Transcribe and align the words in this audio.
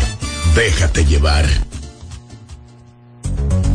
Déjate 0.54 1.04
llevar. 1.04 1.46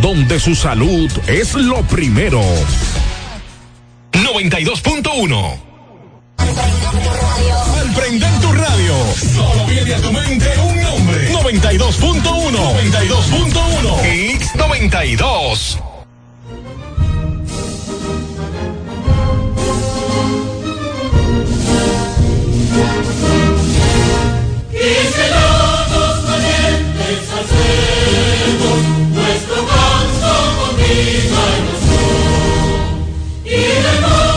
donde 0.00 0.38
su 0.38 0.54
salud 0.54 1.10
es 1.26 1.54
lo 1.54 1.82
primero. 1.82 2.40
92.1 4.12 5.56
Al 6.38 7.94
prender 7.94 8.40
tu 8.40 8.52
radio, 8.52 8.94
solo 9.34 9.66
viene 9.66 9.94
a 9.94 10.00
tu 10.00 10.12
mente 10.12 10.48
un 10.60 10.82
nombre. 10.82 11.32
92.1 11.32 12.20
92.1 12.52 14.40
X92 14.54 15.90
El 33.52 34.29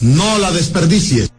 no 0.00 0.38
la 0.38 0.50
desperdicies. 0.52 1.30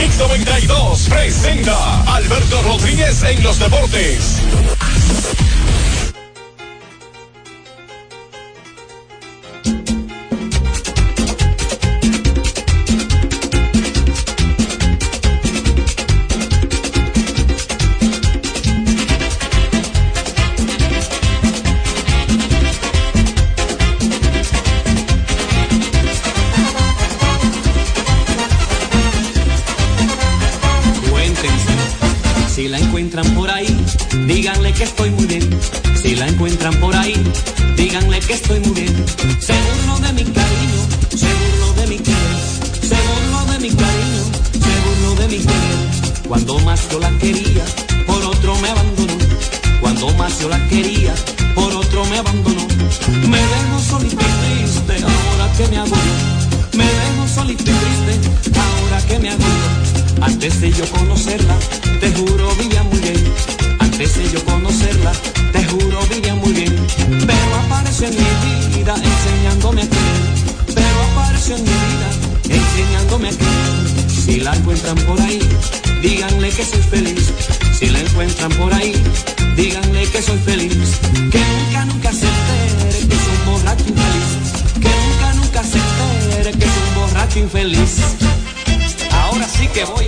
X92 0.00 1.08
presenta 1.08 2.14
Alberto 2.14 2.62
Rodríguez 2.62 3.22
en 3.22 3.42
los 3.42 3.58
deportes. 3.58 4.40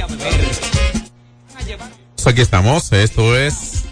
Beber. 0.06 0.52
Aquí 2.24 2.40
estamos, 2.40 2.92
esto 2.92 3.36
es 3.36 3.82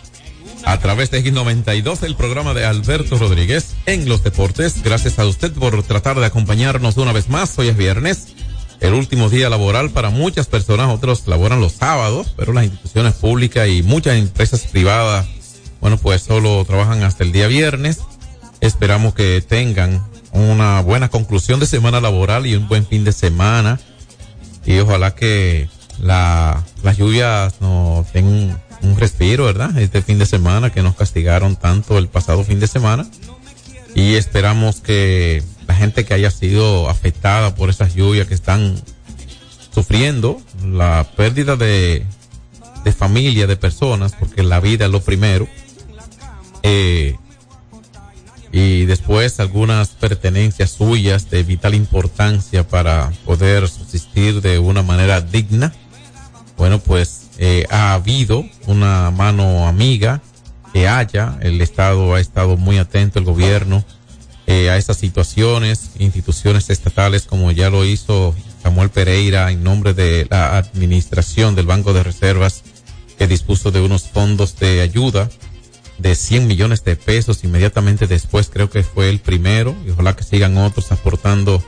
a 0.65 0.79
través 0.79 1.11
de 1.11 1.23
X92 1.23 2.05
el 2.05 2.15
programa 2.15 2.55
de 2.55 2.65
Alberto 2.65 3.19
Rodríguez 3.19 3.75
en 3.87 4.09
los 4.09 4.23
deportes. 4.23 4.83
Gracias 4.83 5.19
a 5.19 5.27
usted 5.27 5.53
por 5.53 5.83
tratar 5.83 6.19
de 6.19 6.27
acompañarnos 6.27 6.97
una 6.97 7.13
vez 7.13 7.29
más. 7.29 7.59
Hoy 7.59 7.69
es 7.69 7.77
viernes, 7.77 8.29
el 8.81 8.95
último 8.95 9.29
día 9.29 9.51
laboral 9.51 9.91
para 9.91 10.11
muchas 10.11 10.47
personas, 10.47 10.89
otros 10.89 11.27
laboran 11.27 11.61
los 11.61 11.73
sábados, 11.73 12.33
pero 12.37 12.53
las 12.53 12.65
instituciones 12.65 13.15
públicas 13.15 13.69
y 13.69 13.83
muchas 13.83 14.17
empresas 14.17 14.63
privadas, 14.63 15.27
bueno, 15.81 15.99
pues 15.99 16.23
solo 16.23 16.65
trabajan 16.65 17.03
hasta 17.03 17.25
el 17.25 17.33
día 17.33 17.47
viernes. 17.47 17.99
Esperamos 18.61 19.15
que 19.15 19.43
tengan 19.43 20.03
una 20.33 20.81
buena 20.81 21.09
conclusión 21.09 21.61
de 21.61 21.67
semana 21.67 22.01
laboral 22.01 22.47
y 22.47 22.55
un 22.55 22.69
buen 22.69 22.87
fin 22.87 23.05
de 23.05 23.13
semana. 23.13 23.81
Y 24.65 24.79
ojalá 24.79 25.15
que 25.15 25.69
la, 26.03 26.65
las 26.83 26.97
lluvias 26.97 27.61
nos 27.61 28.13
den 28.13 28.57
un, 28.83 28.97
respiro, 28.97 29.45
¿verdad? 29.45 29.77
Este 29.79 30.03
fin 30.03 30.19
de 30.19 30.27
semana 30.27 30.71
que 30.71 30.83
nos 30.83 30.97
castigaron 30.97 31.57
tanto 31.57 31.99
el 31.99 32.09
pasado 32.09 32.45
fin 32.45 32.61
de 32.61 32.67
semana. 32.67 33.07
Y 33.95 34.15
esperamos 34.15 34.81
que 34.81 35.43
la 35.67 35.75
gente 35.75 36.05
que 36.05 36.15
haya 36.15 36.31
sido 36.31 36.89
afectada 36.89 37.55
por 37.55 37.71
esas 37.71 37.95
lluvias 37.95 38.29
que 38.29 38.35
están 38.35 38.81
sufriendo 39.75 40.41
la 40.65 41.07
pérdida 41.17 41.57
de, 41.57 42.05
de 42.85 42.93
familia, 42.93 43.47
de 43.47 43.57
personas, 43.57 44.15
porque 44.19 44.43
la 44.43 44.61
vida 44.61 44.87
es 44.87 44.91
lo 44.91 45.01
primero, 45.01 45.49
eh, 46.63 47.17
y 48.53 48.85
después 48.87 49.39
algunas 49.39 49.91
pertenencias 49.91 50.71
suyas 50.71 51.31
de 51.31 51.43
vital 51.45 51.75
importancia 51.75 52.67
para 52.67 53.13
poder 53.25 53.69
subsistir 53.69 54.41
de 54.41 54.59
una 54.59 54.83
manera 54.83 55.21
digna. 55.21 55.73
Bueno, 56.61 56.79
pues 56.79 57.23
eh, 57.39 57.65
ha 57.71 57.95
habido 57.95 58.45
una 58.67 59.11
mano 59.11 59.67
amiga 59.67 60.21
que 60.75 60.89
haya, 60.89 61.39
el 61.41 61.59
Estado 61.63 62.13
ha 62.15 62.21
estado 62.21 62.59
muy 62.59 62.77
atento, 62.77 63.19
el 63.19 63.25
gobierno, 63.25 63.83
eh, 64.47 64.69
a 64.69 64.77
estas 64.77 64.99
situaciones, 64.99 65.93
instituciones 65.99 66.69
estatales 66.69 67.23
como 67.23 67.51
ya 67.51 67.71
lo 67.71 67.87
hizo 67.87 68.35
Samuel 68.63 68.91
Pereira 68.91 69.51
en 69.51 69.65
nombre 69.65 69.95
de 69.95 70.27
la 70.29 70.59
administración 70.59 71.55
del 71.55 71.65
Banco 71.65 71.95
de 71.95 72.03
Reservas 72.03 72.63
que 73.17 73.27
dispuso 73.27 73.71
de 73.71 73.81
unos 73.81 74.03
fondos 74.03 74.59
de 74.59 74.83
ayuda 74.83 75.31
de 75.97 76.15
100 76.15 76.47
millones 76.47 76.85
de 76.85 76.95
pesos 76.95 77.43
inmediatamente 77.43 78.07
después, 78.07 78.51
creo 78.51 78.69
que 78.69 78.83
fue 78.83 79.09
el 79.09 79.21
primero, 79.21 79.75
y 79.87 79.93
ojalá 79.93 80.15
que 80.15 80.25
sigan 80.25 80.59
otros 80.59 80.93
aportando 80.93 81.65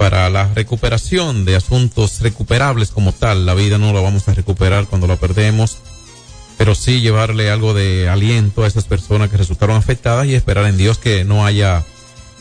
para 0.00 0.30
la 0.30 0.48
recuperación 0.54 1.44
de 1.44 1.56
asuntos 1.56 2.22
recuperables 2.22 2.90
como 2.90 3.12
tal. 3.12 3.44
La 3.44 3.52
vida 3.52 3.76
no 3.76 3.92
la 3.92 4.00
vamos 4.00 4.26
a 4.28 4.32
recuperar 4.32 4.86
cuando 4.86 5.06
la 5.06 5.16
perdemos, 5.16 5.76
pero 6.56 6.74
sí 6.74 7.02
llevarle 7.02 7.50
algo 7.50 7.74
de 7.74 8.08
aliento 8.08 8.62
a 8.62 8.66
esas 8.66 8.84
personas 8.84 9.28
que 9.28 9.36
resultaron 9.36 9.76
afectadas 9.76 10.26
y 10.26 10.34
esperar 10.34 10.64
en 10.64 10.78
Dios 10.78 10.96
que 10.96 11.24
no 11.24 11.44
haya 11.44 11.84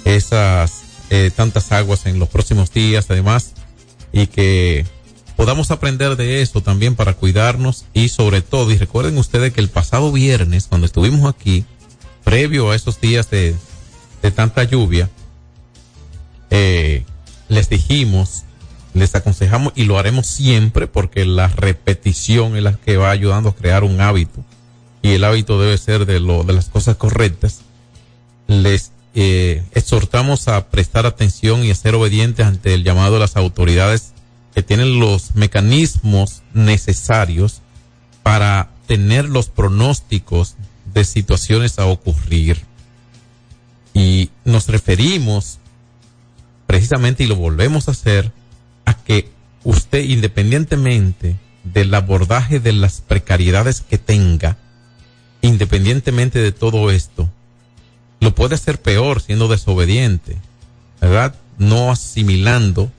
esas 0.05 0.83
eh, 1.09 1.31
tantas 1.35 1.73
aguas 1.73 2.05
en 2.05 2.17
los 2.17 2.29
próximos 2.29 2.71
días, 2.71 3.07
además, 3.09 3.51
y 4.13 4.27
que 4.27 4.85
podamos 5.35 5.69
aprender 5.69 6.15
de 6.15 6.41
eso 6.41 6.61
también 6.61 6.95
para 6.95 7.15
cuidarnos 7.15 7.83
y 7.93 8.07
sobre 8.07 8.41
todo, 8.41 8.71
y 8.71 8.77
recuerden 8.77 9.17
ustedes 9.17 9.51
que 9.51 9.59
el 9.59 9.67
pasado 9.67 10.13
viernes, 10.13 10.67
cuando 10.67 10.85
estuvimos 10.85 11.29
aquí, 11.29 11.65
previo 12.23 12.71
a 12.71 12.75
esos 12.77 13.01
días 13.01 13.29
de, 13.29 13.53
de 14.21 14.31
tanta 14.31 14.63
lluvia, 14.63 15.09
eh, 16.51 17.03
les 17.49 17.69
dijimos, 17.69 18.43
les 18.93 19.13
aconsejamos 19.15 19.73
y 19.75 19.83
lo 19.83 19.99
haremos 19.99 20.27
siempre 20.27 20.87
porque 20.87 21.25
la 21.25 21.47
repetición 21.47 22.55
es 22.55 22.63
la 22.63 22.73
que 22.73 22.97
va 22.97 23.11
ayudando 23.11 23.49
a 23.49 23.55
crear 23.55 23.83
un 23.83 23.99
hábito 23.99 24.43
y 25.01 25.11
el 25.11 25.23
hábito 25.23 25.59
debe 25.59 25.77
ser 25.77 26.05
de, 26.05 26.19
lo, 26.19 26.43
de 26.43 26.53
las 26.53 26.69
cosas 26.69 26.95
correctas. 26.97 27.61
Les 28.47 28.91
eh, 29.15 29.63
exhortamos 29.73 30.47
a 30.47 30.69
prestar 30.69 31.05
atención 31.05 31.63
y 31.63 31.71
a 31.71 31.75
ser 31.75 31.95
obedientes 31.95 32.45
ante 32.45 32.73
el 32.73 32.83
llamado 32.83 33.13
de 33.13 33.19
las 33.19 33.37
autoridades 33.37 34.13
que 34.53 34.63
tienen 34.63 34.99
los 34.99 35.35
mecanismos 35.35 36.41
necesarios 36.53 37.61
para 38.23 38.69
tener 38.87 39.29
los 39.29 39.47
pronósticos 39.47 40.55
de 40.93 41.05
situaciones 41.05 41.79
a 41.79 41.85
ocurrir. 41.85 42.61
Y 43.93 44.29
nos 44.43 44.67
referimos 44.67 45.59
precisamente, 46.69 47.23
y 47.23 47.27
lo 47.27 47.35
volvemos 47.35 47.87
a 47.87 47.91
hacer, 47.93 48.31
a 48.85 48.93
que 48.93 49.27
usted, 49.63 50.03
independientemente 50.03 51.35
del 51.63 51.91
abordaje 51.95 52.59
de 52.59 52.73
las 52.73 53.01
precariedades 53.01 53.81
que 53.81 53.97
tenga, 53.97 54.55
independientemente 55.41 56.37
de 56.37 56.51
todo 56.51 56.91
esto, 56.91 57.27
lo 58.19 58.35
puede 58.35 58.53
hacer 58.53 58.79
peor 58.79 59.19
siendo 59.19 59.47
desobediente, 59.47 60.37
¿verdad? 61.01 61.33
No 61.57 61.89
asimilando 61.89 62.91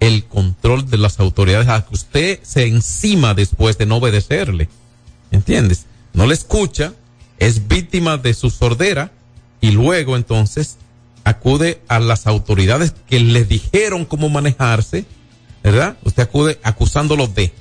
el 0.00 0.24
control 0.24 0.90
de 0.90 0.98
las 0.98 1.20
autoridades 1.20 1.68
a 1.68 1.86
que 1.86 1.94
usted 1.94 2.40
se 2.42 2.66
encima 2.66 3.34
después 3.34 3.78
de 3.78 3.86
no 3.86 3.98
obedecerle. 3.98 4.68
¿Entiendes? 5.30 5.86
No 6.12 6.26
le 6.26 6.34
escucha, 6.34 6.92
es 7.38 7.68
víctima 7.68 8.16
de 8.16 8.34
su 8.34 8.50
sordera 8.50 9.12
y 9.60 9.70
luego 9.70 10.16
entonces 10.16 10.76
acude 11.24 11.80
a 11.88 12.00
las 12.00 12.26
autoridades 12.26 12.94
que 13.08 13.20
le 13.20 13.44
dijeron 13.44 14.04
cómo 14.04 14.28
manejarse, 14.28 15.04
¿verdad? 15.62 15.96
Usted 16.04 16.24
acude 16.24 16.58
acusándolo 16.62 17.26
de. 17.26 17.52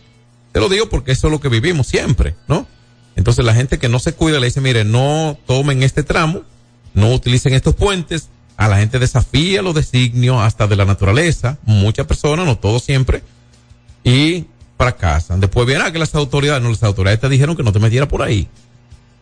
Te 0.51 0.59
lo 0.59 0.69
digo 0.69 0.89
porque 0.89 1.11
eso 1.11 1.27
es 1.27 1.31
lo 1.31 1.39
que 1.39 1.49
vivimos 1.49 1.87
siempre, 1.87 2.35
¿no? 2.47 2.67
Entonces 3.15 3.45
la 3.45 3.53
gente 3.53 3.77
que 3.77 3.89
no 3.89 3.99
se 3.99 4.13
cuida 4.13 4.39
le 4.39 4.47
dice, 4.47 4.61
mire, 4.61 4.83
no 4.83 5.37
tomen 5.45 5.83
este 5.83 6.03
tramo, 6.03 6.43
no 6.93 7.13
utilicen 7.13 7.53
estos 7.53 7.75
puentes, 7.75 8.29
a 8.57 8.67
la 8.67 8.77
gente 8.77 8.99
desafía 8.99 9.61
los 9.61 9.75
designios 9.75 10.37
hasta 10.41 10.67
de 10.67 10.75
la 10.75 10.85
naturaleza, 10.85 11.57
muchas 11.63 12.05
personas, 12.05 12.45
no 12.45 12.57
todos 12.57 12.83
siempre, 12.83 13.23
y 14.03 14.45
fracasan. 14.77 15.39
Después 15.39 15.67
viene 15.67 15.83
a 15.83 15.91
que 15.91 15.99
las 15.99 16.15
autoridades, 16.15 16.61
no, 16.61 16.69
las 16.69 16.83
autoridades 16.83 17.19
te 17.19 17.29
dijeron 17.29 17.55
que 17.55 17.63
no 17.63 17.71
te 17.71 17.79
metieras 17.79 18.09
por 18.09 18.21
ahí. 18.21 18.47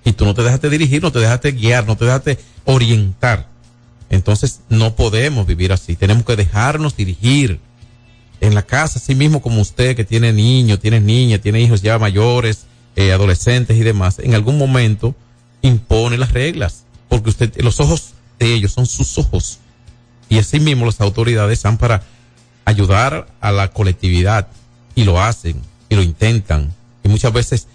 Y 0.05 0.13
tú 0.13 0.25
no 0.25 0.33
te 0.33 0.43
dejaste 0.43 0.69
dirigir, 0.69 1.01
no 1.01 1.11
te 1.11 1.19
dejaste 1.19 1.51
guiar, 1.51 1.85
no 1.85 1.97
te 1.97 2.05
dejaste 2.05 2.39
orientar. 2.65 3.47
Entonces 4.09 4.61
no 4.69 4.95
podemos 4.95 5.45
vivir 5.45 5.71
así, 5.71 5.95
tenemos 5.95 6.25
que 6.25 6.35
dejarnos 6.35 6.95
dirigir 6.95 7.59
en 8.41 8.55
la 8.55 8.63
casa, 8.63 8.99
así 8.99 9.15
mismo 9.15 9.41
como 9.41 9.61
usted 9.61 9.95
que 9.95 10.03
tiene 10.03 10.33
niños, 10.33 10.79
tiene 10.79 10.99
niñas, 10.99 11.41
tiene 11.41 11.61
hijos 11.61 11.81
ya 11.81 11.99
mayores, 11.99 12.65
eh, 12.95 13.11
adolescentes 13.11 13.77
y 13.77 13.81
demás, 13.81 14.19
en 14.19 14.33
algún 14.33 14.57
momento 14.57 15.15
impone 15.61 16.17
las 16.17 16.33
reglas, 16.33 16.85
porque 17.07 17.29
usted, 17.29 17.55
los 17.61 17.79
ojos 17.79 18.13
de 18.39 18.53
ellos, 18.53 18.71
son 18.71 18.85
sus 18.85 19.17
ojos. 19.17 19.59
Y 20.29 20.37
así 20.37 20.59
mismo 20.59 20.85
las 20.85 21.01
autoridades 21.01 21.59
están 21.59 21.77
para 21.77 22.03
ayudar 22.65 23.27
a 23.41 23.51
la 23.51 23.69
colectividad 23.69 24.47
y 24.95 25.03
lo 25.03 25.21
hacen 25.21 25.61
y 25.89 25.95
lo 25.95 26.03
intentan. 26.03 26.73
Y 27.03 27.09
muchas 27.09 27.33
veces 27.33 27.67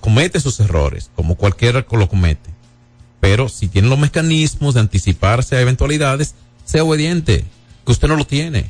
comete 0.00 0.40
sus 0.40 0.58
errores, 0.60 1.10
como 1.14 1.34
cualquiera 1.34 1.84
lo 1.90 2.08
comete. 2.08 2.50
Pero 3.22 3.48
si 3.48 3.68
tiene 3.68 3.86
los 3.86 4.00
mecanismos 4.00 4.74
de 4.74 4.80
anticiparse 4.80 5.54
a 5.54 5.60
eventualidades, 5.60 6.34
sea 6.64 6.82
obediente, 6.82 7.44
que 7.86 7.92
usted 7.92 8.08
no 8.08 8.16
lo 8.16 8.24
tiene. 8.24 8.66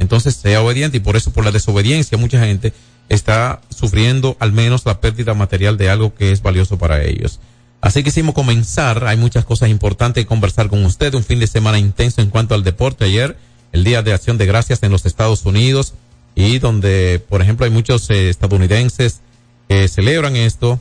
Entonces 0.00 0.34
sea 0.34 0.62
obediente 0.62 0.96
y 0.96 1.00
por 1.00 1.14
eso 1.14 1.32
por 1.32 1.44
la 1.44 1.52
desobediencia 1.52 2.18
mucha 2.18 2.44
gente 2.44 2.72
está 3.08 3.60
sufriendo 3.70 4.36
al 4.40 4.50
menos 4.50 4.84
la 4.84 5.00
pérdida 5.00 5.32
material 5.32 5.76
de 5.76 5.88
algo 5.88 6.12
que 6.12 6.32
es 6.32 6.42
valioso 6.42 6.76
para 6.76 7.04
ellos. 7.04 7.38
Así 7.80 8.02
que 8.02 8.08
hicimos 8.08 8.34
comenzar, 8.34 9.06
hay 9.06 9.16
muchas 9.16 9.44
cosas 9.44 9.68
importantes 9.68 10.24
que 10.24 10.28
conversar 10.28 10.66
con 10.66 10.84
usted, 10.84 11.14
un 11.14 11.22
fin 11.22 11.38
de 11.38 11.46
semana 11.46 11.78
intenso 11.78 12.22
en 12.22 12.30
cuanto 12.30 12.56
al 12.56 12.64
deporte 12.64 13.04
ayer, 13.04 13.36
el 13.70 13.84
Día 13.84 14.02
de 14.02 14.12
Acción 14.12 14.38
de 14.38 14.46
Gracias 14.46 14.82
en 14.82 14.90
los 14.90 15.06
Estados 15.06 15.46
Unidos 15.46 15.94
y 16.34 16.58
donde, 16.58 17.24
por 17.28 17.42
ejemplo, 17.42 17.64
hay 17.64 17.70
muchos 17.70 18.10
eh, 18.10 18.28
estadounidenses 18.28 19.20
que 19.68 19.86
celebran 19.86 20.34
esto, 20.34 20.80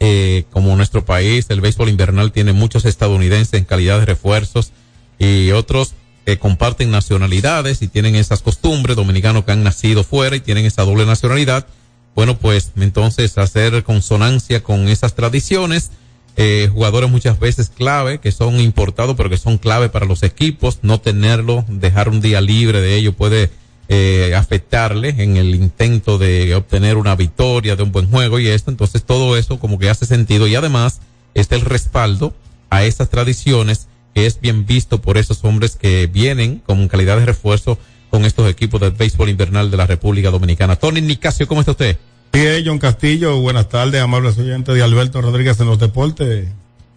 eh, 0.00 0.44
como 0.50 0.76
nuestro 0.76 1.04
país, 1.04 1.46
el 1.48 1.60
béisbol 1.60 1.88
invernal 1.88 2.32
tiene 2.32 2.52
muchos 2.52 2.84
estadounidenses 2.84 3.54
en 3.54 3.64
calidad 3.64 3.98
de 3.98 4.06
refuerzos 4.06 4.72
y 5.18 5.50
otros 5.52 5.94
que 6.24 6.38
comparten 6.38 6.90
nacionalidades 6.90 7.82
y 7.82 7.88
tienen 7.88 8.16
esas 8.16 8.42
costumbres, 8.42 8.96
dominicanos 8.96 9.44
que 9.44 9.52
han 9.52 9.62
nacido 9.62 10.04
fuera 10.04 10.36
y 10.36 10.40
tienen 10.40 10.66
esa 10.66 10.82
doble 10.82 11.06
nacionalidad. 11.06 11.66
Bueno, 12.14 12.38
pues 12.38 12.72
entonces 12.76 13.38
hacer 13.38 13.84
consonancia 13.84 14.62
con 14.62 14.88
esas 14.88 15.14
tradiciones 15.14 15.90
eh, 16.38 16.68
jugadores 16.70 17.10
muchas 17.10 17.38
veces 17.38 17.70
clave, 17.70 18.18
que 18.18 18.30
son 18.30 18.60
importados, 18.60 19.16
pero 19.16 19.30
que 19.30 19.38
son 19.38 19.56
clave 19.56 19.88
para 19.88 20.04
los 20.04 20.22
equipos. 20.22 20.80
No 20.82 21.00
tenerlo, 21.00 21.64
dejar 21.68 22.10
un 22.10 22.20
día 22.20 22.42
libre 22.42 22.82
de 22.82 22.96
ello 22.96 23.14
puede 23.14 23.50
eh, 23.88 24.34
afectarle 24.34 25.14
en 25.18 25.36
el 25.36 25.54
intento 25.54 26.18
de 26.18 26.54
obtener 26.54 26.96
una 26.96 27.14
victoria, 27.14 27.76
de 27.76 27.82
un 27.82 27.92
buen 27.92 28.10
juego 28.10 28.38
y 28.38 28.48
esto. 28.48 28.70
Entonces 28.70 29.04
todo 29.04 29.36
eso 29.36 29.58
como 29.58 29.78
que 29.78 29.90
hace 29.90 30.06
sentido 30.06 30.46
y 30.46 30.56
además 30.56 31.00
está 31.34 31.54
el 31.54 31.62
respaldo 31.62 32.34
a 32.70 32.84
esas 32.84 33.10
tradiciones 33.10 33.88
que 34.14 34.26
es 34.26 34.40
bien 34.40 34.66
visto 34.66 35.00
por 35.00 35.18
esos 35.18 35.44
hombres 35.44 35.76
que 35.76 36.06
vienen 36.06 36.62
con 36.64 36.88
calidad 36.88 37.18
de 37.18 37.26
refuerzo 37.26 37.78
con 38.10 38.24
estos 38.24 38.50
equipos 38.50 38.80
del 38.80 38.92
béisbol 38.92 39.28
invernal 39.28 39.70
de 39.70 39.76
la 39.76 39.86
República 39.86 40.30
Dominicana. 40.30 40.76
Tony 40.76 41.00
Nicasio, 41.00 41.46
¿cómo 41.46 41.60
está 41.60 41.72
usted? 41.72 41.98
Sí, 42.32 42.46
John 42.64 42.78
Castillo, 42.78 43.40
buenas 43.40 43.68
tardes, 43.68 44.00
amables 44.00 44.38
oyentes 44.38 44.74
de 44.74 44.82
Alberto 44.82 45.20
Rodríguez 45.20 45.60
en 45.60 45.66
los 45.66 45.78
deportes. 45.78 46.48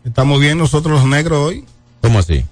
¿Estamos 0.06 0.40
bien 0.40 0.58
nosotros 0.58 1.00
los 1.00 1.10
negros 1.10 1.40
hoy? 1.40 1.66
¿Cómo 2.02 2.20
así? 2.20 2.46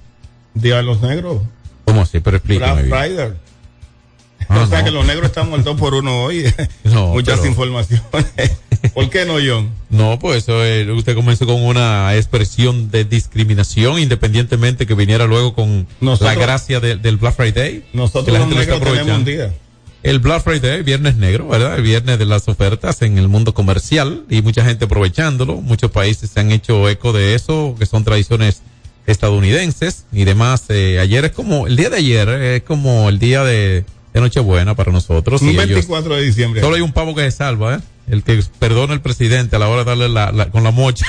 Día 0.54 0.78
de 0.78 0.84
los 0.84 1.02
negros. 1.02 1.42
¿Cómo 1.86 2.02
así? 2.02 2.20
Pero 2.20 2.38
explícame. 2.38 2.84
Black 2.84 3.08
Friday. 3.08 3.34
Ah, 4.50 4.62
o 4.62 4.68
sea 4.68 4.84
que 4.84 4.92
los 4.92 5.06
negros 5.06 5.28
estamos 5.28 5.58
al 5.58 5.64
dos 5.64 5.78
por 5.78 5.94
uno 5.94 6.24
hoy. 6.24 6.46
No, 6.84 7.08
Muchas 7.14 7.46
informaciones. 7.46 8.04
¿Por 8.94 9.10
qué 9.10 9.26
no, 9.26 9.36
John? 9.46 9.72
No, 9.90 10.20
pues 10.20 10.46
eh, 10.48 10.88
usted 10.92 11.16
comenzó 11.16 11.46
con 11.46 11.64
una 11.64 12.16
expresión 12.16 12.90
de 12.92 13.04
discriminación, 13.04 14.00
independientemente 14.00 14.86
que 14.86 14.94
viniera 14.94 15.26
luego 15.26 15.54
con 15.54 15.88
la 16.00 16.36
gracia 16.36 16.80
del 16.80 17.18
Black 17.18 17.36
Friday. 17.36 17.86
Nosotros 17.94 18.38
los 18.38 18.48
negros 18.48 18.80
tenemos 18.80 19.18
un 19.18 19.26
día 19.26 19.54
el 20.04 20.20
Black 20.20 20.44
Friday, 20.44 20.84
viernes 20.84 21.18
negro, 21.18 21.48
¿verdad? 21.48 21.76
El 21.76 21.82
viernes 21.82 22.18
de 22.18 22.26
las 22.26 22.48
ofertas 22.48 23.02
en 23.02 23.18
el 23.18 23.28
mundo 23.28 23.54
comercial 23.54 24.24
y 24.30 24.42
mucha 24.42 24.64
gente 24.64 24.86
aprovechándolo. 24.86 25.56
Muchos 25.56 25.92
países 25.92 26.30
se 26.30 26.40
han 26.40 26.52
hecho 26.52 26.88
eco 26.88 27.12
de 27.12 27.36
eso, 27.36 27.76
que 27.78 27.86
son 27.86 28.04
tradiciones 28.04 28.62
estadounidenses 29.06 30.06
y 30.14 30.24
demás. 30.24 30.66
Eh, 30.70 31.00
ayer 31.00 31.26
es 31.26 31.32
como, 31.32 31.68
el 31.68 31.76
día 31.76 31.90
de 31.90 31.98
ayer 31.98 32.30
es 32.30 32.64
como 32.64 33.10
el 33.10 33.20
día 33.20 33.44
de, 33.44 33.86
Nochebuena 34.14 34.76
para 34.76 34.92
nosotros. 34.92 35.42
Un 35.42 35.56
24 35.56 36.16
de 36.16 36.24
diciembre. 36.24 36.62
Solo 36.62 36.76
hay 36.76 36.82
un 36.82 36.92
pavo 36.92 37.14
que 37.14 37.22
se 37.22 37.32
salva, 37.32 37.76
¿eh? 37.76 37.80
el 38.10 38.24
que 38.24 38.42
perdona 38.60 38.94
el 38.94 39.02
presidente 39.02 39.56
a 39.56 39.60
la 39.60 39.68
hora 39.68 39.84
de 39.84 39.90
darle 39.90 40.10
la, 40.10 40.50
con 40.50 40.64
la 40.64 40.72
mocha. 40.72 41.06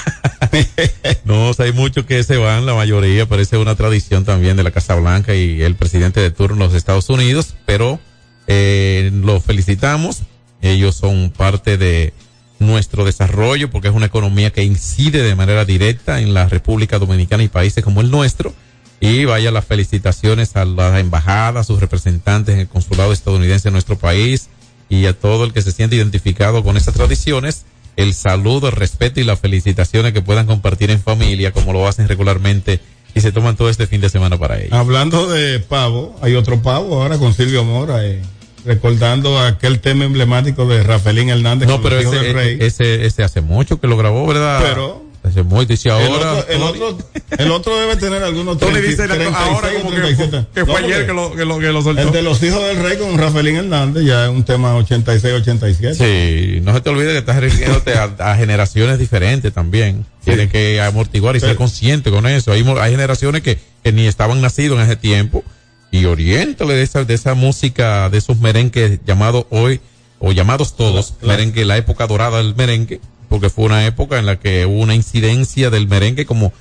no, 1.25 1.52
hay 1.59 1.73
muchos 1.73 2.05
que 2.05 2.23
se 2.25 2.37
van, 2.37 2.67
la 2.67 2.75
mayoría, 2.75 3.26
parece 3.26 3.57
una 3.57 3.76
tradición 3.76 4.25
también 4.25 4.57
de 4.57 4.64
la 4.64 4.73
Casa 4.73 4.95
Blanca 4.97 5.35
y 5.35 5.62
el 5.62 5.76
presidente 5.76 6.21
de 6.21 6.31
turno 6.31 6.57
en 6.57 6.71
los 6.71 6.75
Estados 6.75 7.09
Unidos, 7.09 7.55
pero 7.67 8.00
eh, 8.47 9.11
los 9.12 9.45
felicitamos. 9.45 10.23
Ellos 10.61 10.97
son 10.97 11.31
parte 11.31 11.78
de 11.78 12.12
nuestro 12.59 13.05
desarrollo 13.05 13.71
porque 13.71 13.88
es 13.88 13.95
una 13.95 14.07
economía 14.07 14.50
que 14.50 14.64
incide 14.64 15.23
de 15.23 15.37
manera 15.37 15.64
directa 15.64 16.21
en 16.21 16.35
la 16.35 16.49
República 16.49 16.99
Dominicana 16.99 17.45
y 17.45 17.49
países 17.49 17.85
como 17.85 18.00
el 18.00 18.11
nuestro. 18.11 18.52
Y 19.00 19.25
vaya 19.25 19.50
las 19.50 19.64
felicitaciones 19.64 20.57
a 20.57 20.64
la 20.64 20.99
embajada, 20.99 21.61
a 21.61 21.64
sus 21.64 21.81
representantes 21.81 22.55
en 22.55 22.61
el 22.62 22.69
consulado 22.69 23.12
estadounidense 23.12 23.69
en 23.69 23.73
nuestro 23.73 23.97
país 23.97 24.49
y 24.88 25.07
a 25.07 25.12
todo 25.12 25.45
el 25.45 25.52
que 25.52 25.62
se 25.62 25.73
siente 25.73 25.97
identificado 25.97 26.64
con 26.64 26.76
estas 26.76 26.95
tradiciones. 26.95 27.64
El 27.97 28.14
saludo, 28.14 28.69
el 28.69 28.75
respeto 28.75 29.21
y 29.21 29.25
las 29.25 29.40
felicitaciones 29.40 30.12
que 30.12 30.23
puedan 30.23 30.47
compartir 30.47 30.90
en 30.90 31.00
familia 31.00 31.52
como 31.52 31.73
lo 31.73 31.87
hacen 31.87 32.09
regularmente 32.09 32.81
y 33.14 33.21
se 33.21 33.33
toman 33.33 33.57
todo 33.57 33.71
este 33.71 33.87
fin 33.87 34.00
de 34.00 34.09
semana 34.09 34.38
para 34.38 34.59
ello. 34.61 34.75
Hablando 34.75 35.26
de 35.28 35.61
pavo, 35.61 36.17
hay 36.23 36.35
otro 36.35 36.62
pavo 36.62 37.00
ahora 37.02 37.19
con 37.19 37.35
Silvio 37.35 37.64
Mora. 37.64 38.05
Eh 38.05 38.23
recordando 38.64 39.38
aquel 39.40 39.81
tema 39.81 40.05
emblemático 40.05 40.67
de 40.67 40.83
Rafaelín 40.83 41.31
Hernández. 41.31 41.69
No, 41.69 41.81
pero 41.81 41.99
ese, 41.99 42.33
rey. 42.33 42.59
ese, 42.61 43.07
ese 43.07 43.23
hace 43.23 43.40
mucho 43.40 43.81
que 43.81 43.87
lo 43.87 43.97
grabó, 43.97 44.26
¿verdad? 44.26 44.61
Pero 44.62 45.08
mucho, 45.45 45.67
dice 45.67 45.91
ahora. 45.91 46.45
El 46.49 46.63
otro, 46.63 46.99
el 47.37 47.51
otro, 47.51 47.79
debe 47.79 47.97
tener 47.97 48.23
algunos 48.23 48.59
Tony 48.59 48.81
dice 48.81 49.05
ahora 49.35 49.69
como 49.75 49.91
que, 49.91 50.45
que 50.55 50.65
fue 50.65 50.77
ayer 50.79 51.07
que 51.07 51.13
lo, 51.13 51.35
que, 51.35 51.45
lo, 51.45 51.59
que 51.59 51.67
lo 51.67 51.83
soltó. 51.83 52.03
El 52.03 52.13
de 52.13 52.23
los 52.23 52.43
hijos 52.43 52.63
del 52.63 52.83
rey 52.83 52.97
con 52.97 53.17
Rafaelín 53.19 53.57
Hernández 53.57 54.05
ya 54.05 54.25
es 54.25 54.31
un 54.31 54.45
tema 54.45 54.75
86, 54.77 55.35
87. 55.35 55.95
Sí, 55.95 56.61
no 56.63 56.73
se 56.75 56.81
te 56.81 56.91
olvide 56.91 57.13
que 57.13 57.19
estás 57.19 57.37
refiriéndote 57.37 57.95
a, 57.95 58.37
generaciones 58.37 58.99
diferentes 58.99 59.53
también. 59.53 60.05
Tienes 60.25 60.51
que 60.51 60.81
amortiguar 60.81 61.37
y 61.37 61.41
ser 61.41 61.57
consciente 61.57 62.11
con 62.11 62.27
eso. 62.27 62.53
Hay, 62.53 62.65
hay 62.81 62.91
generaciones 62.91 63.43
que, 63.43 63.59
que 63.83 63.93
ni 63.93 64.07
estaban 64.07 64.41
nacidos 64.41 64.79
en 64.79 64.85
ese 64.85 64.97
tiempo 64.97 65.45
y 65.91 66.05
oriéntale 66.05 66.75
de 66.75 66.83
esa, 66.83 67.05
de 67.05 67.15
esa 67.15 67.35
música, 67.35 68.11
de 68.11 68.19
esos 68.19 68.39
merengues 68.39 69.01
llamados 69.07 69.47
hoy, 69.51 69.81
o 70.19 70.33
llamados 70.33 70.77
todos, 70.77 71.15
merengue, 71.23 71.65
la 71.65 71.77
época 71.77 72.07
dorada 72.07 72.39
del 72.39 72.55
merengue, 72.57 73.01
porque 73.28 73.50
fue 73.50 73.64
una 73.64 73.87
época 73.87 74.18
en 74.18 74.26
la 74.26 74.38
que 74.38 74.66
hubo 74.66 74.80
una 74.80 74.94
incidencia 74.94 75.70
del 75.70 75.88
merengue, 75.88 76.26
como 76.26 76.52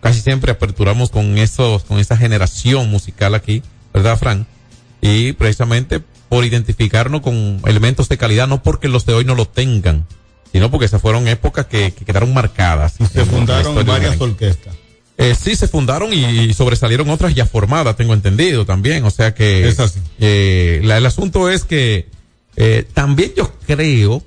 casi 0.00 0.20
siempre 0.20 0.52
aperturamos 0.52 1.10
con 1.10 1.38
esos, 1.38 1.84
con 1.84 1.98
esa 1.98 2.16
generación 2.16 2.90
musical 2.90 3.34
aquí, 3.34 3.62
¿verdad, 3.92 4.18
Frank? 4.18 4.46
Y 5.00 5.32
precisamente 5.32 6.00
por 6.28 6.44
identificarnos 6.44 7.22
con 7.22 7.60
elementos 7.66 8.08
de 8.08 8.18
calidad, 8.18 8.48
no 8.48 8.62
porque 8.62 8.88
los 8.88 9.06
de 9.06 9.14
hoy 9.14 9.24
no 9.24 9.34
lo 9.34 9.46
tengan, 9.46 10.06
sino 10.52 10.70
porque 10.70 10.88
se 10.88 10.98
fueron 10.98 11.28
épocas 11.28 11.66
que, 11.66 11.92
quedaron 11.92 12.32
marcadas. 12.34 12.96
Y 13.00 13.06
se 13.06 13.24
fundaron 13.24 13.86
varias 13.86 14.20
orquestas. 14.20 14.74
Eh, 15.16 15.34
sí, 15.34 15.56
se 15.56 15.66
fundaron 15.66 16.12
y 16.12 16.54
sobresalieron 16.54 17.10
otras 17.10 17.34
ya 17.34 17.44
formadas, 17.44 17.96
tengo 17.96 18.14
entendido 18.14 18.64
también. 18.64 19.04
O 19.04 19.10
sea 19.10 19.34
que 19.34 19.66
es 19.66 19.80
así. 19.80 19.98
Eh, 20.20 20.80
el 20.82 21.06
asunto 21.06 21.50
es 21.50 21.64
que 21.64 22.06
eh, 22.56 22.84
también 22.94 23.32
yo 23.36 23.52
creo, 23.66 24.22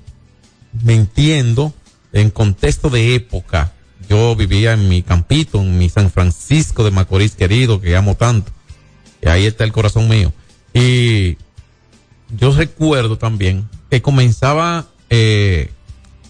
me 0.82 0.94
entiendo, 0.94 1.74
en 2.12 2.30
contexto 2.30 2.90
de 2.90 3.14
época, 3.14 3.72
yo 4.08 4.34
vivía 4.36 4.72
en 4.72 4.88
mi 4.88 5.02
campito, 5.02 5.60
en 5.60 5.78
mi 5.78 5.88
San 5.88 6.10
Francisco 6.10 6.84
de 6.84 6.90
Macorís 6.90 7.34
querido, 7.34 7.80
que 7.80 7.96
amo 7.96 8.14
tanto. 8.14 8.52
Y 9.22 9.28
ahí 9.28 9.46
está 9.46 9.64
el 9.64 9.72
corazón 9.72 10.08
mío. 10.08 10.32
Y 10.74 11.36
yo 12.36 12.52
recuerdo 12.54 13.18
también 13.18 13.68
que 13.90 14.02
comenzaba 14.02 14.86
eh, 15.10 15.70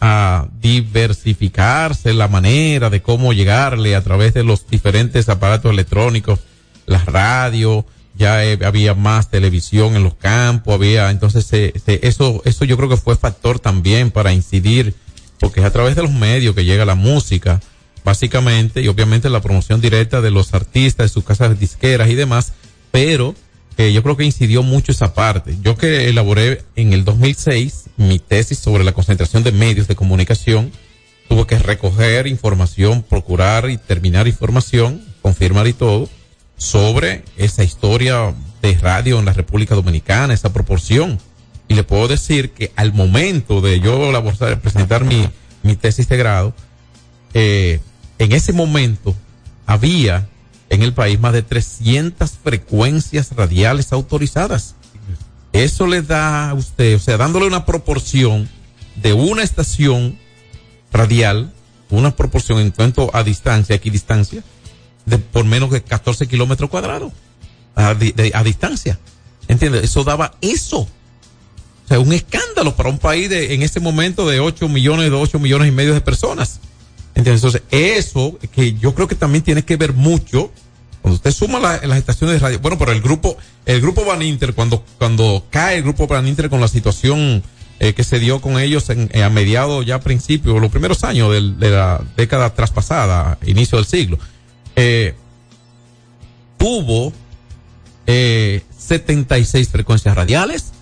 a 0.00 0.49
diversificarse 0.61 2.12
la 2.12 2.28
manera 2.28 2.90
de 2.90 3.02
cómo 3.02 3.32
llegarle 3.32 3.94
a 3.94 4.02
través 4.02 4.34
de 4.34 4.42
los 4.42 4.66
diferentes 4.66 5.28
aparatos 5.28 5.70
electrónicos, 5.70 6.40
las 6.87 7.06
radios, 7.06 7.84
ya 8.14 8.45
eh, 8.45 8.59
había 8.64 8.95
más 8.95 9.31
televisión 9.31 9.97
en 9.97 10.04
los 10.04 10.14
campos, 10.14 10.75
había, 10.75 11.11
entonces 11.11 11.49
eso, 11.52 12.42
eso 12.45 12.64
yo 12.64 12.76
creo 12.76 12.88
que 12.88 12.97
fue 12.97 13.16
factor 13.16 13.59
también 13.59 14.11
para 14.11 14.33
incidir, 14.33 14.95
porque 15.40 15.61
es 15.61 15.66
a 15.66 15.73
través 15.73 15.97
de 15.97 16.02
los 16.02 16.12
medios 16.12 16.54
que 16.54 16.64
llega 16.64 16.85
la 16.85 16.95
música, 16.95 17.61
básicamente, 18.04 18.83
y 18.83 18.88
obviamente 18.88 19.31
la 19.31 19.40
promoción 19.40 19.81
directa 19.81 20.21
de 20.21 20.31
los 20.31 20.54
artistas, 20.54 21.07
de 21.07 21.09
sus 21.14 21.25
casas 21.25 21.59
disqueras 21.59 22.09
y 22.11 22.14
demás, 22.14 22.52
pero 22.90 23.35
yo 23.90 24.02
creo 24.02 24.16
que 24.16 24.25
incidió 24.25 24.62
mucho 24.62 24.92
esa 24.92 25.14
parte. 25.14 25.57
Yo 25.62 25.76
que 25.76 26.09
elaboré 26.09 26.62
en 26.76 26.92
el 26.92 27.04
2006 27.04 27.85
mi 27.97 28.19
tesis 28.19 28.59
sobre 28.59 28.85
la 28.85 28.92
concentración 28.92 29.42
de 29.42 29.52
medios 29.52 29.88
de 29.88 29.97
comunicación, 29.97 30.71
tuve 31.28 31.47
que 31.47 31.59
recoger 31.59 32.26
información, 32.26 33.02
procurar 33.02 33.71
y 33.71 33.78
terminar 33.78 34.28
información, 34.28 35.02
confirmar 35.23 35.66
y 35.66 35.73
todo, 35.73 36.09
sobre 36.62 37.25
esa 37.37 37.64
historia 37.64 38.33
de 38.62 38.75
radio 38.75 39.19
en 39.19 39.25
la 39.25 39.33
República 39.33 39.75
Dominicana, 39.75 40.33
esa 40.33 40.52
proporción. 40.52 41.19
Y 41.66 41.75
le 41.75 41.83
puedo 41.83 42.07
decir 42.07 42.52
que 42.52 42.71
al 42.76 42.92
momento 42.92 43.61
de 43.61 43.81
yo 43.81 44.12
presentar 44.62 45.04
mi, 45.04 45.28
mi 45.64 45.75
tesis 45.75 46.09
de 46.09 46.16
grado, 46.16 46.54
eh, 47.35 47.81
en 48.21 48.31
ese 48.31 48.52
momento 48.52 49.16
había 49.66 50.28
en 50.71 50.83
el 50.83 50.95
país 50.95 51.19
más 51.19 51.33
de 51.33 51.42
300 51.42 52.31
frecuencias 52.31 53.33
radiales 53.35 53.92
autorizadas. 53.92 54.76
Eso 55.52 55.88
le 55.88 56.02
da 56.02 56.50
a 56.50 56.54
usted, 56.54 56.95
o 56.95 57.00
sea, 57.00 57.16
dándole 57.16 57.47
una 57.47 57.66
proporción 57.66 58.49
de 59.02 59.14
una 59.14 59.42
estación 59.42 60.16
radial, 60.92 61.52
una 61.90 62.14
proporción 62.14 62.61
en 62.61 62.71
cuanto 62.71 63.11
a 63.14 63.25
distancia, 63.25 63.75
equidistancia, 63.75 64.45
de 65.06 65.18
por 65.18 65.44
menos 65.44 65.71
de 65.71 65.82
14 65.82 66.26
kilómetros 66.26 66.71
cuadrados 66.71 67.12
a, 67.75 67.90
a 67.90 68.44
distancia. 68.44 68.99
¿Entiendes? 69.49 69.85
Eso 69.85 70.04
daba 70.04 70.35
eso. 70.40 70.80
O 70.80 71.88
sea, 71.88 71.99
un 71.99 72.12
escándalo 72.12 72.76
para 72.76 72.88
un 72.88 72.99
país 72.99 73.28
de, 73.28 73.54
en 73.54 73.62
este 73.62 73.80
momento 73.80 74.28
de 74.28 74.40
8 74.40 74.68
millones, 74.68 75.11
de 75.11 75.16
8 75.16 75.38
millones 75.38 75.68
y 75.68 75.73
medio 75.73 75.94
de 75.94 76.00
personas. 76.00 76.61
¿Entiendes? 77.14 77.44
Entonces, 77.44 77.62
eso 77.71 78.38
que 78.52 78.75
yo 78.75 78.94
creo 78.94 79.09
que 79.09 79.14
también 79.14 79.44
tiene 79.44 79.64
que 79.64 79.76
ver 79.76 79.92
mucho 79.92 80.50
cuando 81.02 81.16
usted 81.16 81.32
suma 81.32 81.59
las 81.59 81.99
estaciones 81.99 82.35
de 82.35 82.38
radio, 82.38 82.61
bueno, 82.61 82.78
pero 82.78 82.92
el 82.92 83.02
grupo, 83.02 83.37
el 83.66 83.80
grupo 83.80 84.04
Van 84.04 84.23
Inter, 84.23 84.54
cuando, 84.54 84.85
cuando 84.99 85.44
cae 85.50 85.78
el 85.78 85.82
grupo 85.82 86.06
Van 86.06 86.28
Inter 86.28 86.49
con 86.49 86.61
la 86.61 86.68
situación 86.68 87.42
eh, 87.80 87.92
que 87.92 88.04
se 88.04 88.21
dio 88.21 88.40
con 88.40 88.61
ellos 88.61 88.88
en, 88.88 89.11
eh, 89.12 89.25
a 89.25 89.28
mediados 89.28 89.85
ya 89.85 89.99
principios, 89.99 90.61
los 90.61 90.71
primeros 90.71 91.02
años 91.02 91.32
de 91.32 91.71
la 91.71 92.00
década 92.16 92.54
traspasada, 92.54 93.37
inicio 93.44 93.78
del 93.78 93.87
siglo, 93.87 94.16
eh, 94.76 95.14
tuvo 96.59 97.12
eh, 98.07 98.62
76 98.76 99.69
frecuencias 99.69 100.14
radiales. 100.14 100.73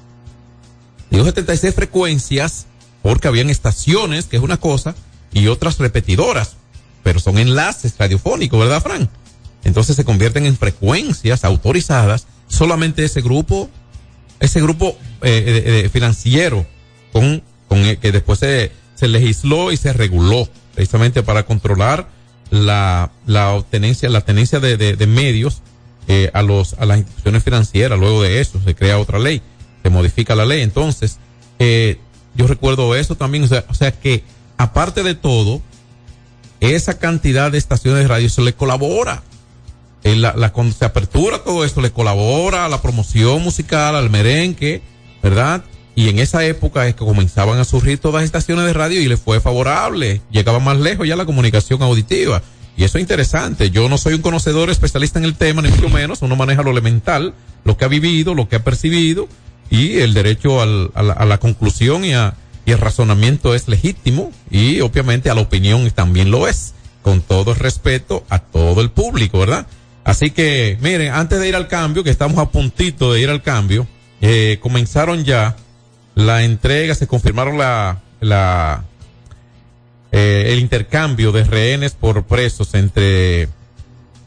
Digo 1.11 1.25
76 1.25 1.75
frecuencias 1.75 2.67
porque 3.03 3.29
habían 3.29 3.51
estaciones, 3.51 4.27
que 4.27 4.37
es 4.37 4.43
una 4.43 4.59
cosa, 4.59 4.95
y 5.33 5.47
otras 5.47 5.79
repetidoras, 5.79 6.57
pero 7.03 7.19
son 7.19 7.39
enlaces 7.39 7.95
radiofónicos, 7.99 8.59
¿verdad, 8.61 8.83
Frank? 8.83 9.11
entonces 9.63 9.97
se 9.97 10.05
convierten 10.05 10.47
en 10.47 10.57
frecuencias 10.57 11.45
autorizadas 11.45 12.27
solamente 12.49 13.05
ese 13.05 13.21
grupo, 13.21 13.69
ese 14.41 14.61
grupo 14.61 14.97
eh, 15.23 15.89
financiero 15.93 16.67
con, 17.13 17.43
con 17.69 17.83
que 17.97 18.13
después 18.13 18.39
se, 18.39 18.73
se 18.95 19.09
legisló 19.09 19.73
y 19.73 19.77
se 19.77 19.93
reguló 19.93 20.49
precisamente 20.75 21.23
para 21.23 21.45
controlar 21.45 22.09
la, 22.51 23.13
la 23.27 23.53
obtenencia, 23.53 24.09
la 24.09 24.21
tenencia 24.21 24.61
de, 24.61 24.77
de, 24.77 25.07
medios 25.07 25.63
eh, 26.09 26.31
a 26.35 26.43
los, 26.43 26.75
a 26.75 26.87
las 26.87 26.99
instituciones 26.99 27.45
financieras. 27.45 27.99
Luego 27.99 28.23
de 28.23 28.41
eso 28.41 28.61
se 28.65 28.75
crea 28.75 28.99
otra 28.99 29.19
ley, 29.19 29.43
se 29.83 29.91
modifica 29.91 30.35
la 30.35 30.45
ley. 30.45 30.63
Entonces, 30.63 31.19
eh, 31.59 31.99
yo 32.35 32.47
recuerdo 32.47 32.95
eso 32.95 33.17
también, 33.17 33.45
o 33.45 33.49
sea, 33.49 33.65
o 33.69 33.75
sea 33.75 33.93
que 33.93 34.25
aparte 34.57 35.03
de 35.03 35.15
todo, 35.15 35.63
esa 36.61 36.99
cantidad 36.99 37.51
de 37.51 37.59
estaciones 37.59 38.03
de 38.03 38.09
radio 38.09 38.29
se 38.29 38.43
le 38.43 38.53
colabora 38.53 39.23
la, 40.03 40.35
la, 40.35 40.53
cuando 40.53 40.75
se 40.75 40.85
apertura 40.85 41.43
todo 41.45 41.65
esto 41.65 41.81
le 41.81 41.91
colabora 41.91 42.65
a 42.65 42.69
la 42.69 42.81
promoción 42.81 43.43
musical, 43.43 43.97
al 43.97 44.11
merengue, 44.11 44.83
¿verdad? 45.23 45.63
Y 45.95 46.09
en 46.09 46.19
esa 46.19 46.45
época 46.45 46.87
es 46.87 46.95
que 46.95 47.05
comenzaban 47.05 47.59
a 47.59 47.65
surgir 47.65 47.99
todas 47.99 48.23
las 48.23 48.25
estaciones 48.25 48.65
de 48.65 48.73
radio 48.73 49.01
y 49.01 49.09
le 49.09 49.17
fue 49.17 49.41
favorable. 49.41 50.21
Llegaba 50.31 50.61
más 50.61 50.79
lejos 50.79 51.07
ya 51.07 51.17
la 51.17 51.27
comunicación 51.27 51.83
auditiva. 51.83 52.43
Y 52.77 52.85
eso 52.85 52.99
es 52.99 53.03
interesante. 53.03 53.71
Yo 53.71 53.89
no 53.89 53.99
soy 53.99 54.15
un 54.15 54.23
conocedor 54.23 54.71
especialista 54.71 55.19
en 55.19 55.25
el 55.25 55.35
tema, 55.35 55.63
ni 55.63 55.69
mucho 55.69 55.89
menos. 55.89 56.23
Uno 56.23 56.37
maneja 56.37 56.63
lo 56.63 56.71
elemental, 56.71 57.35
lo 57.65 57.77
que 57.77 57.85
ha 57.85 57.89
vivido, 57.89 58.35
lo 58.35 58.49
que 58.49 58.57
ha 58.57 58.65
percibido. 58.65 59.29
Y 59.69 59.99
el 59.99 60.15
derecho 60.15 60.63
al, 60.63 60.91
a, 60.95 61.03
la, 61.03 61.13
a, 61.13 61.25
la, 61.25 61.39
conclusión 61.39 62.05
y, 62.05 62.15
a, 62.15 62.35
y 62.65 62.73
el 62.73 62.79
razonamiento 62.79 63.55
es 63.55 63.69
legítimo. 63.69 64.33
Y 64.51 64.81
obviamente 64.81 65.29
a 65.29 65.35
la 65.35 65.43
opinión 65.43 65.91
también 65.91 66.31
lo 66.31 66.49
es. 66.49 66.75
Con 67.03 67.21
todo 67.23 67.55
respeto 67.55 68.25
a 68.29 68.39
todo 68.39 68.81
el 68.81 68.91
público, 68.91 69.39
¿verdad? 69.39 69.67
Así 70.05 70.31
que, 70.31 70.79
miren, 70.81 71.13
antes 71.13 71.41
de 71.41 71.49
ir 71.49 71.57
al 71.57 71.69
cambio, 71.69 72.05
que 72.05 72.11
estamos 72.11 72.39
a 72.39 72.51
puntito 72.51 73.13
de 73.13 73.21
ir 73.21 73.31
al 73.31 73.43
cambio, 73.43 73.87
eh, 74.21 74.59
comenzaron 74.61 75.25
ya 75.25 75.57
la 76.15 76.43
entrega, 76.43 76.95
se 76.95 77.07
confirmaron 77.07 77.59
la, 77.59 78.01
la 78.21 78.85
eh, 80.13 80.47
el 80.53 80.59
intercambio 80.59 81.31
de 81.31 81.45
rehenes 81.45 81.93
por 81.93 82.25
presos 82.25 82.75
entre 82.75 83.49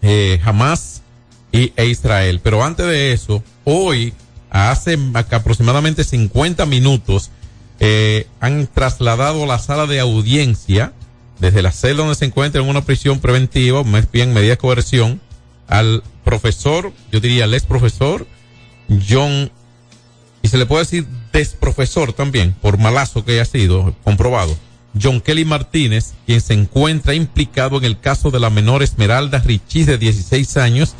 eh, 0.02 0.40
Hamas 0.44 1.02
y, 1.52 1.74
e 1.76 1.88
Israel. 1.88 2.40
Pero 2.42 2.64
antes 2.64 2.86
de 2.86 3.12
eso, 3.12 3.44
hoy, 3.66 4.14
hace 4.50 4.98
aproximadamente 5.14 6.04
50 6.04 6.66
minutos, 6.66 7.32
eh, 7.80 8.28
han 8.40 8.68
trasladado 8.68 9.44
a 9.44 9.48
la 9.48 9.60
sala 9.60 9.86
de 9.86 10.00
audiencia 10.00 10.94
desde 11.40 11.62
la 11.62 11.72
celda 11.72 12.04
donde 12.04 12.16
se 12.16 12.26
encuentra 12.26 12.62
en 12.62 12.70
una 12.70 12.86
prisión 12.86 13.20
preventiva, 13.20 13.84
más 13.84 14.10
bien 14.10 14.34
medida 14.34 14.52
de 14.52 14.58
coerción, 14.58 15.20
al 15.68 16.04
profesor, 16.24 16.94
yo 17.12 17.20
diría 17.20 17.46
el 17.46 17.54
ex 17.54 17.66
profesor 17.66 18.26
John, 19.10 19.52
y 20.42 20.48
se 20.48 20.58
le 20.58 20.66
puede 20.66 20.84
decir 20.84 21.08
desprofesor 21.34 22.14
también, 22.14 22.54
por 22.62 22.78
malazo 22.78 23.26
que 23.26 23.34
haya 23.34 23.46
sido 23.46 23.94
comprobado, 24.04 24.56
John 25.02 25.20
Kelly 25.20 25.44
Martínez, 25.44 26.14
quien 26.26 26.40
se 26.40 26.54
encuentra 26.54 27.16
implicado 27.16 27.78
en 27.78 27.84
el 27.84 28.00
caso 28.00 28.32
de 28.32 28.40
la 28.40 28.52
menor 28.52 28.84
Esmeralda 28.84 29.40
Richis 29.40 29.88
de 29.88 29.98
16 29.98 30.58
años. 30.58 30.96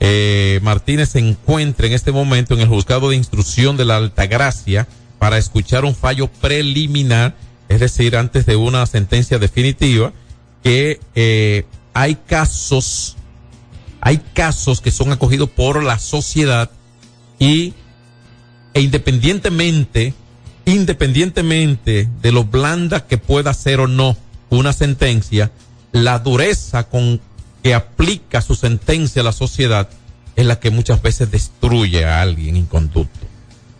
Eh, 0.00 0.60
Martínez 0.62 1.10
se 1.10 1.18
encuentra 1.18 1.86
en 1.86 1.92
este 1.92 2.10
momento 2.10 2.54
en 2.54 2.60
el 2.60 2.68
juzgado 2.68 3.10
de 3.10 3.16
instrucción 3.16 3.76
de 3.76 3.84
la 3.84 3.98
Altagracia 3.98 4.88
para 5.18 5.38
escuchar 5.38 5.84
un 5.84 5.94
fallo 5.94 6.28
preliminar, 6.28 7.36
es 7.68 7.80
decir, 7.80 8.16
antes 8.16 8.46
de 8.46 8.56
una 8.56 8.86
sentencia 8.86 9.38
definitiva, 9.38 10.12
que 10.62 11.00
eh, 11.14 11.66
hay 11.92 12.14
casos, 12.14 13.16
hay 14.00 14.18
casos 14.32 14.80
que 14.80 14.90
son 14.90 15.12
acogidos 15.12 15.50
por 15.50 15.82
la 15.82 15.98
sociedad 15.98 16.70
y 17.38 17.74
e 18.74 18.80
independientemente 18.80 20.14
independientemente 20.66 22.08
de 22.22 22.32
lo 22.32 22.44
blanda 22.44 23.06
que 23.06 23.18
pueda 23.18 23.52
ser 23.54 23.80
o 23.80 23.86
no 23.86 24.16
una 24.50 24.72
sentencia, 24.72 25.50
la 25.92 26.18
dureza 26.18 26.84
con 26.84 27.20
que 27.62 27.74
aplica 27.74 28.40
su 28.40 28.54
sentencia 28.54 29.22
a 29.22 29.24
la 29.24 29.32
sociedad 29.32 29.88
es 30.36 30.46
la 30.46 30.60
que 30.60 30.70
muchas 30.70 31.02
veces 31.02 31.30
destruye 31.30 32.04
a 32.04 32.20
alguien 32.20 32.56
inconducto. 32.56 33.26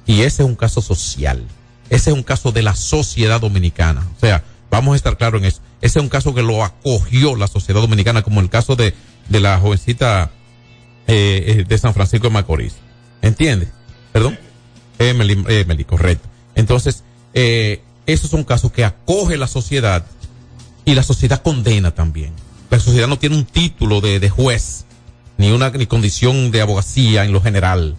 Y 0.06 0.20
ese 0.20 0.42
es 0.42 0.48
un 0.48 0.54
caso 0.54 0.80
social. 0.80 1.42
Ese 1.90 2.10
es 2.10 2.16
un 2.16 2.22
caso 2.22 2.52
de 2.52 2.62
la 2.62 2.74
sociedad 2.74 3.40
dominicana. 3.40 4.06
O 4.16 4.20
sea, 4.20 4.44
vamos 4.70 4.94
a 4.94 4.96
estar 4.96 5.16
claros 5.16 5.40
en 5.40 5.48
eso. 5.48 5.60
Ese 5.80 5.98
es 5.98 6.02
un 6.02 6.08
caso 6.08 6.34
que 6.34 6.42
lo 6.42 6.64
acogió 6.64 7.36
la 7.36 7.46
sociedad 7.46 7.80
dominicana, 7.80 8.22
como 8.22 8.40
el 8.40 8.48
caso 8.48 8.76
de, 8.76 8.94
de 9.28 9.40
la 9.40 9.58
jovencita 9.58 10.30
eh, 11.06 11.44
eh, 11.46 11.64
de 11.68 11.78
San 11.78 11.94
Francisco 11.94 12.28
de 12.28 12.32
Macorís. 12.32 12.74
¿Entiendes? 13.22 13.68
Perdón. 14.12 14.38
Emily, 14.98 15.44
Emily, 15.48 15.84
correcto. 15.84 16.28
Entonces, 16.54 17.04
eh, 17.32 17.82
esos 18.06 18.30
son 18.30 18.44
casos 18.44 18.72
que 18.72 18.84
acoge 18.84 19.36
la 19.36 19.46
sociedad 19.46 20.04
y 20.84 20.94
la 20.94 21.02
sociedad 21.02 21.42
condena 21.42 21.92
también. 21.92 22.32
La 22.70 22.78
sociedad 22.80 23.08
no 23.08 23.18
tiene 23.18 23.36
un 23.36 23.44
título 23.44 24.00
de, 24.00 24.28
juez, 24.28 24.84
ni 25.38 25.50
una 25.50 25.72
condición 25.86 26.50
de 26.50 26.60
abogacía 26.60 27.24
en 27.24 27.32
lo 27.32 27.40
general, 27.40 27.96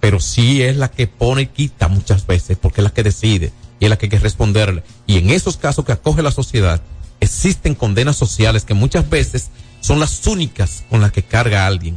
pero 0.00 0.20
sí 0.20 0.62
es 0.62 0.76
la 0.76 0.90
que 0.90 1.06
pone 1.06 1.42
y 1.42 1.46
quita 1.46 1.88
muchas 1.88 2.26
veces, 2.26 2.58
porque 2.60 2.80
es 2.80 2.84
la 2.84 2.92
que 2.92 3.02
decide 3.02 3.52
y 3.78 3.84
es 3.84 3.90
la 3.90 3.96
que 3.96 4.06
hay 4.06 4.10
que 4.10 4.18
responderle. 4.18 4.82
Y 5.06 5.18
en 5.18 5.30
esos 5.30 5.56
casos 5.56 5.84
que 5.84 5.92
acoge 5.92 6.22
la 6.22 6.32
sociedad, 6.32 6.82
existen 7.20 7.74
condenas 7.74 8.16
sociales 8.16 8.64
que 8.64 8.74
muchas 8.74 9.08
veces 9.08 9.50
son 9.80 10.00
las 10.00 10.26
únicas 10.26 10.84
con 10.90 11.00
las 11.00 11.12
que 11.12 11.22
carga 11.22 11.66
alguien. 11.66 11.96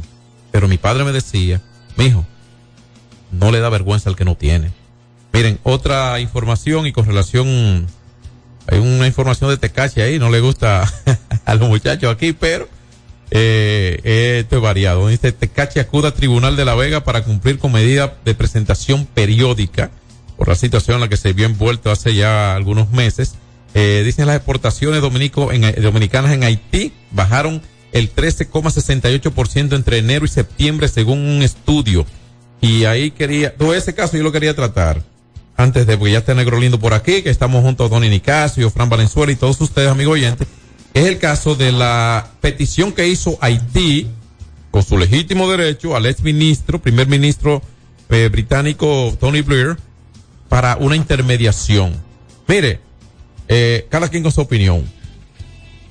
Pero 0.50 0.68
mi 0.68 0.78
padre 0.78 1.04
me 1.04 1.12
decía, 1.12 1.60
mi 1.96 2.12
no 3.38 3.50
le 3.50 3.60
da 3.60 3.68
vergüenza 3.68 4.10
al 4.10 4.16
que 4.16 4.24
no 4.24 4.36
tiene 4.36 4.70
Miren, 5.34 5.58
otra 5.64 6.20
información 6.20 6.86
y 6.86 6.92
con 6.92 7.06
relación, 7.06 7.88
hay 8.68 8.78
una 8.78 9.08
información 9.08 9.50
de 9.50 9.56
Tecache 9.56 10.00
ahí, 10.00 10.20
no 10.20 10.30
le 10.30 10.38
gusta 10.38 10.84
a 11.44 11.54
los 11.56 11.68
muchachos 11.68 12.08
aquí, 12.14 12.32
pero 12.32 12.68
eh, 13.32 14.38
esto 14.38 14.54
es 14.54 14.62
variado. 14.62 15.08
Dice 15.08 15.32
Tecache 15.32 15.80
acuda 15.80 16.10
a 16.10 16.14
Tribunal 16.14 16.54
de 16.54 16.64
la 16.64 16.76
Vega 16.76 17.02
para 17.02 17.24
cumplir 17.24 17.58
con 17.58 17.72
medida 17.72 18.16
de 18.24 18.34
presentación 18.36 19.06
periódica 19.06 19.90
por 20.36 20.46
la 20.46 20.54
situación 20.54 20.98
en 20.98 21.00
la 21.00 21.08
que 21.08 21.16
se 21.16 21.32
vio 21.32 21.46
envuelto 21.46 21.90
hace 21.90 22.14
ya 22.14 22.54
algunos 22.54 22.92
meses. 22.92 23.34
Eh, 23.74 24.02
dicen 24.04 24.28
las 24.28 24.36
exportaciones 24.36 25.00
dominico, 25.00 25.50
en, 25.50 25.82
dominicanas 25.82 26.30
en 26.30 26.44
Haití 26.44 26.92
bajaron 27.10 27.60
el 27.90 28.14
13,68% 28.14 29.74
entre 29.74 29.98
enero 29.98 30.24
y 30.26 30.28
septiembre 30.28 30.86
según 30.86 31.18
un 31.18 31.42
estudio. 31.42 32.06
Y 32.64 32.86
ahí 32.86 33.10
quería, 33.10 33.54
todo 33.54 33.74
ese 33.74 33.94
caso 33.94 34.16
yo 34.16 34.22
lo 34.22 34.32
quería 34.32 34.56
tratar 34.56 35.02
antes 35.54 35.86
de, 35.86 35.98
porque 35.98 36.12
ya 36.12 36.18
está 36.20 36.32
Negro 36.32 36.58
Lindo 36.58 36.80
por 36.80 36.94
aquí, 36.94 37.20
que 37.20 37.28
estamos 37.28 37.62
junto 37.62 37.84
a 37.84 37.88
Don 37.90 38.00
Nicasio, 38.00 38.70
Fran 38.70 38.88
Valenzuela 38.88 39.30
y 39.32 39.36
todos 39.36 39.60
ustedes, 39.60 39.90
amigos 39.90 40.14
oyentes, 40.14 40.48
es 40.94 41.04
el 41.04 41.18
caso 41.18 41.56
de 41.56 41.72
la 41.72 42.26
petición 42.40 42.92
que 42.92 43.06
hizo 43.06 43.36
Haití, 43.42 44.08
con 44.70 44.82
su 44.82 44.96
legítimo 44.96 45.46
derecho, 45.50 45.94
al 45.94 46.06
ex 46.06 46.22
ministro, 46.22 46.80
primer 46.80 47.06
ministro 47.06 47.60
eh, 48.08 48.30
británico 48.32 49.14
Tony 49.20 49.42
Blair, 49.42 49.76
para 50.48 50.76
una 50.78 50.96
intermediación. 50.96 51.92
Mire, 52.48 52.80
eh, 53.48 53.86
cada 53.90 54.08
quien 54.08 54.22
con 54.22 54.32
su 54.32 54.40
opinión. 54.40 54.90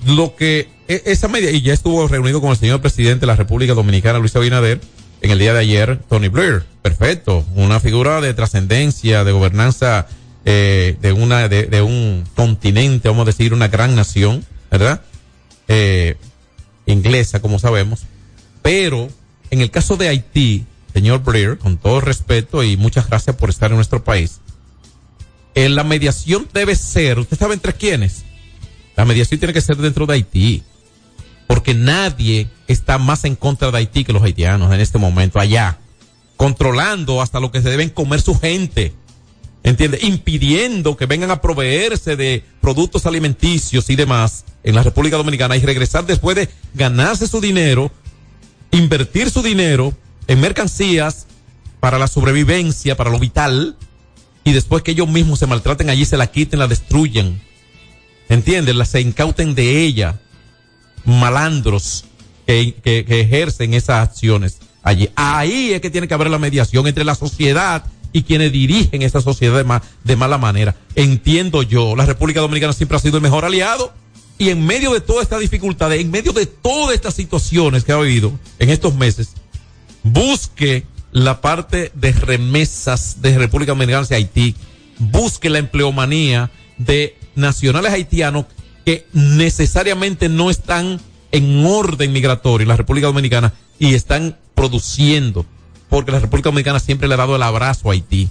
Lo 0.08 0.34
que, 0.34 0.68
e, 0.88 1.02
esa 1.06 1.28
media, 1.28 1.52
y 1.52 1.62
ya 1.62 1.72
estuvo 1.72 2.08
reunido 2.08 2.40
con 2.40 2.50
el 2.50 2.56
señor 2.56 2.80
presidente 2.80 3.20
de 3.20 3.26
la 3.28 3.36
República 3.36 3.74
Dominicana, 3.74 4.18
Luis 4.18 4.34
Abinader, 4.34 4.80
en 5.24 5.30
el 5.30 5.38
día 5.38 5.54
de 5.54 5.60
ayer, 5.60 5.98
Tony 6.10 6.28
Blair. 6.28 6.64
Perfecto. 6.82 7.46
Una 7.54 7.80
figura 7.80 8.20
de 8.20 8.34
trascendencia, 8.34 9.24
de 9.24 9.32
gobernanza 9.32 10.06
eh, 10.44 10.98
de, 11.00 11.12
una, 11.12 11.48
de, 11.48 11.80
un 11.80 12.24
continente, 12.36 13.08
vamos 13.08 13.22
a 13.22 13.30
decir, 13.32 13.54
una 13.54 13.68
gran 13.68 13.96
nación, 13.96 14.44
¿verdad? 14.70 15.00
Eh, 15.66 16.18
inglesa, 16.84 17.40
como 17.40 17.58
sabemos. 17.58 18.02
Pero 18.60 19.08
en 19.50 19.62
el 19.62 19.70
caso 19.70 19.96
de 19.96 20.08
Haití, 20.08 20.66
señor 20.92 21.22
Blair, 21.24 21.56
con 21.56 21.78
todo 21.78 22.02
respeto 22.02 22.62
y 22.62 22.76
muchas 22.76 23.08
gracias 23.08 23.34
por 23.34 23.48
estar 23.48 23.70
en 23.70 23.76
nuestro 23.76 24.04
país, 24.04 24.40
eh, 25.54 25.70
la 25.70 25.84
mediación 25.84 26.46
debe 26.52 26.76
ser, 26.76 27.18
¿usted 27.18 27.38
sabe 27.38 27.54
entre 27.54 27.72
quiénes? 27.72 28.24
La 28.94 29.06
mediación 29.06 29.40
tiene 29.40 29.54
que 29.54 29.62
ser 29.62 29.78
dentro 29.78 30.04
de 30.04 30.12
Haití 30.12 30.62
porque 31.46 31.74
nadie 31.74 32.48
está 32.68 32.98
más 32.98 33.24
en 33.24 33.36
contra 33.36 33.70
de 33.70 33.78
Haití 33.78 34.04
que 34.04 34.12
los 34.12 34.22
haitianos 34.22 34.72
en 34.72 34.80
este 34.80 34.98
momento 34.98 35.38
allá, 35.38 35.78
controlando 36.36 37.20
hasta 37.20 37.40
lo 37.40 37.50
que 37.50 37.62
se 37.62 37.70
deben 37.70 37.90
comer 37.90 38.20
su 38.20 38.38
gente, 38.38 38.94
¿entiende? 39.62 39.98
Impidiendo 40.02 40.96
que 40.96 41.06
vengan 41.06 41.30
a 41.30 41.40
proveerse 41.40 42.16
de 42.16 42.44
productos 42.60 43.06
alimenticios 43.06 43.90
y 43.90 43.96
demás 43.96 44.44
en 44.62 44.74
la 44.74 44.82
República 44.82 45.16
Dominicana 45.16 45.56
y 45.56 45.60
regresar 45.60 46.06
después 46.06 46.36
de 46.36 46.48
ganarse 46.74 47.28
su 47.28 47.40
dinero, 47.40 47.90
invertir 48.70 49.30
su 49.30 49.42
dinero 49.42 49.94
en 50.26 50.40
mercancías 50.40 51.26
para 51.80 51.98
la 51.98 52.08
sobrevivencia, 52.08 52.96
para 52.96 53.10
lo 53.10 53.18
vital, 53.18 53.76
y 54.44 54.52
después 54.52 54.82
que 54.82 54.92
ellos 54.92 55.08
mismos 55.08 55.38
se 55.38 55.46
maltraten 55.46 55.90
allí, 55.90 56.04
se 56.04 56.16
la 56.16 56.26
quiten, 56.26 56.58
la 56.58 56.66
destruyen. 56.66 57.40
¿Entiendes? 58.28 58.74
La, 58.74 58.84
se 58.84 59.00
incauten 59.00 59.54
de 59.54 59.82
ella 59.82 60.20
malandros 61.04 62.04
que, 62.46 63.04
ejercen 63.08 63.74
esas 63.74 64.08
acciones 64.08 64.58
allí. 64.82 65.08
Ahí 65.16 65.72
es 65.72 65.80
que 65.80 65.90
tiene 65.90 66.08
que 66.08 66.14
haber 66.14 66.30
la 66.30 66.38
mediación 66.38 66.86
entre 66.86 67.04
la 67.04 67.14
sociedad 67.14 67.84
y 68.12 68.22
quienes 68.22 68.52
dirigen 68.52 69.02
esa 69.02 69.20
sociedad 69.20 69.64
de, 69.64 69.80
de 70.04 70.16
mala 70.16 70.38
manera. 70.38 70.76
Entiendo 70.94 71.62
yo, 71.62 71.96
la 71.96 72.06
República 72.06 72.40
Dominicana 72.40 72.72
siempre 72.72 72.96
ha 72.96 73.00
sido 73.00 73.16
el 73.16 73.22
mejor 73.22 73.44
aliado 73.44 73.92
y 74.38 74.50
en 74.50 74.64
medio 74.64 74.92
de 74.92 75.00
toda 75.00 75.22
esta 75.22 75.38
dificultad, 75.38 75.92
en 75.92 76.10
medio 76.10 76.32
de 76.32 76.46
todas 76.46 76.94
estas 76.94 77.14
situaciones 77.14 77.84
que 77.84 77.92
ha 77.92 77.96
habido 77.96 78.32
en 78.58 78.70
estos 78.70 78.94
meses, 78.94 79.30
busque 80.02 80.86
la 81.12 81.40
parte 81.40 81.92
de 81.94 82.12
remesas 82.12 83.22
de 83.22 83.38
República 83.38 83.72
Dominicana 83.72 84.02
hacia 84.02 84.16
Haití, 84.16 84.54
busque 84.98 85.48
la 85.48 85.58
empleomanía 85.58 86.50
de 86.78 87.16
nacionales 87.36 87.92
haitianos 87.92 88.46
que 88.84 89.06
necesariamente 89.12 90.28
no 90.28 90.50
están 90.50 91.00
en 91.32 91.66
orden 91.66 92.12
migratorio 92.12 92.64
en 92.64 92.68
la 92.68 92.76
República 92.76 93.06
Dominicana 93.06 93.54
y 93.78 93.94
están 93.94 94.36
produciendo, 94.54 95.46
porque 95.88 96.12
la 96.12 96.20
República 96.20 96.50
Dominicana 96.50 96.80
siempre 96.80 97.08
le 97.08 97.14
ha 97.14 97.18
dado 97.18 97.36
el 97.36 97.42
abrazo 97.42 97.90
a 97.90 97.92
Haití. 97.92 98.28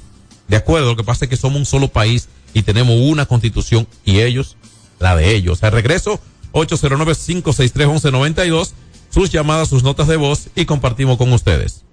De 0.47 0.55
acuerdo, 0.55 0.91
lo 0.91 0.95
que 0.95 1.03
pasa 1.03 1.25
es 1.25 1.29
que 1.29 1.37
somos 1.37 1.57
un 1.57 1.65
solo 1.65 1.87
país 1.87 2.29
y 2.53 2.61
tenemos 2.61 2.95
una 2.99 3.25
constitución 3.25 3.87
y 4.05 4.19
ellos 4.19 4.57
la 4.99 5.15
de 5.15 5.35
ellos. 5.35 5.63
Al 5.63 5.71
regreso, 5.71 6.19
809-563-1192, 6.53 8.73
sus 9.09 9.31
llamadas, 9.31 9.69
sus 9.69 9.81
notas 9.83 10.07
de 10.07 10.17
voz 10.17 10.49
y 10.55 10.65
compartimos 10.65 11.17
con 11.17 11.33
ustedes. 11.33 11.83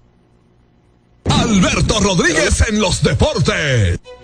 Alberto 1.25 1.99
Rodríguez 1.99 2.63
en 2.69 2.79
los 2.79 3.03
deportes. 3.03 3.99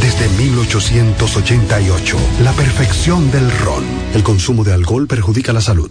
desde 0.00 0.28
1888, 0.36 2.16
la 2.42 2.52
perfección 2.52 3.30
del 3.30 3.50
ron. 3.58 3.84
El 4.14 4.22
consumo 4.22 4.64
de 4.64 4.72
alcohol 4.72 5.06
perjudica 5.06 5.52
la 5.52 5.60
salud. 5.60 5.90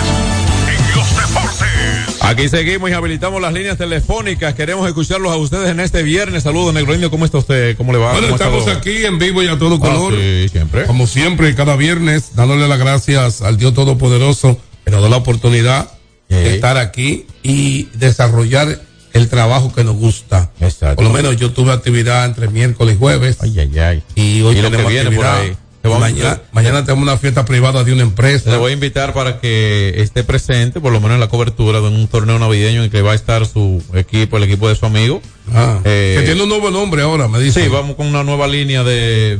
Aquí 2.23 2.47
seguimos 2.49 2.89
y 2.89 2.93
habilitamos 2.93 3.41
las 3.41 3.51
líneas 3.51 3.77
telefónicas. 3.77 4.53
Queremos 4.53 4.87
escucharlos 4.87 5.31
a 5.31 5.37
ustedes 5.37 5.69
en 5.69 5.79
este 5.79 6.03
viernes. 6.03 6.43
Saludos, 6.43 6.73
Negro 6.73 6.93
Indio. 6.93 7.09
¿Cómo 7.09 7.25
está 7.25 7.39
usted? 7.39 7.75
¿Cómo 7.75 7.91
le 7.91 7.97
va? 7.97 8.11
Bueno, 8.11 8.27
estamos 8.27 8.67
aquí 8.67 9.03
en 9.05 9.17
vivo 9.17 9.41
y 9.41 9.47
a 9.47 9.57
todo 9.57 9.75
ah, 9.75 9.79
color. 9.79 10.13
sí, 10.13 10.47
siempre. 10.49 10.85
Como 10.85 11.07
siempre, 11.07 11.55
cada 11.55 11.75
viernes, 11.75 12.35
dándole 12.35 12.67
las 12.67 12.77
gracias 12.77 13.41
al 13.41 13.57
Dios 13.57 13.73
Todopoderoso 13.73 14.57
que 14.85 14.91
nos 14.91 15.01
da 15.01 15.09
la 15.09 15.17
oportunidad 15.17 15.91
de 16.29 16.55
estar 16.55 16.77
aquí 16.77 17.25
y 17.43 17.89
desarrollar 17.93 18.79
el 19.13 19.27
trabajo 19.27 19.73
que 19.73 19.83
nos 19.83 19.95
gusta. 19.95 20.51
Exacto. 20.61 20.97
Por 20.97 21.05
lo 21.05 21.11
menos 21.11 21.35
yo 21.37 21.51
tuve 21.51 21.73
actividad 21.73 22.25
entre 22.25 22.47
miércoles 22.47 22.95
y 22.95 22.97
jueves. 22.99 23.37
Ay, 23.41 23.59
ay, 23.59 23.79
ay. 23.79 24.03
Y 24.15 24.41
hoy 24.41 24.55
tenemos 24.55 24.93
actividad. 24.93 25.41
Mañana, 25.83 26.41
mañana, 26.51 26.85
tenemos 26.85 27.01
una 27.01 27.17
fiesta 27.17 27.43
privada 27.43 27.83
de 27.83 27.93
una 27.93 28.03
empresa. 28.03 28.51
Le 28.51 28.57
voy 28.57 28.71
a 28.71 28.73
invitar 28.73 29.13
para 29.13 29.39
que 29.39 29.93
esté 29.97 30.23
presente, 30.23 30.79
por 30.79 30.93
lo 30.93 30.99
menos 30.99 31.15
en 31.15 31.19
la 31.19 31.27
cobertura 31.27 31.81
de 31.81 31.87
un 31.87 32.07
torneo 32.07 32.37
navideño 32.37 32.83
en 32.83 32.91
que 32.91 33.01
va 33.01 33.13
a 33.13 33.15
estar 33.15 33.45
su 33.47 33.83
equipo, 33.95 34.37
el 34.37 34.43
equipo 34.43 34.69
de 34.69 34.75
su 34.75 34.85
amigo. 34.85 35.21
Ah, 35.53 35.79
eh, 35.83 36.17
que 36.19 36.25
tiene 36.25 36.43
un 36.43 36.49
nuevo 36.49 36.69
nombre 36.69 37.01
ahora, 37.01 37.27
me 37.27 37.39
dice. 37.39 37.63
Sí, 37.63 37.67
vamos 37.69 37.95
con 37.95 38.05
una 38.05 38.23
nueva 38.23 38.47
línea 38.47 38.83
de, 38.83 39.39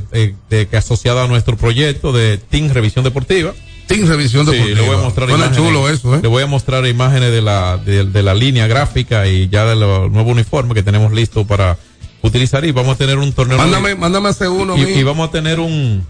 de, 0.50 0.68
que 0.68 0.78
asociada 0.78 1.26
a 1.26 1.28
nuestro 1.28 1.58
proyecto 1.58 2.12
de 2.12 2.38
Team 2.38 2.70
Revisión 2.70 3.04
Deportiva. 3.04 3.54
Team 3.86 4.08
Revisión 4.08 4.46
Deportiva. 4.46 4.78
Sí, 4.78 4.82
le 4.82 4.88
voy 4.88 4.98
a 4.98 5.02
mostrar 5.02 5.30
imágenes. 5.30 5.58
chulo 5.58 5.90
eso, 5.90 6.16
¿eh? 6.16 6.20
Le 6.24 6.28
voy 6.28 6.42
a 6.42 6.48
mostrar 6.48 6.88
imágenes 6.88 7.32
de 7.32 7.42
la, 7.42 7.78
de, 7.78 8.24
la 8.24 8.34
línea 8.34 8.66
gráfica 8.66 9.28
y 9.28 9.48
ya 9.48 9.66
del 9.66 9.80
nuevo 9.80 10.32
uniforme 10.32 10.74
que 10.74 10.82
tenemos 10.82 11.12
listo 11.12 11.46
para 11.46 11.78
utilizar 12.22 12.64
y 12.66 12.72
vamos 12.72 12.96
a 12.96 12.98
tener 12.98 13.18
un 13.18 13.32
torneo. 13.34 13.58
Mándame, 13.58 13.96
mándame 13.96 14.30
ese 14.30 14.48
uno. 14.48 14.78
Y, 14.78 14.82
y, 14.82 15.04
vamos 15.04 15.30
a 15.30 15.32
tener 15.32 15.60
un, 15.60 16.06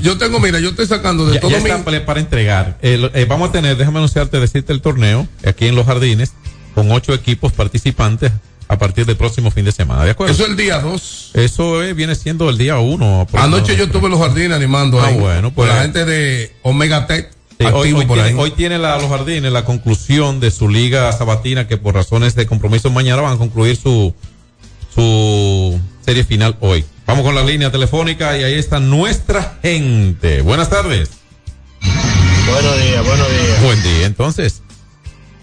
yo 0.00 0.18
tengo, 0.18 0.40
mira, 0.40 0.58
yo 0.60 0.70
estoy 0.70 0.86
sacando 0.86 1.26
de 1.26 1.38
todo 1.38 1.50
ya 1.50 2.04
para 2.04 2.20
entregar. 2.20 2.78
Eh, 2.82 3.26
vamos 3.28 3.50
a 3.50 3.52
tener, 3.52 3.76
déjame 3.76 3.98
anunciarte, 3.98 4.40
decirte 4.40 4.72
el 4.72 4.80
torneo 4.80 5.26
aquí 5.46 5.66
en 5.66 5.76
Los 5.76 5.86
Jardines 5.86 6.32
con 6.74 6.90
ocho 6.90 7.14
equipos 7.14 7.52
participantes 7.52 8.32
a 8.68 8.78
partir 8.78 9.04
del 9.04 9.16
próximo 9.16 9.50
fin 9.50 9.64
de 9.64 9.72
semana, 9.72 10.04
¿de 10.04 10.12
acuerdo? 10.12 10.32
Eso 10.32 10.44
es 10.44 10.50
el 10.50 10.56
día 10.56 10.78
2. 10.78 11.30
Eso 11.34 11.80
viene 11.94 12.14
siendo 12.14 12.48
el 12.48 12.56
día 12.56 12.78
1. 12.78 13.26
Anoche 13.32 13.76
yo 13.76 13.84
estuve 13.84 14.04
en 14.04 14.12
Los 14.12 14.20
Jardines 14.20 14.52
animando 14.52 15.00
ah, 15.00 15.06
ahí. 15.06 15.18
bueno, 15.18 15.52
pues. 15.52 15.68
la 15.68 15.82
gente 15.82 16.04
de 16.04 16.52
Omega 16.62 17.06
Tech. 17.08 17.32
hoy, 17.72 18.52
tiene, 18.56 18.78
Los 18.78 19.08
Jardines 19.08 19.52
la 19.52 19.64
conclusión 19.64 20.38
de 20.38 20.52
su 20.52 20.68
liga 20.68 21.10
sabatina 21.12 21.66
que 21.66 21.78
por 21.78 21.94
razones 21.94 22.36
de 22.36 22.46
compromiso 22.46 22.90
mañana 22.90 23.22
van 23.22 23.34
a 23.34 23.38
concluir 23.38 23.76
su, 23.76 24.14
su 24.94 25.80
serie 26.04 26.24
final 26.24 26.56
hoy. 26.60 26.84
Vamos 27.06 27.24
con 27.24 27.34
la 27.34 27.42
línea 27.42 27.70
telefónica 27.72 28.38
y 28.38 28.44
ahí 28.44 28.54
está 28.54 28.80
nuestra 28.80 29.58
gente. 29.62 30.42
Buenas 30.42 30.70
tardes. 30.70 31.10
Buenos 31.80 32.80
días, 32.80 33.04
buenos 33.04 33.30
días. 33.30 33.62
Buen 33.62 33.82
día, 33.82 34.06
entonces. 34.06 34.62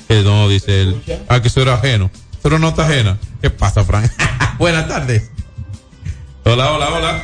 Que 0.07 0.21
no, 0.23 0.47
dice 0.47 0.81
él. 0.81 1.01
Ah, 1.27 1.41
que 1.41 1.49
eso 1.49 1.61
era 1.61 1.75
ajeno. 1.75 2.09
Eso 2.39 2.47
era 2.47 2.59
nota 2.59 2.85
ajena. 2.85 3.17
¿Qué 3.41 3.49
pasa, 3.49 3.83
Frank? 3.83 4.09
Buenas 4.57 4.87
tardes. 4.87 5.29
Hola, 6.45 6.71
hola, 6.71 6.89
hola. 6.93 7.23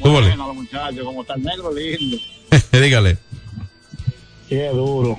Bueno, 0.00 0.54
muchachos, 0.54 1.04
como 1.04 1.22
está 1.22 1.34
el 1.34 1.42
negro 1.42 1.72
lindo. 1.72 2.18
Dígale. 2.72 3.18
Qué 4.48 4.68
duro. 4.68 5.16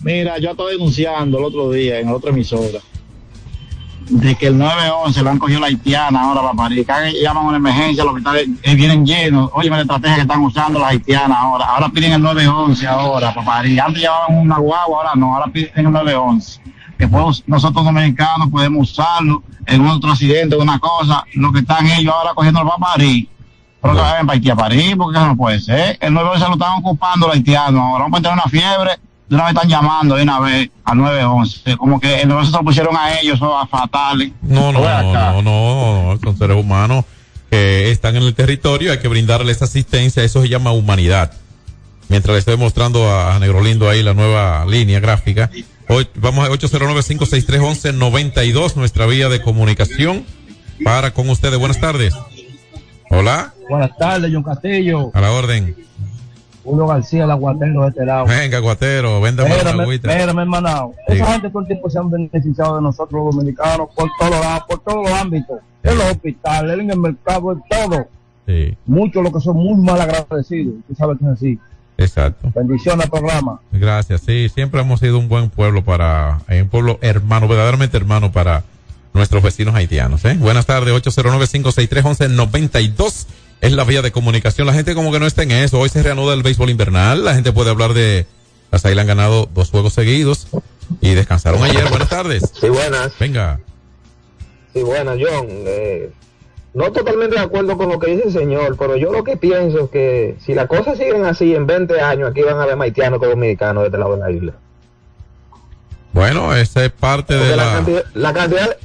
Mira, 0.00 0.38
yo 0.38 0.50
estoy 0.50 0.74
denunciando 0.74 1.38
el 1.38 1.44
otro 1.44 1.70
día 1.70 1.98
en 1.98 2.08
otra 2.08 2.30
emisora 2.30 2.80
de 4.12 4.34
que 4.34 4.48
el 4.48 4.58
911 4.58 5.22
lo 5.22 5.30
han 5.30 5.38
cogido 5.38 5.60
la 5.60 5.68
haitiana 5.68 6.20
ahora 6.20 6.52
para 6.52 6.68
vez 6.68 7.14
llaman 7.22 7.44
a 7.44 7.48
una 7.48 7.56
emergencia, 7.56 8.04
los 8.04 8.12
hospitales 8.12 8.48
eh, 8.62 8.74
vienen 8.74 9.06
llenos. 9.06 9.50
Oye, 9.54 9.70
la 9.70 9.80
estrategia 9.80 10.16
que 10.16 10.22
están 10.22 10.42
usando 10.42 10.78
las 10.78 10.90
haitianas 10.90 11.38
ahora. 11.38 11.64
Ahora 11.64 11.88
piden 11.88 12.12
el 12.12 12.22
911 12.22 12.86
ahora 12.86 13.32
para 13.32 13.46
parir. 13.46 13.80
Antes 13.80 14.02
llevaban 14.02 14.36
una 14.36 14.58
guagua, 14.58 14.98
ahora 14.98 15.10
no, 15.14 15.34
ahora 15.34 15.50
piden 15.50 15.70
el 15.74 15.92
911. 15.92 16.60
Que 16.98 17.08
podemos, 17.08 17.42
nosotros 17.46 17.84
dominicanos 17.84 18.50
podemos 18.50 18.90
usarlo 18.90 19.42
en 19.66 19.86
otro 19.86 20.10
accidente, 20.10 20.56
una 20.56 20.78
cosa. 20.78 21.24
Lo 21.34 21.50
que 21.50 21.60
están 21.60 21.86
ellos 21.86 22.12
ahora 22.14 22.34
cogiendo 22.34 22.60
para 22.64 22.76
parir. 22.76 23.28
Pero 23.80 23.94
que 23.94 24.00
vayan 24.00 24.26
para 24.26 24.36
Haití 24.36 24.50
a 24.50 24.56
parir, 24.56 24.96
porque 24.96 25.18
eso 25.18 25.26
no 25.26 25.36
puede 25.36 25.58
ser. 25.58 25.96
El 26.00 26.12
911 26.12 26.46
lo 26.48 26.52
están 26.52 26.78
ocupando 26.78 27.26
los 27.26 27.36
haitianos. 27.36 27.80
Ahora 27.80 28.04
vamos 28.04 28.20
a 28.20 28.22
tener 28.22 28.34
una 28.34 28.44
fiebre 28.44 28.90
de 29.32 29.36
una 29.36 29.46
vez 29.46 29.54
están 29.54 29.70
llamando 29.70 30.16
de 30.16 30.24
una 30.24 30.40
vez 30.40 30.68
al 30.84 30.98
911. 30.98 31.78
Como 31.78 31.98
que 31.98 32.20
el 32.20 32.28
911 32.28 32.50
se 32.50 32.56
lo 32.58 32.64
pusieron 32.64 32.94
a 32.94 33.18
ellos, 33.18 33.38
son 33.38 33.58
a 33.58 33.66
fatales. 33.66 34.30
No, 34.42 34.72
no, 34.72 34.80
no, 34.80 35.40
no, 35.40 35.42
no, 35.42 36.18
son 36.22 36.36
seres 36.36 36.54
humanos 36.54 37.06
que 37.50 37.90
están 37.90 38.14
en 38.16 38.24
el 38.24 38.34
territorio, 38.34 38.92
hay 38.92 38.98
que 38.98 39.08
brindarles 39.08 39.62
asistencia, 39.62 40.22
eso 40.22 40.42
se 40.42 40.50
llama 40.50 40.72
humanidad. 40.72 41.32
Mientras 42.10 42.34
le 42.34 42.40
estoy 42.40 42.58
mostrando 42.58 43.10
a 43.10 43.38
Negro 43.38 43.62
Lindo 43.62 43.88
ahí 43.88 44.02
la 44.02 44.12
nueva 44.12 44.66
línea 44.66 45.00
gráfica. 45.00 45.50
Hoy 45.88 46.06
vamos 46.16 46.46
a 46.46 46.50
809-563-1192, 46.50 48.76
nuestra 48.76 49.06
vía 49.06 49.30
de 49.30 49.40
comunicación 49.40 50.26
para 50.84 51.14
con 51.14 51.30
ustedes. 51.30 51.58
Buenas 51.58 51.80
tardes. 51.80 52.14
Hola. 53.08 53.54
Buenas 53.70 53.96
tardes, 53.96 54.30
John 54.30 54.42
Castillo. 54.42 55.10
A 55.14 55.22
la 55.22 55.32
orden. 55.32 55.74
Julio 56.64 56.86
García, 56.86 57.24
el 57.24 57.30
aguatero 57.30 57.82
de 57.82 57.88
este 57.88 58.04
lado. 58.04 58.26
Venga, 58.26 58.58
aguatero, 58.58 59.20
vende 59.20 59.48
más 59.48 59.66
agüita. 59.66 60.14
Mírame, 60.14 60.42
hermanao. 60.42 60.94
Esa 61.08 61.32
gente 61.32 61.48
todo 61.50 61.60
el 61.60 61.66
tiempo 61.66 61.90
se 61.90 61.98
han 61.98 62.10
beneficiado 62.10 62.76
de 62.76 62.82
nosotros 62.82 63.24
los 63.24 63.34
dominicanos 63.34 63.88
por 63.94 64.08
todos 64.18 64.40
lados, 64.40 64.64
por 64.68 64.78
todos 64.80 65.08
los 65.08 65.18
ámbitos. 65.18 65.58
En 65.82 65.98
los 65.98 66.06
hospitales, 66.06 66.78
en 66.78 66.90
el 66.90 66.98
mercado, 66.98 67.52
en 67.52 67.62
todo. 67.68 68.06
Sí. 68.46 68.76
Muchos 68.86 69.22
los 69.22 69.32
que 69.32 69.40
son 69.40 69.56
muy 69.56 69.74
mal 69.82 70.00
agradecidos. 70.00 70.74
Tú 70.86 70.94
sabes 70.94 71.18
que 71.18 71.24
es 71.24 71.30
así. 71.30 71.58
Exacto. 71.98 72.52
Bendiciones 72.54 73.06
al 73.06 73.10
programa. 73.10 73.60
Gracias. 73.72 74.20
Sí, 74.22 74.48
siempre 74.48 74.80
hemos 74.80 75.00
sido 75.00 75.18
un 75.18 75.28
buen 75.28 75.50
pueblo 75.50 75.84
para, 75.84 76.40
un 76.48 76.68
pueblo 76.68 76.98
hermano, 77.02 77.48
verdaderamente 77.48 77.96
hermano 77.96 78.30
para 78.32 78.62
nuestros 79.12 79.42
vecinos 79.42 79.74
haitianos. 79.74 80.24
¿eh? 80.24 80.36
Buenas 80.38 80.66
tardes, 80.66 80.94
809-563-1192 80.94 83.26
es 83.62 83.72
la 83.72 83.84
vía 83.84 84.02
de 84.02 84.10
comunicación. 84.10 84.66
La 84.66 84.74
gente 84.74 84.94
como 84.94 85.12
que 85.12 85.20
no 85.20 85.26
está 85.26 85.44
en 85.44 85.52
eso. 85.52 85.78
Hoy 85.78 85.88
se 85.88 86.02
reanuda 86.02 86.34
el 86.34 86.42
béisbol 86.42 86.68
invernal. 86.68 87.24
La 87.24 87.34
gente 87.34 87.52
puede 87.52 87.70
hablar 87.70 87.94
de 87.94 88.26
las 88.72 88.84
Águilas 88.84 89.02
han 89.02 89.06
ganado 89.06 89.48
dos 89.54 89.70
juegos 89.70 89.92
seguidos 89.92 90.48
y 91.00 91.14
descansaron 91.14 91.62
ayer. 91.62 91.88
Buenas 91.88 92.08
tardes. 92.08 92.52
Sí, 92.60 92.68
buenas. 92.68 93.12
Venga. 93.20 93.60
Sí, 94.74 94.82
buenas, 94.82 95.16
John. 95.20 95.46
Eh, 95.48 96.10
no 96.74 96.90
totalmente 96.90 97.36
de 97.36 97.42
acuerdo 97.42 97.78
con 97.78 97.88
lo 97.88 98.00
que 98.00 98.10
dice 98.10 98.28
el 98.28 98.32
señor, 98.32 98.76
pero 98.76 98.96
yo 98.96 99.12
lo 99.12 99.22
que 99.22 99.36
pienso 99.36 99.84
es 99.84 99.90
que 99.90 100.36
si 100.44 100.54
las 100.54 100.66
cosas 100.66 100.98
siguen 100.98 101.24
así, 101.24 101.54
en 101.54 101.66
20 101.66 102.00
años 102.00 102.30
aquí 102.30 102.42
van 102.42 102.58
a 102.58 102.64
haber 102.64 102.80
haitianos 102.80 103.20
que 103.20 103.26
dominicanos 103.26 103.84
desde 103.84 103.98
lado 103.98 104.16
de 104.16 104.22
la 104.22 104.30
isla. 104.32 104.54
Bueno, 106.12 106.54
esa 106.56 106.84
es 106.84 106.90
parte 106.90 107.34
de 107.34 107.56
la... 107.56 107.84
la 108.14 108.32
cantidad 108.32 108.76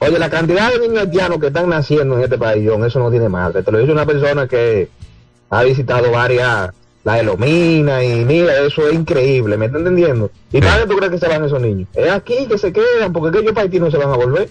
Oye, 0.00 0.18
la 0.18 0.30
cantidad 0.30 0.72
de 0.72 0.78
niños 0.78 1.02
haitianos 1.02 1.38
que 1.38 1.48
están 1.48 1.68
naciendo 1.68 2.16
en 2.16 2.24
este 2.24 2.38
país, 2.38 2.68
eso 2.86 2.98
no 3.00 3.10
tiene 3.10 3.28
madre. 3.28 3.62
Te 3.62 3.72
lo 3.72 3.78
dice 3.78 3.92
una 3.92 4.06
persona 4.06 4.46
que 4.46 4.88
ha 5.50 5.64
visitado 5.64 6.12
varias, 6.12 6.70
la 7.02 7.18
Elomina, 7.18 8.04
y 8.04 8.24
mira, 8.24 8.60
eso 8.60 8.86
es 8.86 8.94
increíble, 8.94 9.56
¿me 9.56 9.66
está 9.66 9.78
entendiendo? 9.78 10.30
¿Y 10.52 10.60
para 10.60 10.86
tú 10.86 10.96
crees 10.96 11.12
que 11.12 11.18
se 11.18 11.28
van 11.28 11.44
esos 11.44 11.60
niños? 11.60 11.88
Es 11.94 12.10
aquí 12.10 12.46
que 12.46 12.58
se 12.58 12.72
quedan, 12.72 13.12
porque 13.12 13.38
aquellos 13.38 13.54
países 13.54 13.80
no 13.80 13.90
se 13.90 13.96
van 13.96 14.10
a 14.10 14.16
volver. 14.16 14.48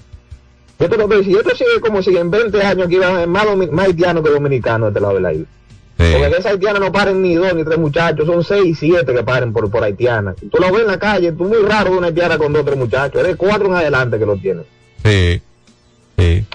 Yo 0.79 0.89
te 0.89 0.97
lo 0.97 1.07
digo, 1.07 1.23
si 1.23 1.33
esto 1.33 1.55
sigue 1.55 1.79
como 1.81 2.03
si 2.03 2.15
en 2.17 2.29
20 2.29 2.61
años 2.61 2.87
aquí 2.87 2.97
van 2.97 3.15
a 3.15 3.25
más, 3.25 3.45
más 3.71 3.85
haitianos 3.87 4.23
que 4.23 4.29
dominicanos 4.29 4.87
de 4.87 4.89
este 4.89 4.99
lado 4.99 5.15
de 5.15 5.21
la 5.21 5.33
isla. 5.33 5.47
Porque 5.97 6.27
esas 6.27 6.45
haitianas 6.47 6.79
no 6.81 6.91
paren 6.91 7.21
ni 7.21 7.35
dos 7.35 7.55
ni 7.55 7.63
tres 7.63 7.79
muchachos, 7.79 8.27
son 8.27 8.43
seis, 8.43 8.77
siete 8.79 9.13
que 9.13 9.23
paren 9.23 9.51
por, 9.53 9.71
por 9.71 9.83
haitianas. 9.83 10.35
Tú 10.35 10.57
lo 10.59 10.71
ves 10.71 10.81
en 10.81 10.87
la 10.87 10.99
calle, 10.99 11.31
tú 11.31 11.45
muy 11.45 11.57
raro 11.59 11.91
de 11.91 11.97
una 11.97 12.07
haitiana 12.07 12.37
con 12.37 12.53
dos 12.53 12.61
o 12.61 12.65
tres 12.65 12.77
muchachos, 12.77 13.21
eres 13.21 13.35
cuatro 13.35 13.67
en 13.67 13.75
adelante 13.75 14.19
que 14.19 14.25
lo 14.25 14.37
tienen. 14.37 14.63
Sí, 15.07 15.41
sí. 16.17 16.45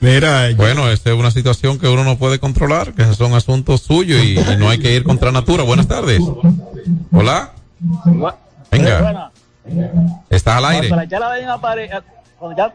Mira, 0.00 0.50
bueno, 0.56 0.90
esta 0.90 1.10
es 1.10 1.16
una 1.16 1.30
situación 1.30 1.78
que 1.78 1.88
uno 1.88 2.04
no 2.04 2.18
puede 2.18 2.38
controlar, 2.38 2.92
que 2.92 3.04
son 3.14 3.32
asuntos 3.32 3.80
suyos 3.80 4.22
y, 4.22 4.38
no 4.58 4.68
hay 4.68 4.78
que 4.78 4.94
ir 4.94 5.04
contra 5.04 5.32
natura. 5.32 5.62
Buenas 5.62 5.88
tardes. 5.88 6.20
Hola. 7.10 7.52
Venga. 8.70 9.32
Estás 10.28 10.58
al 10.58 10.66
aire. 10.66 10.90
Cuando 10.90 12.56
ya, 12.58 12.74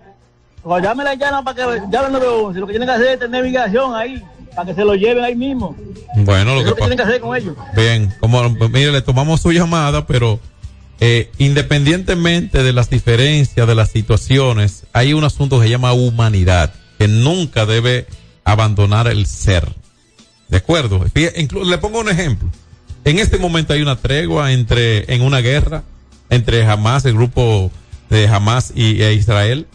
cuando 0.63 0.87
ya 0.87 0.95
me 0.95 1.03
la 1.03 1.13
llaman 1.13 1.43
para 1.43 1.55
que 1.55 1.81
ya 1.91 2.09
lo 2.09 2.51
lo 2.51 2.65
que 2.65 2.73
tienen 2.73 2.87
que 2.87 2.95
hacer 2.95 3.07
es 3.09 3.19
tener 3.19 3.43
migración 3.43 3.93
ahí, 3.93 4.23
para 4.55 4.65
que 4.65 4.73
se 4.73 4.83
lo 4.83 4.95
lleven 4.95 5.23
ahí 5.23 5.35
mismo. 5.35 5.75
Bueno, 6.15 6.55
lo 6.55 6.63
que, 6.63 6.69
lo 6.69 6.75
que 6.75 6.81
tienen 6.81 6.97
que 6.97 7.03
hacer 7.03 7.21
con 7.21 7.37
ellos. 7.37 7.55
Bien, 7.75 8.11
como 8.19 8.49
mire, 8.49 8.91
le 8.91 9.03
tomamos 9.03 9.41
su 9.41 9.51
llamada, 9.51 10.07
pero 10.07 10.39
eh, 10.99 11.31
independientemente 11.38 12.63
de 12.63 12.73
las 12.73 12.89
diferencias, 12.89 13.67
de 13.67 13.75
las 13.75 13.89
situaciones, 13.91 14.83
hay 14.93 15.13
un 15.13 15.23
asunto 15.23 15.59
que 15.59 15.65
se 15.65 15.71
llama 15.71 15.93
humanidad, 15.93 16.73
que 16.97 17.07
nunca 17.07 17.65
debe 17.65 18.05
abandonar 18.43 19.07
el 19.07 19.25
ser. 19.25 19.67
¿De 20.49 20.57
acuerdo? 20.57 21.05
Le 21.13 21.77
pongo 21.77 21.99
un 21.99 22.09
ejemplo. 22.09 22.49
En 23.05 23.19
este 23.19 23.38
momento 23.38 23.73
hay 23.73 23.81
una 23.81 23.95
tregua 23.95 24.51
entre, 24.51 25.13
en 25.13 25.21
una 25.21 25.39
guerra, 25.39 25.83
entre 26.29 26.65
Hamas, 26.65 27.05
el 27.05 27.13
grupo 27.13 27.71
de 28.09 28.27
Hamas 28.27 28.73
y 28.75 29.01
e 29.01 29.13
Israel, 29.13 29.67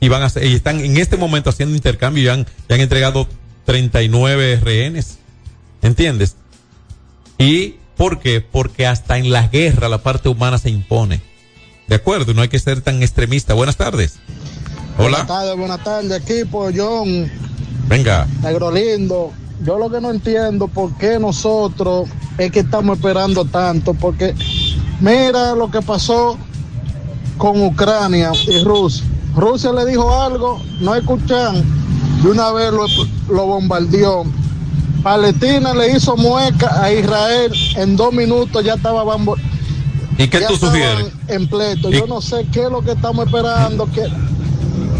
y 0.00 0.08
van 0.08 0.22
a 0.22 0.32
y 0.42 0.54
están 0.54 0.80
en 0.80 0.96
este 0.96 1.16
momento 1.16 1.50
haciendo 1.50 1.74
intercambio 1.74 2.24
y 2.24 2.28
han, 2.28 2.46
entregado 2.68 3.28
39 3.64 4.60
rehenes. 4.62 5.18
¿Entiendes? 5.80 6.36
Y 7.38 7.76
¿Por 7.96 8.18
qué? 8.18 8.40
Porque 8.40 8.86
hasta 8.86 9.18
en 9.18 9.30
la 9.30 9.48
guerra 9.48 9.88
la 9.88 9.98
parte 9.98 10.28
humana 10.28 10.58
se 10.58 10.70
impone. 10.70 11.20
De 11.88 11.96
acuerdo, 11.96 12.32
no 12.34 12.42
hay 12.42 12.48
que 12.48 12.58
ser 12.58 12.80
tan 12.80 13.02
extremista. 13.02 13.54
Buenas 13.54 13.76
tardes. 13.76 14.18
Hola. 14.98 15.08
Buenas 15.08 15.26
tardes, 15.26 15.56
buenas 15.56 15.84
tardes, 15.84 16.22
equipo, 16.22 16.70
John. 16.74 17.30
Venga. 17.86 18.26
Negro 18.42 18.70
lindo. 18.70 19.32
Yo 19.62 19.78
lo 19.78 19.90
que 19.90 20.00
no 20.00 20.10
entiendo 20.10 20.68
por 20.68 20.96
qué 20.96 21.18
nosotros 21.18 22.08
es 22.38 22.50
que 22.50 22.60
estamos 22.60 22.96
esperando 22.96 23.44
tanto, 23.44 23.94
porque 23.94 24.34
mira 25.00 25.54
lo 25.54 25.70
que 25.70 25.80
pasó 25.82 26.36
con 27.38 27.62
Ucrania 27.62 28.32
y 28.48 28.64
Rusia. 28.64 29.04
Rusia 29.36 29.72
le 29.72 29.86
dijo 29.86 30.12
algo, 30.20 30.60
no 30.80 30.94
escuchan, 30.94 31.62
de 32.22 32.30
una 32.30 32.52
vez 32.52 32.72
lo, 32.72 32.86
lo 33.32 33.46
bombardeó 33.46 34.24
Palestina 35.02 35.74
le 35.74 35.96
hizo 35.96 36.16
mueca 36.16 36.82
a 36.82 36.92
Israel 36.92 37.52
en 37.76 37.96
dos 37.96 38.12
minutos, 38.12 38.64
ya 38.64 38.74
estaba 38.74 39.02
bambo. 39.02 39.36
¿Y 40.18 40.28
qué 40.28 40.40
tú 40.46 40.56
sugieres? 40.56 41.06
En 41.28 41.48
pleito. 41.48 41.90
Yo 41.90 42.06
no 42.06 42.20
sé 42.20 42.46
qué 42.52 42.64
es 42.64 42.70
lo 42.70 42.82
que 42.82 42.92
estamos 42.92 43.26
esperando, 43.26 43.90
que 43.90 44.06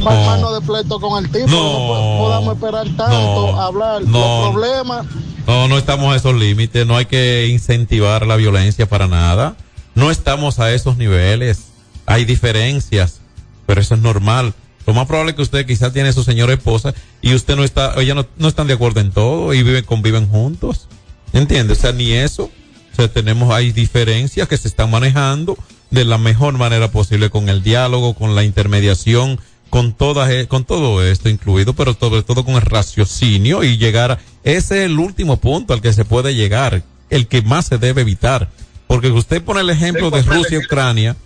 para 0.02 0.36
no. 0.38 0.52
de 0.52 0.66
pleito 0.66 1.00
con 1.00 1.24
el 1.24 1.30
tipo, 1.30 1.46
no, 1.48 2.18
podamos 2.18 2.54
esperar 2.54 2.86
tanto, 2.96 3.60
hablar 3.60 4.02
no, 4.02 4.18
los 4.18 4.50
problemas. 4.50 5.06
No, 5.46 5.68
no 5.68 5.78
estamos 5.78 6.12
a 6.12 6.16
esos 6.16 6.34
límites, 6.34 6.86
no 6.86 6.96
hay 6.96 7.06
que 7.06 7.48
incentivar 7.48 8.26
la 8.26 8.36
violencia 8.36 8.88
para 8.88 9.06
nada. 9.06 9.56
No 9.94 10.10
estamos 10.10 10.58
a 10.58 10.72
esos 10.72 10.96
niveles. 10.96 11.66
Hay 12.06 12.24
diferencias, 12.24 13.20
pero 13.66 13.80
eso 13.80 13.94
es 13.94 14.00
normal. 14.00 14.54
Lo 14.86 14.94
más 14.94 15.06
probable 15.06 15.30
es 15.30 15.36
que 15.36 15.42
usted 15.42 15.66
quizás 15.66 15.92
tiene 15.92 16.12
su 16.12 16.24
señora 16.24 16.52
esposa 16.52 16.94
y 17.20 17.34
usted 17.34 17.56
no 17.56 17.64
está, 17.64 17.94
ella 18.00 18.14
no, 18.14 18.26
no 18.36 18.48
están 18.48 18.66
de 18.66 18.74
acuerdo 18.74 19.00
en 19.00 19.10
todo 19.10 19.54
y 19.54 19.62
viven, 19.62 19.84
conviven 19.84 20.28
juntos. 20.28 20.88
¿Entiende? 21.32 21.72
O 21.72 21.76
sea, 21.76 21.92
ni 21.92 22.12
eso. 22.12 22.50
O 22.92 22.96
sea, 22.96 23.08
tenemos, 23.08 23.52
hay 23.52 23.72
diferencias 23.72 24.48
que 24.48 24.56
se 24.56 24.68
están 24.68 24.90
manejando 24.90 25.56
de 25.90 26.04
la 26.04 26.18
mejor 26.18 26.58
manera 26.58 26.90
posible 26.90 27.30
con 27.30 27.48
el 27.48 27.62
diálogo, 27.62 28.14
con 28.14 28.34
la 28.34 28.44
intermediación, 28.44 29.38
con 29.70 29.92
todas, 29.94 30.30
e, 30.30 30.48
con 30.48 30.64
todo 30.64 31.02
esto 31.04 31.28
incluido, 31.28 31.74
pero 31.74 31.94
sobre 31.98 32.22
todo 32.22 32.44
con 32.44 32.56
el 32.56 32.60
raciocinio 32.60 33.62
y 33.64 33.78
llegar, 33.78 34.18
ese 34.44 34.80
es 34.80 34.86
el 34.86 34.98
último 34.98 35.38
punto 35.38 35.72
al 35.72 35.80
que 35.80 35.92
se 35.92 36.04
puede 36.04 36.34
llegar, 36.34 36.82
el 37.08 37.26
que 37.26 37.40
más 37.42 37.66
se 37.66 37.78
debe 37.78 38.02
evitar. 38.02 38.50
Porque 38.86 39.08
usted 39.08 39.42
pone 39.42 39.60
el 39.60 39.70
ejemplo 39.70 40.10
de 40.10 40.22
Rusia 40.22 40.58
y 40.58 40.64
Ucrania, 40.64 41.16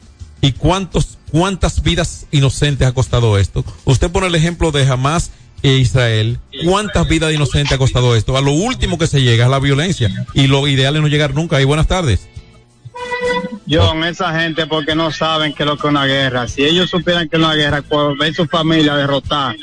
¿Y 0.40 0.52
cuántos, 0.52 1.18
cuántas 1.30 1.82
vidas 1.82 2.26
inocentes 2.30 2.86
ha 2.86 2.92
costado 2.92 3.38
esto? 3.38 3.64
Usted 3.84 4.10
pone 4.10 4.26
el 4.26 4.34
ejemplo 4.34 4.70
de 4.70 4.86
Hamas 4.86 5.30
e 5.62 5.78
Israel, 5.78 6.38
¿cuántas 6.64 7.08
vidas 7.08 7.32
inocentes 7.32 7.72
ha 7.72 7.78
costado 7.78 8.14
esto? 8.14 8.36
A 8.36 8.40
lo 8.40 8.52
último 8.52 8.98
que 8.98 9.06
se 9.06 9.22
llega 9.22 9.44
es 9.44 9.50
la 9.50 9.58
violencia 9.58 10.10
y 10.34 10.46
lo 10.46 10.68
ideal 10.68 10.96
es 10.96 11.02
no 11.02 11.08
llegar 11.08 11.34
nunca. 11.34 11.60
Y 11.60 11.64
buenas 11.64 11.86
tardes. 11.86 12.28
John, 13.68 14.04
esa 14.04 14.38
gente 14.38 14.66
porque 14.66 14.94
no 14.94 15.10
saben 15.10 15.52
que 15.52 15.64
lo 15.64 15.76
que 15.76 15.86
es 15.86 15.90
una 15.90 16.06
guerra. 16.06 16.46
Si 16.48 16.64
ellos 16.64 16.90
supieran 16.90 17.28
que 17.28 17.36
es 17.36 17.42
una 17.42 17.54
guerra, 17.54 17.82
por 17.82 18.16
ver 18.16 18.34
su 18.34 18.46
familia 18.46 18.94
derrotada, 18.94 19.56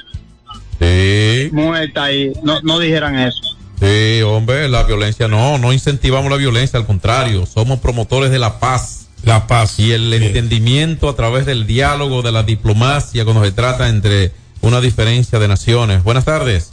sí. 0.80 1.50
muerta 1.52 2.12
y 2.12 2.34
no, 2.44 2.60
no 2.62 2.80
dijeran 2.80 3.18
eso. 3.18 3.40
Sí, 3.80 4.22
hombre, 4.22 4.70
la 4.70 4.84
violencia 4.84 5.28
no, 5.28 5.58
no 5.58 5.74
incentivamos 5.74 6.32
la 6.32 6.38
violencia, 6.38 6.80
al 6.80 6.86
contrario, 6.86 7.46
somos 7.46 7.80
promotores 7.80 8.32
de 8.32 8.40
la 8.40 8.60
paz. 8.60 9.03
La 9.24 9.48
paz. 9.48 9.80
Y 9.80 9.92
el 9.92 10.14
entendimiento 10.14 11.10
a 11.10 11.16
través 11.16 11.46
del 11.46 11.66
diálogo, 11.66 12.22
de 12.22 12.32
la 12.32 12.44
diplomacia, 12.44 13.24
cuando 13.24 13.44
se 13.44 13.52
trata 13.52 13.90
entre 13.90 14.32
una 14.62 14.82
diferencia 14.82 15.40
de 15.40 15.48
naciones. 15.48 16.04
Buenas 16.04 16.26
tardes. 16.26 16.72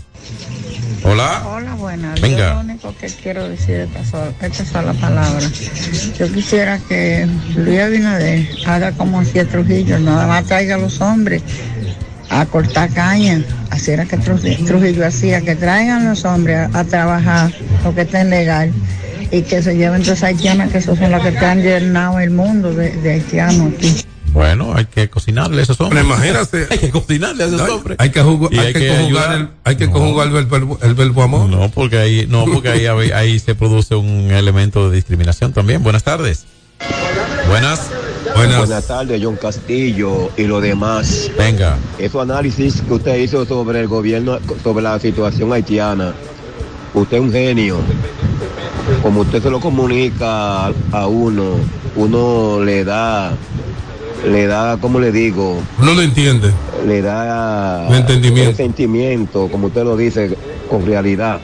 Hola. 1.02 1.42
Hola, 1.46 1.74
buenas. 1.74 2.20
Venga. 2.20 2.48
Yo 2.48 2.54
lo 2.54 2.60
único 2.60 2.94
que 2.96 3.06
quiero 3.06 3.48
decir 3.48 3.76
esta 3.76 4.04
sola, 4.04 4.32
esta 4.40 4.64
sola 4.64 4.92
palabra. 4.94 5.48
Yo 6.18 6.32
quisiera 6.32 6.78
que 6.78 7.26
Luis 7.56 7.80
Abinader 7.80 8.48
haga 8.66 8.92
como 8.92 9.20
hacía 9.20 9.46
Trujillo, 9.48 9.98
nada 9.98 10.26
más 10.26 10.44
traiga 10.44 10.74
a 10.74 10.78
los 10.78 11.00
hombres 11.00 11.42
a 12.28 12.44
cortar 12.46 12.92
caña. 12.92 13.42
Así 13.70 13.92
era 13.92 14.04
que 14.04 14.18
Trujillo, 14.18 14.64
Trujillo 14.66 15.06
hacía, 15.06 15.40
que 15.40 15.56
traigan 15.56 16.06
los 16.06 16.24
hombres 16.24 16.68
a, 16.74 16.80
a 16.80 16.84
trabajar 16.84 17.52
lo 17.82 17.94
que 17.94 18.02
estén 18.02 18.28
legal 18.28 18.72
y 19.30 19.42
que 19.42 19.62
se 19.62 19.76
lleven 19.76 20.02
todas 20.02 20.18
esas 20.18 20.30
haitianas, 20.30 20.70
que 20.70 20.78
esos 20.78 20.98
son 20.98 21.10
las 21.10 21.22
que 21.22 21.28
están 21.28 21.62
llenando 21.62 22.18
el 22.18 22.30
mundo 22.30 22.72
de, 22.72 22.90
de 22.96 23.12
haitianos 23.12 23.72
aquí. 23.74 24.04
Bueno, 24.32 24.74
hay 24.74 24.84
que 24.86 25.10
cocinarle 25.10 25.60
a 25.60 25.62
esos 25.64 25.80
hombres. 25.80 26.04
Pero 26.04 26.14
imagínate. 26.14 26.66
hay 26.70 26.78
que 26.78 26.90
cocinarle 26.90 27.44
a 27.44 27.46
esos 27.46 27.60
hombres. 27.68 27.96
Hay 27.98 28.10
que, 28.10 28.22
jugar, 28.22 28.52
hay 28.54 28.72
que, 28.72 28.88
conjugar, 28.88 29.32
el, 29.32 29.48
hay 29.64 29.76
que 29.76 29.86
No. 29.86 29.92
conjugar 29.92 30.28
el, 30.28 30.46
verbo, 30.46 30.78
el 30.82 30.94
verbo 30.94 31.22
amor. 31.22 31.48
No, 31.48 31.68
porque 31.70 31.98
ahí, 31.98 32.26
no, 32.28 32.44
porque 32.52 32.68
ahí, 32.68 32.86
ahí, 32.86 33.10
ahí 33.10 33.38
se 33.38 33.54
produce 33.54 33.94
un 33.96 34.30
elemento 34.30 34.88
de 34.88 34.96
discriminación 34.96 35.52
también. 35.52 35.82
Buenas 35.82 36.04
tardes. 36.04 36.44
Buenas. 37.48 37.90
Buenas 38.36 38.86
tardes, 38.86 39.20
John 39.22 39.36
Castillo 39.36 40.30
y 40.36 40.44
lo 40.44 40.60
demás. 40.60 41.30
Venga. 41.36 41.76
Ese 41.98 42.18
análisis 42.18 42.80
que 42.82 42.94
usted 42.94 43.16
hizo 43.16 43.44
sobre 43.44 43.80
el 43.80 43.88
gobierno, 43.88 44.38
sobre 44.62 44.82
la 44.82 44.98
situación 45.00 45.52
haitiana, 45.52 46.14
usted 46.94 47.16
es 47.16 47.22
un 47.22 47.32
genio. 47.32 47.78
Como 49.02 49.20
usted 49.22 49.42
se 49.42 49.50
lo 49.50 49.60
comunica 49.60 50.66
a- 50.66 51.06
uno, 51.06 51.54
uno 51.96 52.62
le 52.62 52.84
da, 52.84 53.32
le 54.26 54.46
da, 54.46 54.76
¿cómo 54.80 54.98
le 55.00 55.10
digo? 55.12 55.62
Uno 55.78 55.94
lo 55.94 56.02
entiende. 56.02 56.52
Le 56.86 57.00
da 57.02 57.86
Un 57.88 57.94
entendimiento. 57.94 58.50
el 58.50 58.56
sentimiento, 58.56 59.48
como 59.50 59.68
usted 59.68 59.84
lo 59.84 59.96
dice, 59.96 60.36
con 60.68 60.84
realidad. 60.86 61.40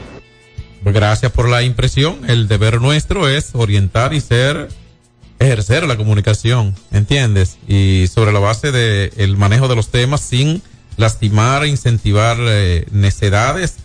Gracias 0.83 1.31
por 1.31 1.49
la 1.49 1.63
impresión. 1.63 2.17
El 2.27 2.47
deber 2.47 2.79
nuestro 2.79 3.27
es 3.27 3.49
orientar 3.53 4.13
y 4.13 4.21
ser, 4.21 4.69
ejercer 5.39 5.85
la 5.87 5.97
comunicación, 5.97 6.75
¿entiendes? 6.91 7.57
Y 7.67 8.05
sobre 8.13 8.31
la 8.31 8.39
base 8.39 8.71
del 8.71 9.11
el 9.17 9.35
manejo 9.37 9.67
de 9.67 9.75
los 9.75 9.89
temas 9.89 10.21
sin 10.21 10.61
lastimar, 10.95 11.65
incentivar 11.65 12.37
eh, 12.39 12.85
necedades, 12.91 13.75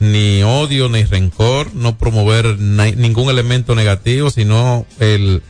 ni 0.00 0.42
odio, 0.42 0.88
ni 0.88 1.04
rencor, 1.04 1.74
no 1.74 1.96
promover 1.96 2.58
ningún 2.58 3.30
elemento 3.30 3.74
negativo, 3.74 4.30
sino 4.30 4.86
el, 4.98 5.42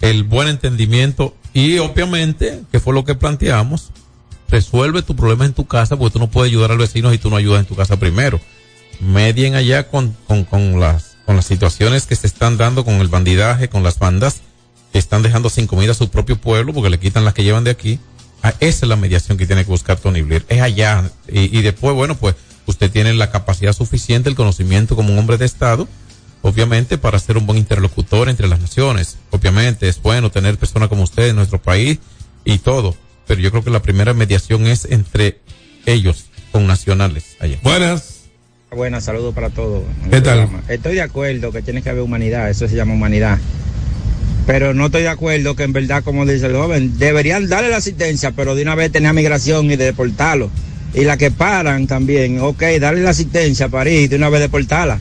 el 0.00 0.24
buen 0.24 0.48
entendimiento 0.48 1.34
y 1.54 1.78
obviamente, 1.78 2.62
que 2.70 2.80
fue 2.80 2.94
lo 2.94 3.04
que 3.04 3.14
planteamos, 3.14 3.92
resuelve 4.48 5.02
tu 5.02 5.16
problema 5.16 5.46
en 5.46 5.54
tu 5.54 5.66
casa 5.66 5.96
porque 5.96 6.12
tú 6.12 6.18
no 6.18 6.30
puedes 6.30 6.50
ayudar 6.50 6.72
al 6.72 6.78
vecino 6.78 7.10
si 7.10 7.18
tú 7.18 7.30
no 7.30 7.36
ayudas 7.36 7.60
en 7.60 7.66
tu 7.66 7.74
casa 7.76 7.98
primero 7.98 8.40
medien 9.02 9.54
allá 9.54 9.88
con, 9.88 10.16
con, 10.26 10.44
con 10.44 10.80
las, 10.80 11.16
con 11.26 11.36
las 11.36 11.46
situaciones 11.46 12.06
que 12.06 12.16
se 12.16 12.26
están 12.26 12.56
dando 12.56 12.84
con 12.84 12.94
el 12.94 13.08
bandidaje, 13.08 13.68
con 13.68 13.82
las 13.82 13.98
bandas 13.98 14.40
que 14.92 14.98
están 14.98 15.22
dejando 15.22 15.50
sin 15.50 15.66
comida 15.66 15.92
a 15.92 15.94
su 15.94 16.10
propio 16.10 16.40
pueblo 16.40 16.72
porque 16.72 16.90
le 16.90 16.98
quitan 16.98 17.24
las 17.24 17.34
que 17.34 17.44
llevan 17.44 17.64
de 17.64 17.70
aquí. 17.70 17.98
Ah, 18.42 18.54
esa 18.60 18.84
es 18.84 18.88
la 18.88 18.96
mediación 18.96 19.38
que 19.38 19.46
tiene 19.46 19.64
que 19.64 19.70
buscar 19.70 19.98
Tony 19.98 20.22
Blair. 20.22 20.44
Es 20.48 20.60
allá. 20.60 21.10
Y, 21.28 21.56
y 21.56 21.62
después, 21.62 21.94
bueno, 21.94 22.16
pues 22.16 22.34
usted 22.66 22.90
tiene 22.90 23.14
la 23.14 23.30
capacidad 23.30 23.72
suficiente, 23.72 24.28
el 24.28 24.36
conocimiento 24.36 24.96
como 24.96 25.12
un 25.12 25.18
hombre 25.18 25.38
de 25.38 25.46
Estado, 25.46 25.88
obviamente, 26.42 26.98
para 26.98 27.18
ser 27.18 27.36
un 27.36 27.46
buen 27.46 27.58
interlocutor 27.58 28.28
entre 28.28 28.48
las 28.48 28.60
naciones. 28.60 29.18
Obviamente, 29.30 29.88
es 29.88 30.00
bueno 30.00 30.30
tener 30.30 30.56
personas 30.58 30.88
como 30.88 31.02
usted 31.02 31.28
en 31.28 31.36
nuestro 31.36 31.60
país 31.60 31.98
y 32.44 32.58
todo. 32.58 32.96
Pero 33.26 33.40
yo 33.40 33.50
creo 33.50 33.64
que 33.64 33.70
la 33.70 33.82
primera 33.82 34.14
mediación 34.14 34.66
es 34.66 34.86
entre 34.90 35.40
ellos, 35.86 36.26
con 36.50 36.66
nacionales 36.66 37.36
allá. 37.40 37.58
Buenas. 37.62 38.22
Buenas, 38.70 39.04
saludos 39.04 39.34
para 39.34 39.50
todos. 39.50 39.82
¿Qué 40.10 40.20
tal? 40.20 40.48
Estoy 40.68 40.94
de 40.94 41.02
acuerdo 41.02 41.52
que 41.52 41.60
tiene 41.60 41.82
que 41.82 41.90
haber 41.90 42.02
humanidad, 42.02 42.48
eso 42.48 42.66
se 42.68 42.74
llama 42.74 42.94
humanidad. 42.94 43.38
Pero 44.46 44.74
no 44.74 44.86
estoy 44.86 45.02
de 45.02 45.08
acuerdo 45.08 45.54
que 45.54 45.62
en 45.62 45.72
verdad, 45.72 46.02
como 46.02 46.26
dice 46.26 46.46
el 46.46 46.54
joven, 46.54 46.98
deberían 46.98 47.48
darle 47.48 47.68
la 47.68 47.76
asistencia, 47.76 48.32
pero 48.32 48.54
de 48.54 48.62
una 48.62 48.74
vez 48.74 48.90
tener 48.90 49.12
migración 49.12 49.70
y 49.70 49.76
deportarlo. 49.76 50.50
Y 50.94 51.04
la 51.04 51.16
que 51.16 51.30
paran 51.30 51.86
también, 51.86 52.40
ok, 52.40 52.62
darle 52.80 53.00
la 53.02 53.10
asistencia 53.10 53.66
a 53.66 53.68
París 53.68 54.10
de 54.10 54.16
una 54.16 54.28
vez 54.28 54.40
deportarla. 54.40 54.98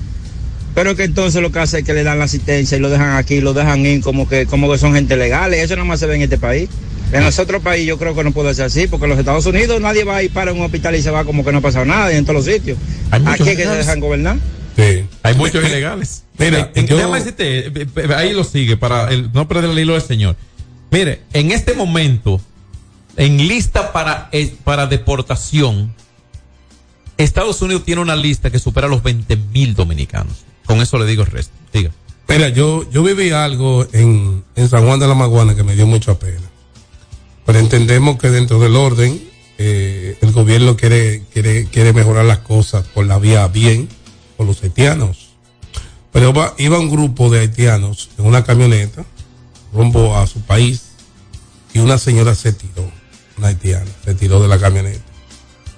Pero 0.74 0.96
que 0.96 1.04
entonces 1.04 1.42
lo 1.42 1.52
que 1.52 1.60
hace 1.60 1.80
es 1.80 1.84
que 1.86 1.94
le 1.94 2.04
dan 2.04 2.18
la 2.18 2.26
asistencia 2.26 2.78
y 2.78 2.80
lo 2.80 2.90
dejan 2.90 3.18
aquí, 3.18 3.42
lo 3.42 3.54
dejan 3.54 3.86
ir 3.86 4.02
como 4.02 4.28
que, 4.30 4.46
como 4.46 4.72
que 4.72 4.78
son 4.78 4.94
gente 4.94 5.18
legal. 5.18 5.54
Eso 5.54 5.76
nada 5.76 5.86
más 5.86 6.00
se 6.00 6.06
ve 6.06 6.16
en 6.16 6.22
este 6.22 6.38
país. 6.38 6.70
En 7.12 7.26
los 7.26 7.38
otros 7.40 7.62
países 7.62 7.88
yo 7.88 7.98
creo 7.98 8.16
que 8.16 8.24
no 8.24 8.32
puede 8.32 8.54
ser 8.54 8.66
así, 8.66 8.88
porque 8.88 9.04
en 9.04 9.10
los 9.10 9.20
Estados 9.20 9.46
Unidos 9.46 9.82
nadie 9.82 10.06
va 10.06 10.16
a 10.18 10.24
ir 10.24 10.32
para 10.32 10.54
un 10.54 10.62
hospital 10.62 10.96
y 10.96 11.02
se 11.02 11.12
va 11.12 11.26
como 11.26 11.44
que 11.44 11.52
no 11.52 11.58
ha 11.58 11.62
pasado 11.62 11.84
nada 11.84 12.14
y 12.14 12.16
en 12.16 12.24
todos 12.24 12.46
los 12.46 12.54
sitios. 12.56 12.78
Aquí 13.12 13.50
es 13.50 13.58
que 13.58 13.64
se 13.66 13.76
dejan 13.76 14.00
gobernar. 14.00 14.38
Sí. 14.78 15.04
Hay 15.24 15.36
muchos 15.36 15.68
ilegales. 15.68 16.24
Mira, 16.38 16.72
yo- 16.74 16.96
déjame 16.96 17.18
decirte, 17.18 17.68
eh, 17.68 17.72
eh, 17.98 18.08
ahí 18.16 18.32
lo 18.32 18.46
sigue 18.46 18.78
para 18.78 19.10
el, 19.12 19.30
no 19.34 19.46
perder 19.46 19.72
el 19.72 19.78
hilo 19.80 19.92
del 19.94 20.02
señor. 20.02 20.38
Mire, 20.90 21.20
en 21.34 21.52
este 21.52 21.74
momento, 21.74 22.40
en 23.18 23.38
lista 23.48 23.92
para, 23.92 24.30
eh, 24.32 24.56
para 24.64 24.88
deportación, 24.88 25.94
Estados 27.18 27.62
Unidos 27.62 27.84
tiene 27.86 28.02
una 28.02 28.16
lista 28.16 28.50
que 28.50 28.60
supera 28.60 28.88
los 28.88 29.04
20 29.04 29.36
mil 29.36 29.76
dominicanos. 29.76 30.46
Con 30.66 30.82
eso 30.82 30.98
le 30.98 31.06
digo 31.06 31.24
el 31.24 31.30
resto. 31.30 31.54
Diga. 31.74 31.92
Mira, 32.28 32.50
yo, 32.50 32.90
yo 32.90 33.04
viví 33.04 33.32
algo 33.32 33.86
en, 33.92 34.44
en 34.56 34.70
San 34.70 34.86
Juan 34.86 35.00
de 35.00 35.08
la 35.08 35.16
Maguana 35.16 35.56
que 35.56 35.64
me 35.64 35.76
dio 35.76 35.86
mucha 35.86 36.18
pena. 36.18 36.50
Pero 37.46 37.60
entendemos 37.60 38.18
que 38.18 38.30
dentro 38.30 38.60
del 38.60 38.76
orden, 38.76 39.22
eh, 39.58 40.18
el 40.22 40.32
gobierno 40.32 40.78
quiere, 40.78 41.24
quiere, 41.34 41.66
quiere 41.66 41.94
mejorar 41.94 42.26
las 42.26 42.40
cosas 42.40 42.86
por 42.88 43.06
la 43.06 43.20
vía 43.20 43.48
bien, 43.48 43.90
por 44.38 44.48
los 44.48 44.64
haitianos. 44.64 45.32
Pero 46.12 46.30
iba, 46.30 46.54
iba 46.58 46.80
un 46.80 46.90
grupo 46.90 47.30
de 47.30 47.40
haitianos 47.40 48.10
en 48.18 48.26
una 48.26 48.44
camioneta 48.44 49.06
rumbo 49.74 50.18
a 50.18 50.28
su 50.28 50.42
país 50.42 50.84
y 51.74 51.80
una 51.80 51.98
señora 51.98 52.36
se 52.36 52.54
tiró, 52.54 52.90
una 53.38 53.48
haitiana, 53.48 53.90
se 54.04 54.16
tiró 54.16 54.42
de 54.42 54.48
la 54.48 54.60
camioneta. 54.60 55.04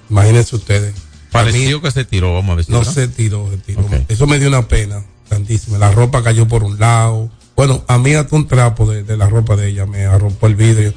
Imagínense 0.09 0.55
ustedes. 0.55 0.93
Pareció 1.31 1.81
que 1.81 1.91
se 1.91 2.05
tiró, 2.05 2.33
vamos 2.33 2.53
a 2.53 2.57
decir. 2.57 2.73
No 2.73 2.83
se 2.83 3.07
tiró, 3.07 3.49
se 3.49 3.57
tiró. 3.57 3.83
Eso 4.07 4.27
me 4.27 4.37
dio 4.37 4.47
una 4.49 4.67
pena 4.67 5.03
grandísima. 5.29 5.77
La 5.79 5.91
ropa 5.91 6.23
cayó 6.23 6.47
por 6.47 6.63
un 6.63 6.79
lado. 6.79 7.31
Bueno, 7.55 7.83
a 7.87 7.97
mí 7.97 8.13
hasta 8.13 8.35
un 8.35 8.47
trapo 8.47 8.89
de, 8.89 9.03
de 9.03 9.17
la 9.17 9.27
ropa 9.27 9.55
de 9.55 9.69
ella 9.69 9.85
me 9.85 10.05
arropó 10.05 10.47
el 10.47 10.55
vidrio. 10.55 10.93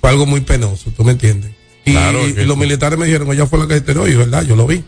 Fue 0.00 0.10
algo 0.10 0.26
muy 0.26 0.40
penoso, 0.42 0.90
¿tú 0.96 1.04
me 1.04 1.12
entiendes? 1.12 1.52
Y, 1.84 1.92
Claro, 1.92 2.28
y 2.28 2.34
que 2.34 2.44
los 2.44 2.56
militares 2.56 2.98
me 2.98 3.06
dijeron, 3.06 3.32
ella 3.32 3.46
fue 3.46 3.58
la 3.58 3.66
que 3.66 3.74
se 3.74 3.80
tiró, 3.80 4.06
y 4.06 4.14
verdad, 4.14 4.42
yo 4.42 4.56
lo 4.56 4.66
vi. 4.66 4.84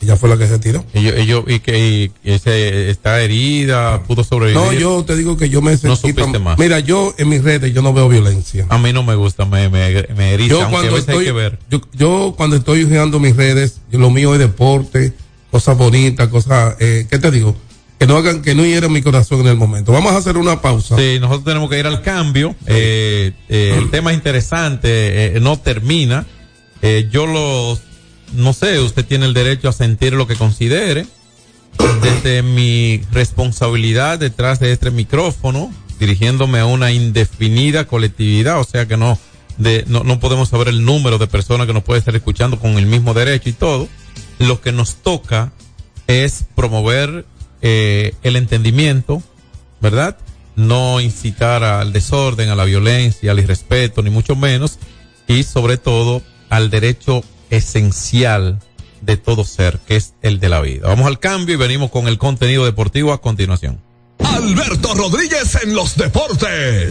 Ella 0.00 0.16
fue 0.16 0.28
la 0.28 0.36
que 0.36 0.46
se 0.46 0.58
tiró. 0.58 0.84
Ellos, 0.92 1.14
ellos, 1.16 1.44
y 1.46 1.58
que 1.60 2.10
y 2.22 2.30
ese, 2.30 2.90
está 2.90 3.20
herida, 3.22 4.02
pudo 4.02 4.24
sobrevivir. 4.24 4.60
No, 4.60 4.72
yo 4.72 5.04
te 5.04 5.16
digo 5.16 5.36
que 5.36 5.48
yo 5.48 5.62
me 5.62 5.72
sentí 5.72 5.86
No 5.88 5.96
supiste 5.96 6.38
más. 6.38 6.58
Mira, 6.58 6.80
yo 6.80 7.14
en 7.16 7.28
mis 7.30 7.42
redes 7.42 7.72
yo 7.72 7.80
no 7.82 7.92
veo 7.94 8.08
violencia. 8.08 8.66
A 8.68 8.78
mí 8.78 8.92
no 8.92 9.02
me 9.02 9.14
gusta, 9.14 9.46
me, 9.46 9.68
me, 9.68 10.06
me 10.14 10.34
eriza, 10.34 10.50
Yo 10.50 10.62
a 10.62 10.68
cuando 10.70 10.92
veces 10.92 11.08
hay 11.08 11.14
estoy, 11.14 11.24
que 11.24 11.32
ver. 11.32 11.58
yo, 11.70 11.80
yo 11.94 12.34
cuando 12.36 12.56
estoy 12.56 12.84
usando 12.84 13.18
mis 13.18 13.34
redes, 13.34 13.80
lo 13.90 14.10
mío 14.10 14.34
es 14.34 14.38
deporte, 14.40 15.14
cosas 15.50 15.78
bonitas, 15.78 16.28
cosas, 16.28 16.76
eh, 16.78 17.06
¿qué 17.10 17.18
te 17.18 17.30
digo? 17.30 17.56
Que 17.98 18.06
no 18.06 18.18
hagan, 18.18 18.42
que 18.42 18.54
no 18.54 18.62
hieran 18.66 18.92
mi 18.92 19.00
corazón 19.00 19.40
en 19.40 19.46
el 19.46 19.56
momento. 19.56 19.90
Vamos 19.90 20.12
a 20.12 20.18
hacer 20.18 20.36
una 20.36 20.60
pausa. 20.60 20.98
Sí, 20.98 21.16
nosotros 21.18 21.44
tenemos 21.44 21.70
que 21.70 21.78
ir 21.78 21.86
al 21.86 22.02
cambio. 22.02 22.54
Eh, 22.66 23.32
eh, 23.48 23.74
el 23.78 23.88
tema 23.90 24.10
es 24.10 24.18
interesante, 24.18 25.36
eh, 25.36 25.40
no 25.40 25.58
termina. 25.58 26.26
Yo 27.10 27.26
lo, 27.26 27.78
no 28.32 28.52
sé, 28.52 28.80
usted 28.80 29.04
tiene 29.04 29.26
el 29.26 29.34
derecho 29.34 29.68
a 29.68 29.72
sentir 29.72 30.12
lo 30.12 30.26
que 30.26 30.36
considere. 30.36 31.06
Desde 32.02 32.42
mi 32.42 33.02
responsabilidad 33.12 34.18
detrás 34.18 34.60
de 34.60 34.72
este 34.72 34.90
micrófono, 34.90 35.72
dirigiéndome 35.98 36.58
a 36.58 36.66
una 36.66 36.90
indefinida 36.90 37.86
colectividad, 37.86 38.60
o 38.60 38.64
sea 38.64 38.86
que 38.86 38.96
no, 38.96 39.18
de, 39.58 39.84
no, 39.86 40.04
no 40.04 40.20
podemos 40.20 40.48
saber 40.48 40.68
el 40.68 40.84
número 40.84 41.18
de 41.18 41.26
personas 41.26 41.66
que 41.66 41.74
nos 41.74 41.82
puede 41.82 41.98
estar 41.98 42.16
escuchando 42.16 42.58
con 42.58 42.78
el 42.78 42.86
mismo 42.86 43.14
derecho 43.14 43.48
y 43.48 43.52
todo. 43.52 43.88
Lo 44.38 44.60
que 44.60 44.72
nos 44.72 44.96
toca 44.96 45.52
es 46.06 46.44
promover 46.54 47.26
eh, 47.62 48.14
el 48.22 48.36
entendimiento, 48.36 49.22
¿verdad? 49.80 50.16
No 50.56 51.00
incitar 51.00 51.64
al 51.64 51.92
desorden, 51.92 52.48
a 52.48 52.54
la 52.54 52.64
violencia, 52.64 53.30
al 53.30 53.38
irrespeto, 53.38 54.02
ni 54.02 54.10
mucho 54.10 54.36
menos, 54.36 54.78
y 55.26 55.42
sobre 55.42 55.76
todo 55.76 56.22
al 56.48 56.70
derecho 56.70 57.24
esencial 57.50 58.60
de 59.00 59.16
todo 59.16 59.44
ser, 59.44 59.78
que 59.86 59.96
es 59.96 60.14
el 60.22 60.40
de 60.40 60.48
la 60.48 60.60
vida. 60.60 60.88
Vamos 60.88 61.06
al 61.06 61.18
cambio 61.18 61.54
y 61.54 61.58
venimos 61.58 61.90
con 61.90 62.08
el 62.08 62.18
contenido 62.18 62.64
deportivo 62.64 63.12
a 63.12 63.20
continuación. 63.20 63.80
Alberto 64.18 64.94
Rodríguez 64.94 65.58
en 65.62 65.74
los 65.74 65.96
deportes. 65.96 66.90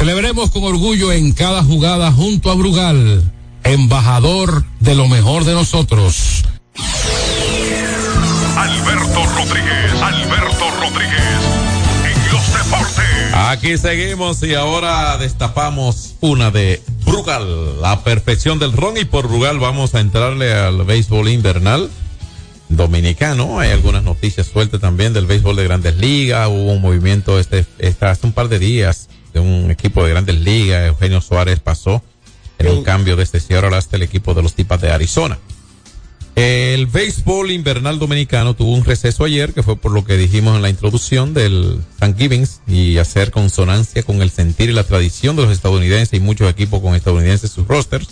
Celebremos 0.00 0.50
con 0.50 0.64
orgullo 0.64 1.12
en 1.12 1.32
cada 1.32 1.62
jugada 1.62 2.10
junto 2.10 2.50
a 2.50 2.54
Brugal, 2.54 3.22
embajador 3.64 4.64
de 4.78 4.94
lo 4.94 5.08
mejor 5.08 5.44
de 5.44 5.52
nosotros. 5.52 6.42
Alberto 8.56 9.26
Rodríguez, 9.26 9.92
Alberto 10.00 10.70
Rodríguez, 10.80 11.20
en 12.06 12.32
los 12.32 12.46
deportes. 12.46 13.34
Aquí 13.34 13.76
seguimos 13.76 14.42
y 14.42 14.54
ahora 14.54 15.18
destapamos 15.18 16.14
una 16.20 16.50
de 16.50 16.82
Brugal, 17.04 17.82
la 17.82 18.02
perfección 18.02 18.58
del 18.58 18.72
ron 18.72 18.96
y 18.96 19.04
por 19.04 19.28
Brugal 19.28 19.58
vamos 19.58 19.94
a 19.94 20.00
entrarle 20.00 20.54
al 20.54 20.82
béisbol 20.82 21.28
invernal 21.28 21.90
dominicano. 22.70 23.60
Hay 23.60 23.70
algunas 23.70 24.02
noticias 24.02 24.46
sueltas 24.46 24.80
también 24.80 25.12
del 25.12 25.26
béisbol 25.26 25.56
de 25.56 25.64
Grandes 25.64 25.98
Ligas. 25.98 26.48
Hubo 26.48 26.72
un 26.72 26.80
movimiento 26.80 27.38
este, 27.38 27.66
este 27.78 28.06
hace 28.06 28.26
un 28.26 28.32
par 28.32 28.48
de 28.48 28.58
días 28.58 29.09
de 29.32 29.40
un 29.40 29.70
equipo 29.70 30.04
de 30.04 30.10
Grandes 30.10 30.38
Ligas. 30.38 30.88
Eugenio 30.88 31.20
Suárez 31.20 31.60
pasó 31.60 32.02
en 32.58 32.68
un 32.68 32.82
cambio 32.82 33.16
desde 33.16 33.40
Sierra 33.40 33.76
hasta 33.76 33.96
el 33.96 34.02
equipo 34.02 34.34
de 34.34 34.42
los 34.42 34.54
Tipas 34.54 34.80
de 34.80 34.90
Arizona. 34.90 35.38
El 36.36 36.86
béisbol 36.86 37.50
invernal 37.50 37.98
dominicano 37.98 38.54
tuvo 38.54 38.72
un 38.72 38.84
receso 38.84 39.24
ayer, 39.24 39.52
que 39.52 39.62
fue 39.62 39.76
por 39.76 39.92
lo 39.92 40.04
que 40.04 40.16
dijimos 40.16 40.56
en 40.56 40.62
la 40.62 40.70
introducción 40.70 41.34
del 41.34 41.82
Thanksgiving 41.98 42.46
y 42.66 42.98
hacer 42.98 43.30
consonancia 43.30 44.02
con 44.02 44.22
el 44.22 44.30
sentir 44.30 44.70
y 44.70 44.72
la 44.72 44.84
tradición 44.84 45.36
de 45.36 45.42
los 45.42 45.52
estadounidenses 45.52 46.18
y 46.18 46.20
muchos 46.22 46.48
equipos 46.48 46.80
con 46.80 46.94
estadounidenses 46.94 47.50
en 47.50 47.54
sus 47.54 47.68
rosters. 47.68 48.08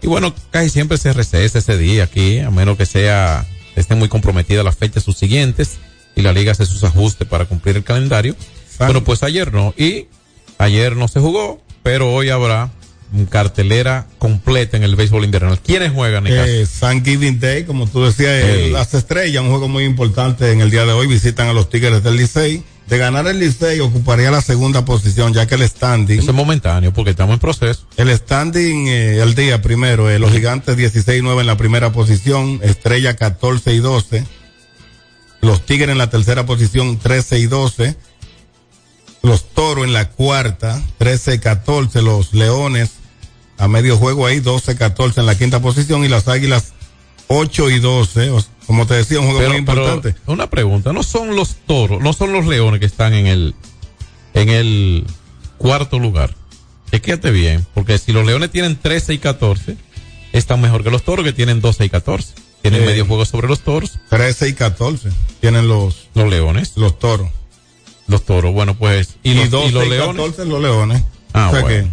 Y 0.00 0.08
bueno, 0.08 0.34
casi 0.50 0.70
siempre 0.70 0.98
se 0.98 1.12
recesa 1.12 1.58
ese 1.58 1.78
día 1.78 2.04
aquí, 2.04 2.40
a 2.40 2.50
menos 2.50 2.76
que 2.76 2.86
sea, 2.86 3.46
estén 3.76 3.98
muy 3.98 4.08
comprometidas 4.08 4.64
las 4.64 4.76
fechas 4.76 5.04
subsiguientes 5.04 5.78
y 6.16 6.22
la 6.22 6.32
liga 6.32 6.52
hace 6.52 6.66
sus 6.66 6.82
ajustes 6.84 7.28
para 7.28 7.44
cumplir 7.44 7.76
el 7.76 7.84
calendario. 7.84 8.34
Bueno, 8.78 9.04
pues 9.04 9.22
ayer 9.22 9.52
no. 9.52 9.74
Y 9.76 10.06
ayer 10.62 10.96
no 10.96 11.08
se 11.08 11.20
jugó, 11.20 11.60
pero 11.82 12.12
hoy 12.12 12.30
habrá 12.30 12.70
cartelera 13.28 14.06
completa 14.18 14.76
en 14.76 14.84
el 14.84 14.96
béisbol 14.96 15.24
invernal. 15.24 15.60
¿Quiénes 15.60 15.92
juegan? 15.92 16.26
En 16.26 16.34
eh, 16.34 16.66
Thanksgiving 16.80 17.40
Day, 17.40 17.64
como 17.64 17.86
tú 17.86 18.04
decías, 18.04 18.70
las 18.70 18.94
estrellas, 18.94 19.42
un 19.42 19.50
juego 19.50 19.68
muy 19.68 19.84
importante 19.84 20.50
en 20.50 20.60
el 20.60 20.70
día 20.70 20.86
de 20.86 20.92
hoy, 20.92 21.06
visitan 21.06 21.48
a 21.48 21.52
los 21.52 21.68
Tigres 21.68 22.02
del 22.02 22.16
Licey. 22.16 22.62
De 22.86 22.98
ganar 22.98 23.26
el 23.26 23.38
Licey 23.38 23.80
ocuparía 23.80 24.30
la 24.30 24.40
segunda 24.40 24.84
posición, 24.84 25.34
ya 25.34 25.46
que 25.46 25.56
el 25.56 25.68
standing... 25.68 26.20
Eso 26.20 26.30
es 26.30 26.36
momentáneo, 26.36 26.92
porque 26.92 27.10
estamos 27.10 27.34
en 27.34 27.40
proceso. 27.40 27.86
El 27.96 28.16
standing, 28.16 28.88
eh, 28.88 29.18
el 29.22 29.34
día 29.34 29.60
primero, 29.60 30.10
eh, 30.10 30.18
los 30.18 30.32
gigantes 30.32 30.76
16 30.76 31.18
y 31.18 31.22
9 31.22 31.42
en 31.42 31.46
la 31.46 31.56
primera 31.56 31.92
posición, 31.92 32.60
estrella 32.62 33.14
14 33.14 33.74
y 33.74 33.78
12. 33.78 34.24
Los 35.42 35.66
Tigres 35.66 35.90
en 35.90 35.98
la 35.98 36.08
tercera 36.08 36.46
posición 36.46 36.98
13 36.98 37.38
y 37.40 37.46
12. 37.46 37.96
Los 39.22 39.44
Toros 39.50 39.84
en 39.84 39.92
la 39.92 40.08
cuarta, 40.10 40.82
13 40.98 41.34
y 41.34 41.38
14. 41.38 42.02
Los 42.02 42.34
Leones 42.34 42.90
a 43.58 43.68
medio 43.68 43.96
juego 43.96 44.26
ahí, 44.26 44.40
12 44.40 44.72
y 44.72 44.76
14 44.76 45.20
en 45.20 45.26
la 45.26 45.36
quinta 45.38 45.60
posición. 45.60 46.04
Y 46.04 46.08
las 46.08 46.26
Águilas 46.28 46.72
8 47.28 47.70
y 47.70 47.78
12. 47.78 48.30
O- 48.30 48.44
como 48.66 48.86
te 48.86 48.94
decía, 48.94 49.20
un 49.20 49.26
juego 49.30 49.48
muy 49.48 49.58
importante. 49.58 50.14
una 50.26 50.48
pregunta, 50.48 50.92
no 50.92 51.02
son 51.02 51.34
los 51.36 51.56
toros, 51.66 52.00
no 52.00 52.12
son 52.12 52.32
los 52.32 52.46
leones 52.46 52.78
que 52.80 52.86
están 52.86 53.12
en 53.12 53.26
el, 53.26 53.54
en 54.34 54.48
el 54.48 55.04
cuarto 55.58 55.98
lugar. 55.98 56.34
Chequéate 56.90 57.30
bien, 57.30 57.66
porque 57.74 57.98
si 57.98 58.12
los 58.12 58.24
Leones 58.26 58.50
tienen 58.50 58.76
13 58.76 59.14
y 59.14 59.18
14, 59.18 59.76
están 60.32 60.60
mejor 60.60 60.84
que 60.84 60.90
los 60.90 61.02
Toros 61.02 61.24
que 61.24 61.32
tienen 61.32 61.60
12 61.60 61.84
y 61.86 61.88
14. 61.90 62.34
Tienen 62.62 62.82
Eh. 62.82 62.86
medio 62.86 63.06
juego 63.06 63.24
sobre 63.24 63.48
los 63.48 63.60
Toros. 63.60 63.98
13 64.10 64.48
y 64.48 64.52
14 64.52 65.08
tienen 65.40 65.68
los, 65.68 66.08
los 66.14 66.28
Leones. 66.30 66.72
Los 66.76 66.98
Toros. 66.98 67.30
Los 68.12 68.24
Toros, 68.24 68.52
bueno, 68.52 68.74
pues. 68.78 69.16
Y, 69.24 69.30
Y, 69.32 69.34
los, 69.34 69.50
12 69.50 69.68
y 69.68 69.72
los 69.72 69.86
y 69.86 69.88
Leones. 69.90 70.16
14 70.16 70.44
los 70.46 70.62
Leones. 70.62 71.02
Ah, 71.32 71.48
o 71.48 71.52
sea 71.52 71.62
bueno. 71.62 71.84
que 71.84 71.90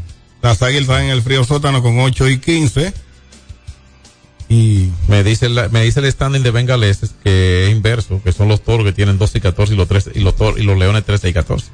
las 0.47 0.61
Águilas 0.61 0.83
están 0.83 1.03
en 1.05 1.09
el 1.11 1.21
frío 1.23 1.43
sótano 1.43 1.81
con 1.81 1.99
8 1.99 2.27
y 2.29 2.39
15. 2.39 2.93
Y 4.51 4.89
Me 5.07 5.23
dice, 5.23 5.47
la- 5.47 5.69
me 5.69 5.83
dice 5.83 5.99
el 5.99 6.11
standing 6.11 6.41
de 6.41 6.49
Bengaleses 6.51 7.13
que 7.23 7.65
es 7.67 7.71
inverso, 7.71 8.19
que 8.23 8.31
son 8.31 8.47
los 8.47 8.61
Toros 8.63 8.83
que 8.85 8.93
tienen 8.93 9.17
12 9.19 9.37
y 9.37 9.41
14 9.41 9.73
y 9.73 9.77
los, 9.77 9.87
13, 9.87 10.11
y 10.15 10.19
los, 10.21 10.35
Toros, 10.35 10.59
y 10.59 10.63
los 10.63 10.77
Leones 10.77 11.03
13 11.05 11.29
y 11.29 11.33
14. 11.33 11.67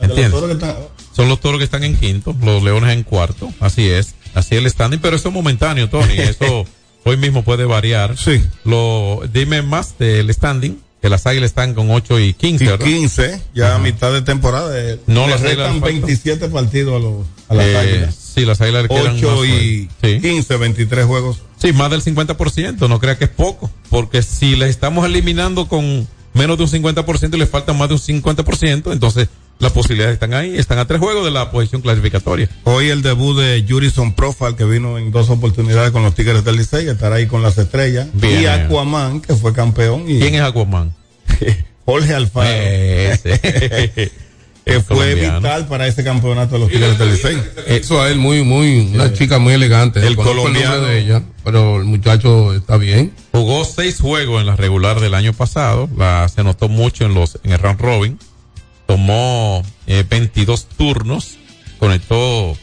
¿Entiendes? 0.00 0.32
los 0.40 0.50
están- 0.50 0.76
Son 1.12 1.28
los 1.28 1.40
toros 1.40 1.58
que 1.58 1.64
están 1.64 1.84
en 1.84 1.94
quinto, 1.96 2.34
los 2.42 2.62
leones 2.62 2.94
en 2.94 3.02
cuarto, 3.02 3.52
así 3.60 3.86
es, 3.90 4.14
así 4.32 4.54
es 4.54 4.62
el 4.62 4.70
standing, 4.70 4.98
pero 4.98 5.14
eso 5.16 5.28
es 5.28 5.34
momentáneo, 5.34 5.90
Tony, 5.90 6.14
eso 6.16 6.64
hoy 7.04 7.16
mismo 7.18 7.44
puede 7.44 7.66
variar. 7.66 8.16
Sí. 8.16 8.42
Lo, 8.64 9.20
dime 9.30 9.60
más 9.60 9.98
del 9.98 10.32
standing, 10.32 10.80
que 11.00 11.08
las 11.08 11.26
águilas 11.26 11.50
están 11.50 11.74
con 11.74 11.90
8 11.90 12.20
y 12.20 12.34
15, 12.34 12.64
y 12.64 12.66
¿verdad? 12.68 12.84
15, 12.86 13.42
ya 13.54 13.74
a 13.74 13.78
mitad 13.78 14.12
de 14.12 14.22
temporada. 14.22 14.70
eh, 14.78 14.98
No, 15.06 15.26
las 15.26 15.40
restan 15.40 15.74
le 15.74 15.80
faltan. 15.80 16.00
27 16.02 16.48
partidos 16.48 16.94
a, 16.96 16.98
los, 17.04 17.26
a 17.48 17.54
las 17.54 17.66
Eh, 17.66 17.76
Águilas. 17.78 18.14
Sí, 18.34 18.44
las 18.44 18.60
águilas 18.60 18.82
le 18.82 18.88
quedan 18.88 19.16
8 19.16 19.26
más 19.36 19.46
y 19.46 19.88
juegos. 20.00 20.22
15, 20.22 20.56
23 20.56 21.04
juegos. 21.06 21.38
Sí, 21.56 21.72
más 21.72 21.90
del 21.90 22.02
50%, 22.02 22.88
no 22.88 22.98
crea 23.00 23.18
que 23.18 23.24
es 23.24 23.30
poco, 23.30 23.70
porque 23.90 24.22
si 24.22 24.56
les 24.56 24.70
estamos 24.70 25.04
eliminando 25.06 25.68
con 25.68 26.06
menos 26.40 26.56
de 26.56 26.64
un 26.64 26.70
50% 26.70 27.34
y 27.34 27.38
les 27.38 27.50
faltan 27.50 27.76
más 27.76 27.88
de 27.88 27.94
un 27.96 28.00
50%, 28.00 28.92
entonces 28.92 29.28
las 29.58 29.72
posibilidades 29.72 30.14
están 30.14 30.32
ahí, 30.32 30.56
están 30.56 30.78
a 30.78 30.86
tres 30.86 30.98
juegos 30.98 31.22
de 31.22 31.30
la 31.30 31.50
posición 31.50 31.82
clasificatoria. 31.82 32.48
Hoy 32.64 32.88
el 32.88 33.02
debut 33.02 33.38
de 33.38 33.62
Jurison 33.68 34.14
Profile, 34.14 34.56
que 34.56 34.64
vino 34.64 34.96
en 34.96 35.10
dos 35.12 35.28
oportunidades 35.28 35.90
con 35.90 36.02
los 36.02 36.14
Tigres 36.14 36.42
del 36.42 36.56
Licey, 36.56 36.88
estará 36.88 37.16
ahí 37.16 37.26
con 37.26 37.42
las 37.42 37.58
estrellas. 37.58 38.08
Bien. 38.14 38.42
Y 38.42 38.46
Aquaman, 38.46 39.20
que 39.20 39.34
fue 39.34 39.52
campeón. 39.52 40.04
Y 40.08 40.18
¿Quién 40.18 40.34
es 40.34 40.40
Aquaman? 40.40 40.94
Jorge 41.84 42.14
Alfaro. 42.14 42.48
Que 44.70 44.80
fue 44.80 44.96
colombiano. 44.96 45.40
vital 45.40 45.66
para 45.66 45.86
ese 45.88 46.04
campeonato 46.04 46.54
de 46.54 46.60
los 46.60 46.68
Tigres 46.70 46.98
del 46.98 47.10
Licey. 47.10 47.42
Eso 47.66 48.00
a 48.00 48.08
él 48.08 48.18
muy, 48.18 48.44
muy, 48.44 48.90
una 48.94 49.12
chica 49.12 49.38
muy 49.38 49.52
elegante. 49.54 50.06
El 50.06 50.16
colombiano. 50.16 50.82
de 50.82 51.00
ella, 51.00 51.22
pero 51.42 51.78
el 51.78 51.84
muchacho 51.84 52.54
está 52.54 52.76
bien. 52.76 53.12
Jugó 53.32 53.64
seis 53.64 54.00
juegos 54.00 54.40
en 54.40 54.46
la 54.46 54.56
regular 54.56 55.00
del 55.00 55.14
año 55.14 55.32
pasado, 55.32 55.88
la, 55.96 56.28
se 56.28 56.44
notó 56.44 56.68
mucho 56.68 57.04
en 57.04 57.14
los 57.14 57.38
en 57.42 57.52
el 57.52 57.58
round 57.58 57.80
robin, 57.80 58.18
tomó 58.86 59.62
eh, 59.86 60.04
22 60.08 60.66
turnos, 60.76 61.36
conectó 61.78 62.56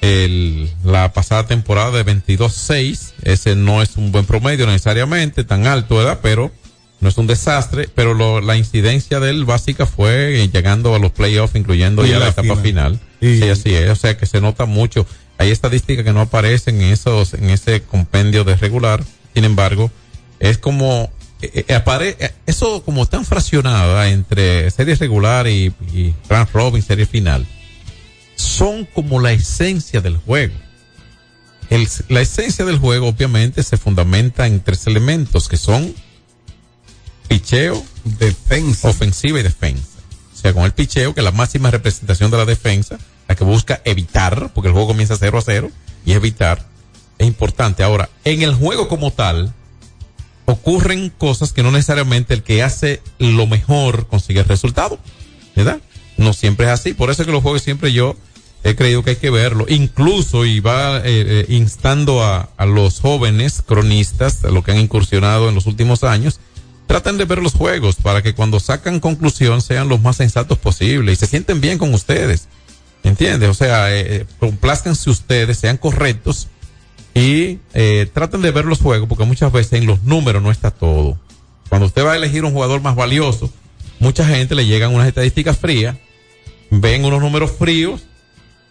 el, 0.00 0.70
la 0.84 1.12
pasada 1.12 1.46
temporada 1.46 1.90
de 1.90 2.04
22-6, 2.04 3.12
ese 3.22 3.56
no 3.56 3.82
es 3.82 3.96
un 3.96 4.12
buen 4.12 4.26
promedio 4.26 4.66
necesariamente, 4.66 5.44
tan 5.44 5.66
alto, 5.66 5.96
¿verdad? 5.96 6.20
Pero 6.22 6.52
no 7.02 7.08
es 7.10 7.18
un 7.18 7.26
desastre, 7.26 7.88
pero 7.94 8.14
lo- 8.14 8.40
la 8.40 8.56
incidencia 8.56 9.20
de 9.20 9.28
él 9.30 9.44
básica 9.44 9.84
fue 9.84 10.48
llegando 10.52 10.94
a 10.94 10.98
los 10.98 11.10
playoffs, 11.12 11.54
incluyendo 11.56 12.06
Y 12.06 12.10
ya 12.10 12.14
la, 12.18 12.26
la 12.26 12.30
etapa 12.30 12.56
final. 12.56 12.98
final. 12.98 13.00
Sí, 13.20 13.48
así 13.48 13.74
es, 13.74 13.90
o 13.90 13.96
sea 13.96 14.16
que 14.16 14.24
se 14.26 14.40
nota 14.40 14.64
mucho. 14.64 15.04
Hay 15.38 15.50
estadísticas 15.50 16.04
que 16.04 16.12
no 16.12 16.20
aparecen 16.20 16.80
en 16.80 16.92
esos, 16.92 17.34
en 17.34 17.50
ese 17.50 17.82
compendio 17.82 18.44
de 18.44 18.56
regular. 18.56 19.04
Sin 19.34 19.44
embargo, 19.44 19.90
es 20.40 20.58
como, 20.58 21.10
eh, 21.40 21.64
eh, 21.68 21.74
apare- 21.74 22.16
eh, 22.20 22.32
eso 22.46 22.82
como 22.84 23.06
tan 23.06 23.24
fraccionada 23.24 24.08
entre 24.10 24.70
serie 24.70 24.94
regular 24.94 25.48
y, 25.48 25.72
y 25.92 26.14
round 26.28 26.48
robin, 26.52 26.82
serie 26.82 27.06
final, 27.06 27.46
son 28.36 28.86
como 28.86 29.20
la 29.20 29.32
esencia 29.32 30.00
del 30.00 30.16
juego. 30.16 30.54
El- 31.70 31.88
la 32.08 32.20
esencia 32.20 32.64
del 32.64 32.78
juego 32.78 33.08
obviamente 33.08 33.62
se 33.62 33.76
fundamenta 33.76 34.46
en 34.46 34.60
tres 34.60 34.86
elementos 34.86 35.48
que 35.48 35.56
son 35.56 35.94
picheo, 37.32 37.82
defensa, 38.04 38.90
ofensiva 38.90 39.40
y 39.40 39.42
defensa. 39.42 40.00
O 40.34 40.36
sea, 40.36 40.52
con 40.52 40.64
el 40.64 40.72
picheo, 40.72 41.14
que 41.14 41.20
es 41.20 41.24
la 41.24 41.30
máxima 41.30 41.70
representación 41.70 42.30
de 42.30 42.36
la 42.36 42.44
defensa, 42.44 42.98
la 43.26 43.34
que 43.34 43.42
busca 43.42 43.80
evitar, 43.86 44.52
porque 44.52 44.68
el 44.68 44.74
juego 44.74 44.88
comienza 44.88 45.16
0 45.18 45.38
a 45.38 45.40
0, 45.40 45.70
y 46.04 46.12
evitar 46.12 46.66
es 47.16 47.26
importante. 47.26 47.82
Ahora, 47.84 48.10
en 48.24 48.42
el 48.42 48.54
juego 48.54 48.86
como 48.86 49.12
tal, 49.12 49.54
ocurren 50.44 51.08
cosas 51.08 51.54
que 51.54 51.62
no 51.62 51.70
necesariamente 51.70 52.34
el 52.34 52.42
que 52.42 52.62
hace 52.62 53.00
lo 53.18 53.46
mejor 53.46 54.08
consigue 54.08 54.40
el 54.40 54.46
resultado, 54.46 54.98
¿verdad? 55.56 55.80
No 56.18 56.34
siempre 56.34 56.66
es 56.66 56.72
así. 56.72 56.92
Por 56.92 57.10
eso 57.10 57.22
es 57.22 57.26
que 57.26 57.32
los 57.32 57.42
juegos 57.42 57.62
siempre 57.62 57.94
yo 57.94 58.14
he 58.62 58.74
creído 58.76 59.02
que 59.04 59.10
hay 59.10 59.16
que 59.16 59.30
verlo. 59.30 59.64
Incluso, 59.70 60.44
y 60.44 60.60
va 60.60 60.98
eh, 60.98 61.02
eh, 61.06 61.46
instando 61.48 62.22
a, 62.22 62.50
a 62.58 62.66
los 62.66 63.00
jóvenes 63.00 63.62
cronistas, 63.64 64.44
a 64.44 64.50
los 64.50 64.62
que 64.62 64.72
han 64.72 64.80
incursionado 64.80 65.48
en 65.48 65.54
los 65.54 65.64
últimos 65.64 66.04
años, 66.04 66.38
traten 66.92 67.16
de 67.16 67.24
ver 67.24 67.38
los 67.38 67.54
juegos 67.54 67.96
para 67.96 68.20
que 68.20 68.34
cuando 68.34 68.60
sacan 68.60 69.00
conclusión 69.00 69.62
sean 69.62 69.88
los 69.88 70.02
más 70.02 70.16
sensatos 70.16 70.58
posibles 70.58 71.14
y 71.14 71.16
se 71.16 71.26
sienten 71.26 71.58
bien 71.58 71.78
con 71.78 71.94
ustedes. 71.94 72.48
¿Entiendes? 73.02 73.48
O 73.48 73.54
sea, 73.54 73.96
eh, 73.96 74.26
eh, 74.42 75.06
ustedes, 75.06 75.56
sean 75.56 75.78
correctos 75.78 76.48
y 77.14 77.60
eh, 77.72 78.10
traten 78.12 78.42
de 78.42 78.50
ver 78.50 78.66
los 78.66 78.82
juegos 78.82 79.08
porque 79.08 79.24
muchas 79.24 79.50
veces 79.50 79.72
en 79.72 79.86
los 79.86 80.02
números 80.02 80.42
no 80.42 80.50
está 80.50 80.70
todo. 80.70 81.18
Cuando 81.70 81.86
usted 81.86 82.04
va 82.04 82.12
a 82.12 82.16
elegir 82.16 82.44
un 82.44 82.52
jugador 82.52 82.82
más 82.82 82.94
valioso, 82.94 83.50
mucha 83.98 84.26
gente 84.26 84.54
le 84.54 84.66
llegan 84.66 84.94
unas 84.94 85.08
estadísticas 85.08 85.56
frías, 85.56 85.96
ven 86.68 87.06
unos 87.06 87.22
números 87.22 87.52
fríos, 87.52 88.02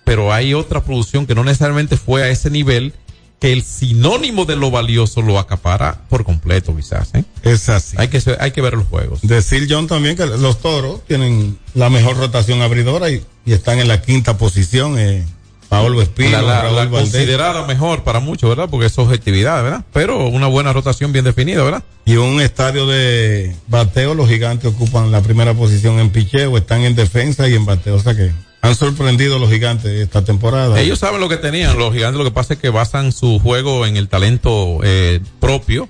pero 0.03 0.31
hay 0.31 0.53
otra 0.53 0.83
producción 0.83 1.25
que 1.25 1.33
no 1.33 1.43
necesariamente 1.43 1.97
fue 1.97 2.21
a 2.21 2.29
ese 2.29 2.51
nivel 2.51 2.93
que 3.41 3.51
el 3.51 3.63
sinónimo 3.63 4.45
de 4.45 4.55
lo 4.55 4.71
valioso 4.71 5.21
lo 5.21 5.37
acapara 5.39 6.01
por 6.09 6.23
completo 6.23 6.73
quizás. 6.75 7.09
¿eh? 7.15 7.25
Es 7.43 7.67
así. 7.69 7.97
Hay 7.99 8.07
que, 8.07 8.21
hay 8.39 8.51
que 8.51 8.61
ver 8.61 8.73
los 8.75 8.87
juegos. 8.87 9.19
Decir 9.23 9.67
John 9.69 9.87
también 9.87 10.15
que 10.15 10.25
los 10.27 10.59
toros 10.61 11.03
tienen 11.07 11.57
la 11.73 11.89
mejor 11.89 12.17
rotación 12.17 12.61
abridora 12.61 13.09
y, 13.09 13.25
y 13.45 13.53
están 13.53 13.79
en 13.79 13.87
la 13.89 14.01
quinta 14.01 14.37
posición. 14.37 14.97
Eh, 14.99 15.25
Paolo 15.69 16.01
Espino, 16.01 16.31
la, 16.31 16.41
la- 16.41 16.61
Raúl 16.63 16.75
la 16.75 16.89
considerada 16.89 17.65
mejor 17.65 18.03
para 18.03 18.19
muchos, 18.19 18.49
¿verdad? 18.49 18.67
Porque 18.69 18.87
es 18.87 18.97
objetividad, 18.99 19.63
¿verdad? 19.63 19.85
Pero 19.93 20.27
una 20.27 20.47
buena 20.47 20.73
rotación 20.73 21.13
bien 21.13 21.23
definida, 21.25 21.63
¿verdad? 21.63 21.83
Y 22.05 22.17
un 22.17 22.41
estadio 22.41 22.85
de 22.87 23.55
bateo, 23.69 24.13
los 24.13 24.27
gigantes 24.29 24.69
ocupan 24.71 25.11
la 25.11 25.21
primera 25.21 25.53
posición 25.53 25.97
en 25.99 26.09
picheo, 26.09 26.57
están 26.57 26.81
en 26.81 26.93
defensa 26.95 27.47
y 27.47 27.55
en 27.55 27.65
bateo. 27.65 27.95
O 27.95 27.99
sea 28.01 28.13
que 28.13 28.31
han 28.61 28.75
sorprendido 28.75 29.39
los 29.39 29.49
gigantes 29.49 29.91
esta 29.91 30.23
temporada. 30.23 30.79
Ellos 30.79 30.99
saben 30.99 31.19
lo 31.19 31.27
que 31.27 31.37
tenían, 31.37 31.77
los 31.77 31.93
gigantes, 31.93 32.17
lo 32.19 32.23
que 32.23 32.31
pasa 32.31 32.53
es 32.53 32.59
que 32.59 32.69
basan 32.69 33.11
su 33.11 33.39
juego 33.39 33.85
en 33.85 33.97
el 33.97 34.07
talento 34.07 34.79
eh, 34.83 35.19
propio. 35.39 35.89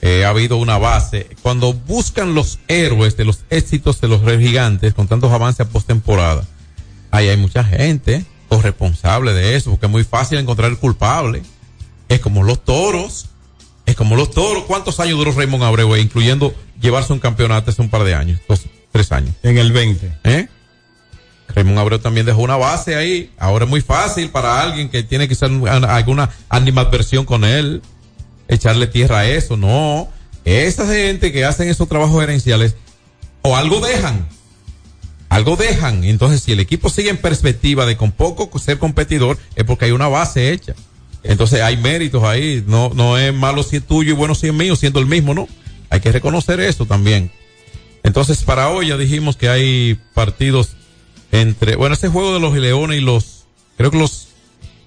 Eh, 0.00 0.24
ha 0.24 0.30
habido 0.30 0.56
una 0.56 0.78
base. 0.78 1.28
Cuando 1.42 1.72
buscan 1.72 2.34
los 2.34 2.58
héroes 2.68 3.16
de 3.16 3.24
los 3.24 3.40
éxitos 3.50 4.00
de 4.00 4.08
los 4.08 4.20
gigantes 4.38 4.94
con 4.94 5.06
tantos 5.06 5.30
avances 5.30 5.66
a 5.66 5.68
postemporada, 5.68 6.44
ahí 7.10 7.28
hay 7.28 7.36
mucha 7.36 7.62
gente 7.62 8.24
corresponsable 8.48 9.32
de 9.32 9.56
eso, 9.56 9.70
porque 9.70 9.86
es 9.86 9.92
muy 9.92 10.04
fácil 10.04 10.38
encontrar 10.38 10.70
el 10.70 10.78
culpable. 10.78 11.42
Es 12.08 12.20
como 12.20 12.42
los 12.42 12.64
toros. 12.64 13.26
Es 13.86 13.96
como 13.96 14.14
los 14.14 14.30
toros. 14.30 14.64
¿Cuántos 14.64 15.00
años 15.00 15.18
duró 15.18 15.32
Raymond 15.32 15.64
Abreu, 15.64 15.96
incluyendo 15.96 16.54
llevarse 16.80 17.12
un 17.12 17.18
campeonato 17.18 17.70
hace 17.70 17.82
un 17.82 17.88
par 17.88 18.04
de 18.04 18.14
años? 18.14 18.40
Dos, 18.48 18.62
tres 18.92 19.10
años. 19.10 19.34
En 19.42 19.58
el 19.58 19.72
20. 19.72 20.18
¿Eh? 20.24 20.48
Raymond 21.54 21.78
Abreu 21.78 21.98
también 21.98 22.26
dejó 22.26 22.42
una 22.42 22.56
base 22.56 22.94
ahí. 22.94 23.30
Ahora 23.38 23.64
es 23.64 23.70
muy 23.70 23.80
fácil 23.80 24.30
para 24.30 24.62
alguien 24.62 24.88
que 24.88 25.02
tiene 25.02 25.28
quizás 25.28 25.50
alguna 25.88 26.30
animadversión 26.48 27.24
con 27.24 27.44
él 27.44 27.82
echarle 28.48 28.86
tierra 28.86 29.20
a 29.20 29.28
eso. 29.28 29.56
No. 29.56 30.08
Esa 30.44 30.86
gente 30.86 31.32
que 31.32 31.44
hacen 31.44 31.68
esos 31.68 31.88
trabajos 31.88 32.20
gerenciales 32.20 32.74
o 33.42 33.56
algo 33.56 33.80
dejan. 33.80 34.28
Algo 35.28 35.56
dejan. 35.56 36.04
Entonces, 36.04 36.42
si 36.42 36.52
el 36.52 36.60
equipo 36.60 36.90
sigue 36.90 37.10
en 37.10 37.16
perspectiva 37.16 37.86
de 37.86 37.96
con 37.96 38.12
poco 38.12 38.58
ser 38.58 38.78
competidor, 38.78 39.38
es 39.56 39.64
porque 39.64 39.86
hay 39.86 39.92
una 39.92 40.08
base 40.08 40.52
hecha. 40.52 40.74
Entonces, 41.22 41.62
hay 41.62 41.76
méritos 41.76 42.24
ahí. 42.24 42.62
No, 42.66 42.90
no 42.94 43.16
es 43.16 43.32
malo 43.32 43.62
si 43.62 43.76
es 43.76 43.86
tuyo 43.86 44.10
y 44.10 44.16
bueno 44.16 44.34
si 44.34 44.48
es 44.48 44.54
mío, 44.54 44.76
siendo 44.76 45.00
el 45.00 45.06
mismo, 45.06 45.34
¿no? 45.34 45.48
Hay 45.90 46.00
que 46.00 46.12
reconocer 46.12 46.60
eso 46.60 46.86
también. 46.86 47.30
Entonces, 48.02 48.42
para 48.42 48.68
hoy 48.70 48.88
ya 48.88 48.96
dijimos 48.96 49.36
que 49.36 49.48
hay 49.48 49.98
partidos 50.14 50.76
entre, 51.32 51.76
bueno, 51.76 51.94
ese 51.94 52.08
juego 52.08 52.34
de 52.34 52.40
los 52.40 52.54
Leones 52.54 52.98
y 52.98 53.00
los, 53.00 53.44
creo 53.76 53.90
que 53.90 53.98
los 53.98 54.28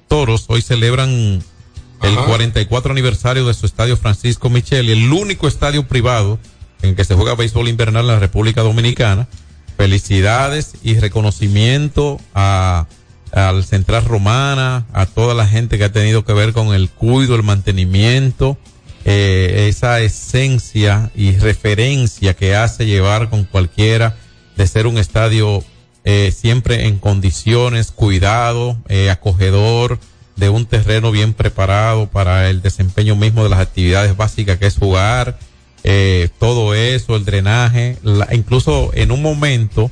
Toros 0.08 0.46
hoy 0.48 0.62
celebran 0.62 1.10
el 1.10 2.18
Ajá. 2.18 2.26
44 2.26 2.92
aniversario 2.92 3.48
de 3.48 3.54
su 3.54 3.66
estadio 3.66 3.98
Francisco 3.98 4.50
Micheli, 4.50 4.92
el 4.92 5.12
único 5.12 5.48
estadio 5.48 5.88
privado 5.88 6.40
en 6.84 6.96
que 6.96 7.04
se 7.04 7.16
juega 7.16 7.36
béisbol 7.36 7.68
invernal 7.68 8.04
en 8.04 8.12
la 8.12 8.20
República 8.20 8.62
Dominicana. 8.62 9.28
Felicidades 9.76 10.76
y 10.84 11.00
reconocimiento 11.00 12.22
a, 12.34 12.86
al 13.32 13.64
Central 13.66 14.06
Romana, 14.06 14.86
a 14.94 15.06
toda 15.06 15.34
la 15.34 15.48
gente 15.48 15.78
que 15.78 15.86
ha 15.86 15.92
tenido 15.92 16.24
que 16.24 16.34
ver 16.34 16.54
con 16.54 16.74
el 16.74 16.90
cuido, 16.90 17.36
el 17.36 17.44
mantenimiento, 17.44 18.58
eh, 19.04 19.66
esa 19.68 20.00
esencia 20.00 21.12
y 21.16 21.32
referencia 21.38 22.36
que 22.36 22.56
hace 22.56 22.86
llevar 22.86 23.30
con 23.30 23.44
cualquiera 23.44 24.16
de 24.56 24.68
ser 24.68 24.88
un 24.88 24.98
estadio 24.98 25.64
eh, 26.06 26.32
siempre 26.32 26.86
en 26.88 27.00
condiciones, 27.00 27.92
cuidado, 27.92 28.78
eh, 28.88 29.10
acogedor, 29.10 30.00
de 30.38 30.50
un 30.50 30.66
terreno 30.66 31.12
bien 31.12 31.34
preparado 31.34 32.08
para 32.08 32.50
el 32.50 32.62
desempeño 32.62 33.16
mismo 33.16 33.44
de 33.44 33.50
las 33.50 33.60
actividades 33.60 34.16
básicas 34.18 34.58
que 34.60 34.68
es 34.68 34.78
jugar, 34.78 35.40
eh, 35.84 36.30
todo 36.40 36.74
eso, 36.76 37.16
el 37.16 37.26
drenaje, 37.26 37.98
la- 38.04 38.28
incluso 38.34 38.92
en 38.94 39.12
un 39.12 39.22
momento 39.22 39.92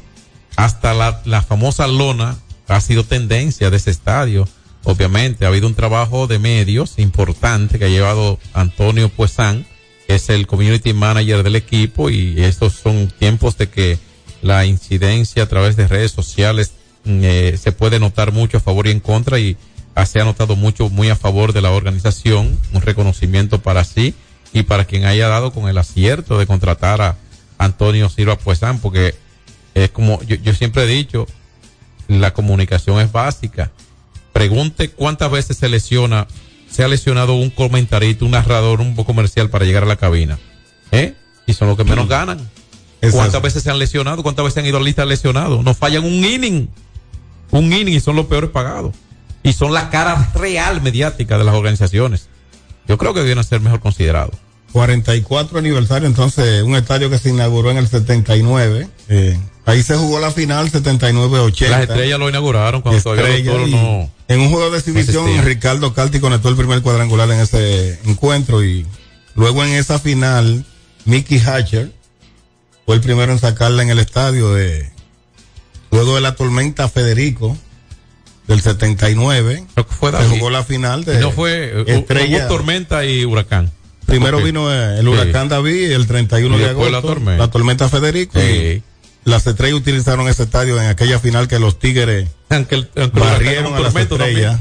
hasta 0.56 0.94
la, 0.94 1.22
la 1.26 1.42
famosa 1.42 1.88
lona 1.88 2.38
ha 2.68 2.82
sido 2.82 3.04
tendencia 3.04 3.70
de 3.70 3.78
ese 3.78 3.92
estadio. 3.92 4.48
Obviamente 4.84 5.46
ha 5.46 5.48
habido 5.48 5.68
un 5.68 5.76
trabajo 5.76 6.28
de 6.28 6.40
medios 6.40 6.96
importante 7.00 7.80
que 7.80 7.86
ha 7.86 7.90
llevado 7.90 8.38
Antonio 8.54 9.08
Puesán, 9.10 9.66
que 10.08 10.16
es 10.16 10.30
el 10.30 10.46
community 10.46 10.94
manager 10.94 11.44
del 11.44 11.56
equipo 11.56 12.10
y 12.10 12.36
estos 12.44 12.74
son 12.74 13.08
tiempos 13.18 13.58
de 13.58 13.70
que 13.70 13.98
la 14.44 14.66
incidencia 14.66 15.44
a 15.44 15.48
través 15.48 15.76
de 15.76 15.88
redes 15.88 16.12
sociales 16.12 16.74
mm, 17.06 17.22
eh, 17.24 17.58
se 17.60 17.72
puede 17.72 18.00
notar 18.00 18.32
mucho 18.32 18.58
a 18.58 18.60
favor 18.60 18.86
y 18.86 18.92
en 18.92 19.00
contra 19.00 19.40
y 19.40 19.58
ah, 19.96 20.06
se 20.06 20.20
ha 20.20 20.26
notado 20.26 20.56
mucho 20.56 20.90
muy 20.90 21.10
a 21.10 21.16
favor 21.16 21.54
de 21.54 21.62
la 21.62 21.72
organización, 21.72 22.60
un 22.74 22.82
reconocimiento 22.82 23.60
para 23.62 23.84
sí 23.86 24.14
y 24.52 24.64
para 24.64 24.86
quien 24.86 25.06
haya 25.06 25.30
dado 25.30 25.52
con 25.52 25.68
el 25.68 25.78
acierto 25.78 26.38
de 26.38 26.46
contratar 26.46 27.02
a 27.02 27.18
Antonio 27.58 28.10
Silva 28.10 28.38
Puesán, 28.38 28.80
porque 28.80 29.16
es 29.74 29.90
como 29.90 30.22
yo, 30.24 30.36
yo 30.36 30.54
siempre 30.54 30.84
he 30.84 30.88
dicho, 30.88 31.26
la 32.08 32.34
comunicación 32.34 33.00
es 33.00 33.12
básica. 33.12 33.72
Pregunte 34.34 34.90
cuántas 34.90 35.32
veces 35.32 35.58
se 35.58 35.70
lesiona, 35.70 36.28
se 36.70 36.84
ha 36.84 36.88
lesionado 36.88 37.36
un 37.36 37.50
comentarista, 37.50 38.26
un 38.26 38.32
narrador, 38.32 38.82
un 38.82 38.96
comercial 38.96 39.50
para 39.50 39.66
llegar 39.66 39.84
a 39.84 39.88
la 39.88 39.96
cabina. 39.96 40.38
¿Eh? 40.92 41.16
Y 41.48 41.54
son 41.54 41.70
los 41.70 41.78
que 41.78 41.84
menos 41.84 42.08
ganan. 42.08 42.40
¿Cuántas 43.12 43.42
veces 43.42 43.64
se 43.64 43.72
han 43.72 43.80
lesionado? 43.80 44.24
¿Cuántas 44.24 44.46
veces 44.46 44.60
han 44.60 44.66
ido 44.66 44.78
a 44.78 44.80
la 44.80 44.86
lista 44.86 45.06
lesionados? 45.06 45.64
Nos 45.64 45.78
fallan 45.78 46.04
un 46.04 46.24
inning. 46.24 46.70
Un 47.52 47.74
inning 47.74 47.96
y 47.96 48.00
son 48.00 48.16
los 48.16 48.26
peores 48.28 48.50
pagados. 48.50 48.94
Y 49.44 49.54
son 49.54 49.74
la 49.74 49.90
cara 49.90 50.32
real 50.36 50.82
mediática 50.82 51.38
de 51.38 51.44
las 51.44 51.56
organizaciones. 51.56 52.30
Yo 52.88 52.98
creo 52.98 53.14
que 53.14 53.22
deben 53.22 53.44
ser 53.44 53.60
mejor 53.60 53.80
considerados. 53.80 54.36
44 54.72 55.60
aniversario, 55.60 56.08
entonces, 56.08 56.64
un 56.64 56.76
estadio 56.76 57.10
que 57.10 57.20
se 57.20 57.30
inauguró 57.30 57.70
en 57.70 57.78
el 57.78 57.88
79. 57.88 58.88
eh, 59.10 59.40
ahí 59.66 59.84
se 59.84 59.96
jugó 59.96 60.20
la 60.20 60.32
final 60.32 60.72
79-80. 60.72 61.70
Las 61.70 61.82
estrellas 61.82 62.20
lo 62.20 62.28
inauguraron 62.28 62.82
cuando 62.82 63.02
todavía 63.02 63.54
los 63.54 63.70
no. 63.70 64.10
En 64.28 64.40
un 64.40 64.50
juego 64.50 64.72
de 64.72 64.80
exhibición. 64.80 65.28
Ricardo 65.44 65.94
Calti 65.94 66.20
conectó 66.20 66.50
el 66.50 66.56
primer 66.56 66.82
cuadrangular 66.82 67.30
en 67.30 67.40
ese 67.40 68.00
encuentro 68.06 68.64
y 68.64 68.86
luego 69.36 69.64
en 69.64 69.74
esa 69.74 70.00
final, 70.00 70.66
Mickey 71.06 71.40
Hatcher 71.40 71.92
fue 72.86 72.96
el 72.96 73.02
primero 73.02 73.32
en 73.32 73.40
sacarla 73.40 73.84
en 73.84 73.90
el 73.90 74.00
estadio 74.00 74.54
de 74.54 74.92
luego 75.92 76.16
de 76.16 76.22
la 76.22 76.36
tormenta 76.36 76.90
Federico 76.90 77.58
del 78.48 78.62
79. 78.62 79.66
fue 79.88 80.12
se 80.12 80.18
David. 80.18 80.30
jugó 80.32 80.50
la 80.50 80.64
final 80.64 81.06
de 81.06 81.20
no 81.20 81.32
fue 81.32 81.84
Estrella. 81.88 82.40
hubo 82.46 82.48
tormenta 82.48 83.06
y 83.06 83.26
huracán. 83.26 83.72
Primero 84.06 84.42
vino 84.42 84.72
el 84.72 85.02
Sí. 85.02 85.08
huracán 85.08 85.48
David 85.50 85.92
el 85.94 86.08
31 86.08 86.58
Y 86.58 86.60
de 86.60 86.70
agosto. 86.70 86.92
la 87.38 87.50
tormenta. 87.50 87.90
Federico. 87.90 88.38
Sí. 88.40 88.46
y 88.46 88.84
las 89.26 89.46
estrellas 89.48 89.78
utilizaron 89.80 90.28
ese 90.28 90.44
estadio 90.44 90.80
en 90.82 90.88
aquella 90.88 91.20
final 91.20 91.48
que 91.48 91.60
los 91.60 91.80
Tigres 91.80 92.28
Aunque 92.50 92.76
el, 92.76 92.90
aunque 92.96 93.20
el 93.20 93.24
barrieron 93.26 93.74
a 93.74 93.80
las 93.80 93.94
tormento 93.94 94.16
estrellas 94.16 94.60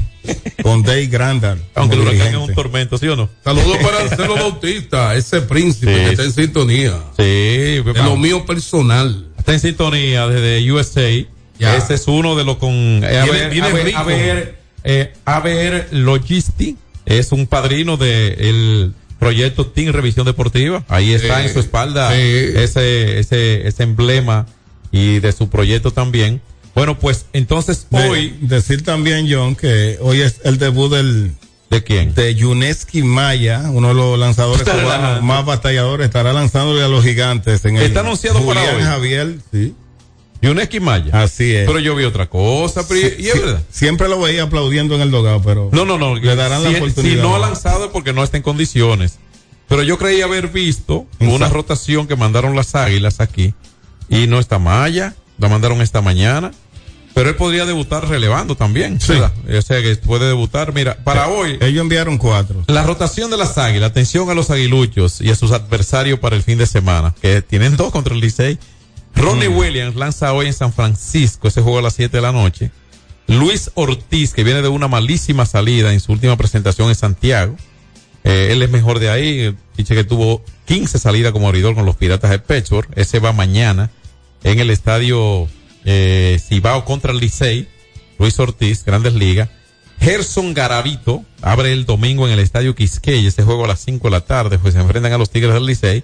con 0.61 0.83
Dave 0.83 1.07
Grandal. 1.07 1.61
Aunque 1.75 1.95
el 1.95 2.01
huracán 2.01 2.27
es 2.29 2.35
un 2.35 2.53
tormento, 2.55 2.97
¿sí 2.97 3.07
o 3.09 3.15
no? 3.17 3.29
Saludos 3.43 3.77
para 3.77 3.99
Marcelo 4.05 4.35
Bautista, 4.35 5.15
ese 5.15 5.41
príncipe 5.41 5.93
Sí. 5.93 5.99
que 6.05 6.09
está 6.11 6.23
en 6.23 6.31
sintonía. 6.31 6.93
Sí, 7.17 7.23
De 7.23 7.93
lo 8.03 8.15
mío 8.15 8.45
personal. 8.45 9.27
Está 9.37 9.51
en 9.53 9.59
sintonía 9.59 10.27
desde 10.27 10.71
USA. 10.71 11.09
Ya. 11.59 11.75
Ese 11.75 11.95
es 11.95 12.07
uno 12.07 12.35
de 12.35 12.45
los 12.45 12.55
con 12.57 12.71
eh, 12.71 13.17
a 13.19 13.23
Viene- 13.25 13.39
ver, 13.39 13.49
viene 13.51 13.67
a 13.67 13.73
ver, 13.73 13.85
rico. 13.85 13.97
a 13.99 14.03
ver, 14.03 14.59
eh, 14.85 15.13
a 15.25 15.39
ver, 15.41 15.87
Logisti 15.91 16.77
es 17.05 17.31
un 17.33 17.45
padrino 17.47 17.97
del 17.97 18.93
proyecto 19.23 19.67
Team 19.67 19.93
Revisión 19.93 20.25
Deportiva. 20.25 20.83
Ahí 20.87 21.13
está 21.13 21.43
en 21.43 21.51
su 21.53 21.59
espalda 21.59 22.15
ese, 22.15 23.19
ese, 23.19 23.67
ese 23.67 23.83
emblema 23.83 24.45
y 24.91 25.19
de 25.19 25.31
su 25.31 25.49
proyecto 25.49 25.91
también. 25.91 26.41
Bueno, 26.75 26.97
pues 26.97 27.25
entonces 27.33 27.87
De- 27.89 28.09
hoy. 28.09 28.37
decir 28.41 28.83
también, 28.83 29.27
John, 29.29 29.55
que 29.55 29.97
hoy 30.01 30.21
es 30.21 30.41
el 30.43 30.57
debut 30.57 30.91
del. 30.91 31.31
¿De 31.69 31.83
quién? 31.83 32.13
De 32.13 32.35
Yuneski 32.35 33.01
Maya, 33.01 33.63
uno 33.71 33.89
de 33.89 33.93
los 33.95 34.19
lanzadores 34.19 34.63
cubanos 34.63 35.23
más 35.23 35.43
batalladores. 35.45 36.05
Estará 36.05 36.31
lanzándole 36.33 36.83
a 36.83 36.87
los 36.87 37.03
gigantes 37.03 37.63
en 37.65 37.77
el. 37.77 37.83
Está 37.83 38.01
anunciado 38.01 38.45
para 38.45 38.61
hoy. 38.75 38.81
Javier, 38.83 39.37
sí. 39.51 39.73
Yuneski 40.43 40.79
Maya. 40.79 41.23
Así 41.23 41.53
es. 41.55 41.65
Pero 41.65 41.79
yo 41.79 41.95
vi 41.95 42.03
otra 42.03 42.29
cosa, 42.29 42.87
pero 42.87 42.99
y- 42.99 43.23
y 43.23 43.27
es 43.27 43.33
Sí, 43.33 43.39
verdad. 43.39 43.63
Siempre 43.71 44.07
lo 44.09 44.19
veía 44.19 44.43
aplaudiendo 44.43 44.93
en 44.95 45.01
el 45.01 45.09
dogado, 45.11 45.41
pero. 45.41 45.69
No, 45.71 45.85
no, 45.85 45.97
no. 45.97 46.15
Le 46.15 46.35
darán 46.35 46.61
si, 46.63 46.71
la 46.71 46.77
oportunidad. 46.77 47.15
Si 47.15 47.21
no 47.21 47.35
ha 47.35 47.39
lanzado 47.39 47.85
es 47.85 47.91
porque 47.91 48.13
no 48.13 48.23
está 48.23 48.37
en 48.37 48.43
condiciones. 48.43 49.19
Pero 49.69 49.81
yo 49.83 49.97
creí 49.97 50.21
haber 50.21 50.49
visto 50.49 51.07
una 51.19 51.49
rotación 51.49 52.05
que 52.07 52.15
mandaron 52.15 52.55
las 52.55 52.75
águilas 52.75 53.19
aquí. 53.21 53.53
Y 54.09 54.27
no 54.27 54.39
está 54.39 54.59
Maya. 54.59 55.15
La 55.39 55.49
mandaron 55.49 55.81
esta 55.81 56.01
mañana. 56.01 56.51
Pero 57.15 57.29
él 57.29 57.35
podría 57.35 57.65
debutar 57.65 58.07
relevando 58.09 58.55
también. 58.55 58.99
¿verdad? 59.07 59.31
O 59.57 59.61
sea 59.61 59.81
que 59.81 59.95
puede 59.97 60.25
debutar. 60.27 60.73
Mira, 60.73 60.97
para 61.03 61.27
hoy. 61.27 61.57
Ellos 61.61 61.81
enviaron 61.81 62.17
cuatro. 62.17 62.63
La 62.67 62.83
rotación 62.83 63.29
de 63.31 63.37
las 63.37 63.57
águilas, 63.57 63.91
atención 63.91 64.29
a 64.29 64.33
los 64.33 64.49
aguiluchos 64.49 65.21
y 65.21 65.29
a 65.29 65.35
sus 65.35 65.51
adversarios 65.51 66.19
para 66.19 66.35
el 66.35 66.41
fin 66.43 66.57
de 66.57 66.65
semana, 66.65 67.13
que 67.21 67.41
tienen 67.43 67.77
dos 67.77 67.91
contra 67.91 68.13
el 68.15 68.19
Licey. 68.19 68.57
Ronnie 69.15 69.49
Mm. 69.49 69.57
Williams 69.57 69.95
lanza 69.95 70.33
hoy 70.33 70.47
en 70.47 70.53
San 70.53 70.73
Francisco, 70.73 71.47
ese 71.47 71.61
juego 71.61 71.79
a 71.79 71.81
las 71.81 71.93
7 71.93 72.17
de 72.17 72.21
la 72.21 72.31
noche. 72.31 72.71
Luis 73.27 73.71
Ortiz, 73.75 74.33
que 74.33 74.43
viene 74.43 74.61
de 74.61 74.67
una 74.67 74.87
malísima 74.87 75.45
salida 75.45 75.93
en 75.93 75.99
su 75.99 76.11
última 76.11 76.35
presentación 76.35 76.89
en 76.89 76.95
Santiago. 76.95 77.55
Eh, 78.23 78.49
él 78.51 78.61
es 78.61 78.69
mejor 78.69 78.99
de 78.99 79.09
ahí, 79.09 79.55
dice 79.77 79.95
que 79.95 80.03
tuvo 80.03 80.43
15 80.65 80.99
salidas 80.99 81.31
como 81.31 81.47
abridor 81.47 81.75
con 81.75 81.85
los 81.85 81.95
Piratas 81.95 82.31
de 82.31 82.39
Pittsburgh. 82.39 82.89
Ese 82.95 83.19
va 83.19 83.31
mañana 83.33 83.91
en 84.43 84.59
el 84.59 84.69
estadio 84.69 85.47
eh, 85.85 86.39
Cibao 86.45 86.83
contra 86.85 87.11
el 87.11 87.19
Licey. 87.19 87.67
Luis 88.19 88.39
Ortiz, 88.39 88.83
Grandes 88.85 89.13
Ligas. 89.13 89.49
Gerson 89.99 90.53
Garavito 90.53 91.23
abre 91.41 91.71
el 91.71 91.85
domingo 91.85 92.27
en 92.27 92.33
el 92.33 92.39
estadio 92.39 92.75
Quisqueya, 92.75 93.29
ese 93.29 93.43
juego 93.43 93.63
a 93.65 93.67
las 93.69 93.79
5 93.81 94.07
de 94.07 94.11
la 94.11 94.21
tarde, 94.21 94.59
pues 94.59 94.73
se 94.73 94.81
enfrentan 94.81 95.13
a 95.13 95.17
los 95.17 95.29
Tigres 95.29 95.53
del 95.53 95.65
Licey. 95.65 96.03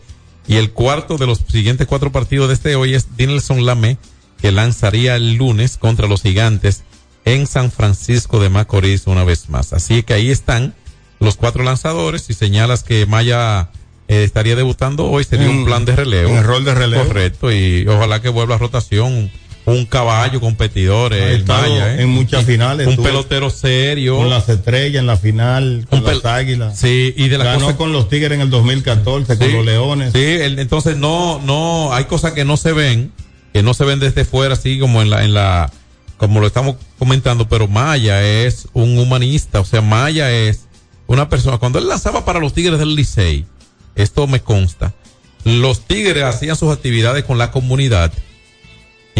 Y 0.50 0.58
el 0.58 0.72
cuarto 0.72 1.18
de 1.18 1.28
los 1.28 1.44
siguientes 1.48 1.86
cuatro 1.86 2.12
partidos 2.12 2.48
de 2.48 2.56
este 2.56 2.76
hoy 2.76 2.96
es 2.96 3.16
Dinelson 3.16 3.68
Lamé, 3.68 4.00
que 4.42 4.52
lanzaría 4.52 5.16
el 5.16 5.36
lunes 5.36 5.78
contra 5.78 6.08
los 6.08 6.24
Gigantes 6.24 6.82
en 7.24 7.46
San 7.46 7.72
Francisco 7.72 8.40
de 8.40 8.50
Macorís 8.50 9.06
una 9.06 9.24
vez 9.24 9.48
más. 9.50 9.74
Así 9.74 10.02
que 10.02 10.16
ahí 10.16 10.32
están 10.32 10.74
los 11.20 11.36
cuatro 11.36 11.64
lanzadores. 11.64 12.24
Si 12.24 12.34
señalas 12.34 12.82
que 12.82 13.06
Maya 13.06 13.70
eh, 14.08 14.24
estaría 14.24 14.56
debutando 14.56 15.06
hoy, 15.06 15.24
sería 15.24 15.48
un 15.48 15.66
plan 15.66 15.86
de 15.86 15.96
relevo. 15.96 16.36
el 16.36 16.44
rol 16.44 16.66
de 16.66 16.74
relevo. 16.74 17.06
Correcto, 17.06 17.52
y 17.52 17.86
ojalá 17.88 18.20
que 18.20 18.30
vuelva 18.30 18.56
a 18.56 18.58
rotación. 18.58 19.32
Un 19.72 19.86
caballo 19.86 20.40
competidor, 20.40 21.14
el 21.14 21.46
Maya, 21.46 21.96
¿eh? 21.96 22.02
en 22.04 22.10
muchas 22.10 22.46
finales, 22.46 22.88
Un 22.88 22.98
pelotero 22.98 23.50
serio. 23.50 24.18
Con 24.18 24.30
las 24.30 24.50
estrellas 24.50 25.00
en 25.00 25.08
la 25.08 25.18
final, 25.18 25.86
con 25.90 26.04
las 26.04 26.24
águilas. 26.26 26.78
Sí, 26.80 27.14
y 27.16 27.28
de 27.30 27.38
la 27.38 27.44
Ganó 27.46 27.66
cosa- 27.66 27.78
con 27.78 27.92
los 27.94 28.10
Tigres 28.10 28.32
en 28.34 28.42
el 28.42 28.50
2014, 28.50 29.38
con 29.38 29.54
los 29.54 29.66
Leones. 29.66 30.14
Sí, 30.14 30.20
el- 30.24 30.60
entonces 30.60 30.98
no, 30.98 31.40
no, 31.44 31.94
hay 31.94 32.06
cosas 32.06 32.34
que 32.34 32.46
no 32.46 32.58
se 32.58 32.74
ven, 32.74 33.12
que 33.54 33.64
no 33.64 33.74
se 33.74 33.86
ven 33.86 34.00
desde 34.00 34.26
fuera, 34.26 34.54
así 34.54 34.80
como 34.80 35.02
en 35.02 35.10
la, 35.10 35.24
en 35.24 35.34
la, 35.34 35.72
como 36.18 36.40
lo 36.40 36.48
estamos 36.48 36.76
comentando, 36.98 37.48
pero 37.48 37.68
Maya 37.68 38.22
es 38.24 38.68
un 38.74 38.98
humanista, 38.98 39.60
o 39.60 39.66
sea, 39.66 39.82
Maya 39.82 40.32
es 40.32 40.66
una 41.08 41.30
persona, 41.30 41.58
cuando 41.58 41.80
él 41.80 41.88
lanzaba 41.88 42.26
para 42.26 42.40
los 42.40 42.54
Tigres 42.54 42.78
del 42.80 42.94
Licey, 42.96 43.46
esto 43.96 44.28
me 44.28 44.42
consta, 44.42 44.94
los 45.46 45.82
Tigres 45.82 46.24
hacían 46.24 46.56
sus 46.56 46.72
actividades 46.72 47.24
con 47.24 47.38
la 47.38 47.52
comunidad, 47.52 48.12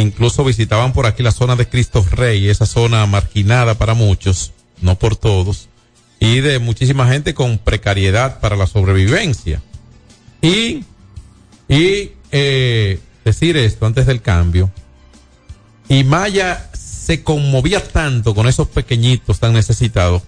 incluso 0.02 0.44
visitaban 0.44 0.94
por 0.94 1.06
aquí 1.06 1.24
la 1.24 1.32
zona 1.32 1.56
de 1.56 1.68
Cristo 1.68 2.06
Rey, 2.12 2.50
esa 2.50 2.66
zona 2.66 3.06
marginada 3.06 3.76
para 3.76 3.94
muchos, 3.94 4.54
no 4.82 4.98
por 4.98 5.16
todos, 5.16 5.70
y 6.20 6.42
de 6.42 6.60
muchísima 6.60 7.08
gente 7.08 7.34
con 7.34 7.58
precariedad 7.58 8.40
para 8.40 8.56
la 8.56 8.68
sobrevivencia. 8.68 9.62
Y, 10.42 10.84
y 11.68 12.12
eh, 12.32 13.00
decir 13.24 13.58
esto 13.58 13.86
antes 13.86 14.06
del 14.06 14.22
cambio. 14.22 14.72
Y 15.88 16.04
Maya 16.04 16.70
se 16.74 17.24
conmovía 17.24 17.84
tanto 17.84 18.36
con 18.36 18.48
esos 18.48 18.68
pequeñitos 18.68 19.40
tan 19.40 19.54
necesitados 19.54 20.24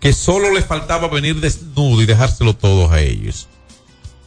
que 0.00 0.12
solo 0.12 0.52
le 0.52 0.62
faltaba 0.62 1.08
venir 1.08 1.40
desnudo 1.40 2.02
y 2.02 2.06
dejárselo 2.06 2.56
todos 2.56 2.90
a 2.90 3.00
ellos. 3.00 3.48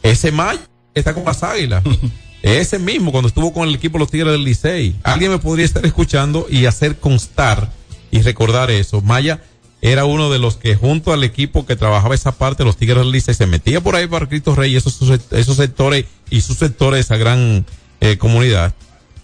Ese 0.02 0.32
Maya 0.32 0.60
está 0.94 1.12
con 1.14 1.24
las 1.24 1.42
águilas. 1.42 1.82
Ese 2.42 2.78
mismo, 2.78 3.12
cuando 3.12 3.28
estuvo 3.28 3.52
con 3.52 3.68
el 3.68 3.74
equipo 3.74 3.94
de 3.94 4.00
los 4.00 4.10
Tigres 4.10 4.32
del 4.32 4.44
Licey. 4.44 4.94
Alguien 5.02 5.30
me 5.30 5.38
podría 5.38 5.64
estar 5.64 5.84
escuchando 5.84 6.46
y 6.48 6.66
hacer 6.66 6.98
constar 6.98 7.70
y 8.10 8.22
recordar 8.22 8.70
eso. 8.70 9.00
Maya 9.00 9.40
era 9.82 10.04
uno 10.04 10.30
de 10.30 10.38
los 10.38 10.56
que 10.56 10.74
junto 10.74 11.12
al 11.12 11.24
equipo 11.24 11.66
que 11.66 11.76
trabajaba 11.76 12.14
esa 12.14 12.32
parte, 12.32 12.64
los 12.64 12.76
Tigres 12.76 12.98
del 12.98 13.12
Licey, 13.12 13.34
se 13.34 13.46
metía 13.46 13.80
por 13.80 13.96
ahí 13.96 14.06
para 14.06 14.28
Cristo 14.28 14.54
Rey, 14.54 14.76
esos, 14.76 15.00
esos 15.32 15.56
sectores 15.56 16.06
y 16.30 16.40
sus 16.40 16.58
sectores 16.58 16.98
de 16.98 17.00
esa 17.02 17.16
gran 17.16 17.66
eh, 18.00 18.16
comunidad. 18.18 18.74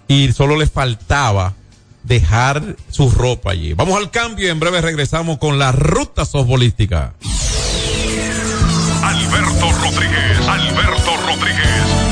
Y 0.08 0.32
solo 0.32 0.56
le 0.56 0.66
faltaba 0.66 1.54
dejar 2.02 2.76
su 2.90 3.10
ropa 3.10 3.52
allí. 3.52 3.74
Vamos 3.74 3.96
al 3.96 4.10
cambio 4.10 4.46
y 4.46 4.50
en 4.50 4.60
breve 4.60 4.80
regresamos 4.80 5.38
con 5.38 5.58
la 5.58 5.72
ruta 5.72 6.24
softbolística. 6.24 7.14
Alberto 9.02 9.72
Rodríguez, 9.72 10.48
Alberto 10.48 11.16
Rodríguez. 11.26 12.11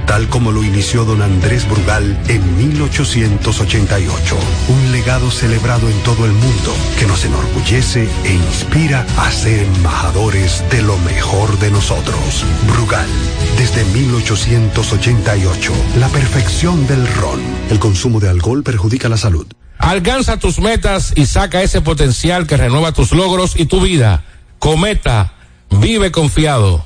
tal 0.11 0.27
como 0.27 0.51
lo 0.51 0.61
inició 0.61 1.05
don 1.05 1.21
Andrés 1.21 1.65
Brugal 1.69 2.19
en 2.27 2.57
1888. 2.57 4.37
Un 4.67 4.91
legado 4.91 5.31
celebrado 5.31 5.87
en 5.87 5.97
todo 6.03 6.25
el 6.25 6.33
mundo 6.33 6.75
que 6.99 7.05
nos 7.05 7.23
enorgullece 7.23 8.09
e 8.25 8.33
inspira 8.33 9.07
a 9.15 9.31
ser 9.31 9.61
embajadores 9.61 10.65
de 10.69 10.81
lo 10.81 10.97
mejor 10.97 11.57
de 11.59 11.71
nosotros. 11.71 12.43
Brugal, 12.67 13.07
desde 13.57 13.85
1888, 13.85 15.71
la 15.97 16.09
perfección 16.09 16.85
del 16.87 17.07
ron. 17.07 17.39
El 17.69 17.79
consumo 17.79 18.19
de 18.19 18.27
alcohol 18.27 18.63
perjudica 18.63 19.07
la 19.07 19.15
salud. 19.15 19.47
Alcanza 19.77 20.35
tus 20.35 20.59
metas 20.59 21.13
y 21.15 21.25
saca 21.25 21.63
ese 21.63 21.79
potencial 21.79 22.47
que 22.47 22.57
renueva 22.57 22.91
tus 22.91 23.13
logros 23.13 23.57
y 23.57 23.65
tu 23.65 23.79
vida. 23.79 24.25
Cometa, 24.59 25.35
vive 25.69 26.11
confiado. 26.11 26.85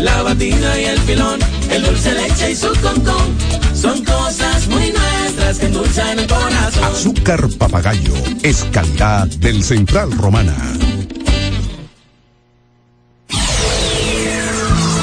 la 0.00 0.22
batida 0.22 0.80
y 0.80 0.84
el 0.84 0.98
filón, 1.00 1.40
el 1.70 1.82
dulce 1.82 2.12
leche 2.14 2.50
y 2.52 2.56
su 2.56 2.68
concón. 2.80 3.36
Son 3.74 4.04
cosas 4.04 4.66
muy 4.68 4.92
nuestras 4.92 5.58
que 5.58 5.66
endulzan 5.66 6.18
el 6.18 6.26
corazón. 6.26 6.84
Azúcar 6.84 7.48
papagayo 7.58 8.12
es 8.42 8.64
calidad 8.72 9.26
del 9.26 9.62
Central 9.62 10.12
Romana. 10.12 10.54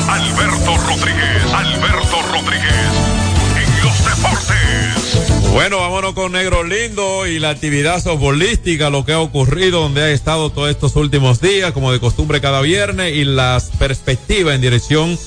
Alberto 0.08 0.78
Rodríguez, 0.88 1.54
Alberto 1.54 2.22
Rodríguez, 2.32 2.92
en 3.58 3.84
los 3.84 3.98
deportes. 4.06 5.52
Bueno, 5.52 5.85
con 6.14 6.34
Negro 6.34 6.64
Lindo 6.64 7.26
y 7.26 7.40
la 7.40 7.50
actividad 7.50 8.04
softbolística, 8.04 8.90
lo 8.90 9.06
que 9.06 9.14
ha 9.14 9.20
ocurrido, 9.20 9.82
donde 9.82 10.04
ha 10.04 10.12
estado 10.12 10.52
todos 10.52 10.70
estos 10.70 10.96
últimos 10.96 11.42
días, 11.42 11.72
como 11.72 11.92
de 11.92 12.00
costumbre 12.00 12.42
cada 12.42 12.62
viernes, 12.62 13.16
y 13.16 13.26
las 13.26 13.72
perspectivas 13.80 14.54
en 14.54 14.62
dirección 14.62 15.18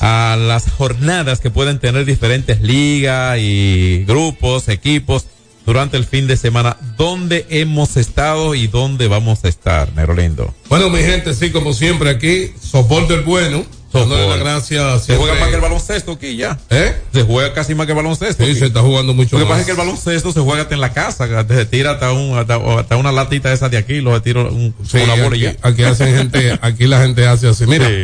a 0.00 0.36
las 0.38 0.70
jornadas 0.72 1.40
que 1.40 1.50
pueden 1.50 1.78
tener 1.78 2.04
diferentes 2.04 2.60
ligas 2.62 3.38
y 3.38 4.04
grupos, 4.06 4.68
equipos 4.68 5.26
durante 5.64 5.96
el 5.96 6.04
fin 6.04 6.26
de 6.26 6.36
semana. 6.36 6.76
¿Dónde 6.96 7.46
hemos 7.50 7.96
estado 7.96 8.54
y 8.54 8.66
dónde 8.66 9.06
vamos 9.06 9.44
a 9.44 9.48
estar, 9.48 9.92
Negro 9.94 10.14
Lindo? 10.14 10.52
Bueno, 10.68 10.90
mi 10.90 10.98
gente, 10.98 11.34
sí, 11.34 11.50
como 11.50 11.72
siempre 11.72 12.10
aquí, 12.10 12.52
soporte 12.60 13.14
el 13.14 13.22
bueno. 13.22 13.64
Dándole 14.00 14.28
las 14.28 14.38
gracias. 14.38 15.04
Se 15.04 15.16
juega 15.16 15.34
más 15.34 15.48
que 15.48 15.54
el 15.54 15.60
baloncesto 15.60 16.12
aquí 16.12 16.36
ya. 16.36 16.58
¿Eh? 16.70 16.94
Se 17.12 17.22
juega 17.22 17.52
casi 17.52 17.74
más 17.74 17.86
que 17.86 17.92
el 17.92 17.96
baloncesto. 17.96 18.44
Sí, 18.44 18.54
se 18.54 18.66
está 18.66 18.80
jugando 18.80 19.14
mucho 19.14 19.38
Lo 19.38 19.44
que 19.44 19.48
más. 19.48 19.50
pasa 19.52 19.60
es 19.60 19.66
que 19.66 19.70
el 19.72 19.78
baloncesto 19.78 20.32
se 20.32 20.40
juega 20.40 20.62
hasta 20.62 20.74
en 20.74 20.80
la 20.80 20.92
casa, 20.92 21.46
se 21.46 21.66
tira 21.66 21.92
hasta, 21.92 22.12
un, 22.12 22.36
hasta, 22.36 22.56
hasta 22.78 22.96
una 22.96 23.12
latita 23.12 23.52
esa 23.52 23.68
de 23.68 23.78
aquí, 23.78 24.00
lo 24.00 24.20
tiro 24.20 24.50
un, 24.50 24.74
Sí, 24.86 24.98
una 24.98 25.14
bola 25.14 25.36
y 25.36 25.46
aquí, 25.46 25.58
ya. 25.62 25.68
aquí 25.68 25.82
hacen 25.84 26.16
gente, 26.16 26.58
aquí 26.60 26.86
la 26.86 27.00
gente 27.02 27.26
hace 27.26 27.48
así. 27.48 27.66
Mira, 27.66 27.86
Sí. 27.88 27.94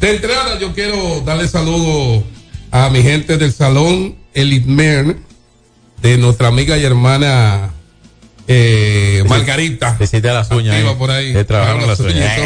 de 0.00 0.10
entrada 0.10 0.58
yo 0.58 0.72
quiero 0.74 1.20
darle 1.22 1.48
saludo 1.48 2.22
a 2.70 2.90
mi 2.90 3.02
gente 3.02 3.38
del 3.38 3.52
salón 3.52 4.16
Elitmer, 4.34 5.16
de 6.02 6.18
nuestra 6.18 6.48
amiga 6.48 6.76
y 6.76 6.84
hermana 6.84 7.70
eh, 8.46 9.24
Margarita. 9.28 9.96
Te 9.98 10.20
las 10.20 10.50
uñas. 10.50 10.76
Eh. 10.76 10.94
por 10.98 11.10
ahí. 11.10 11.32
Te 11.32 11.44
trabajaron 11.44 11.86
las 11.86 12.00
uñas. 12.00 12.38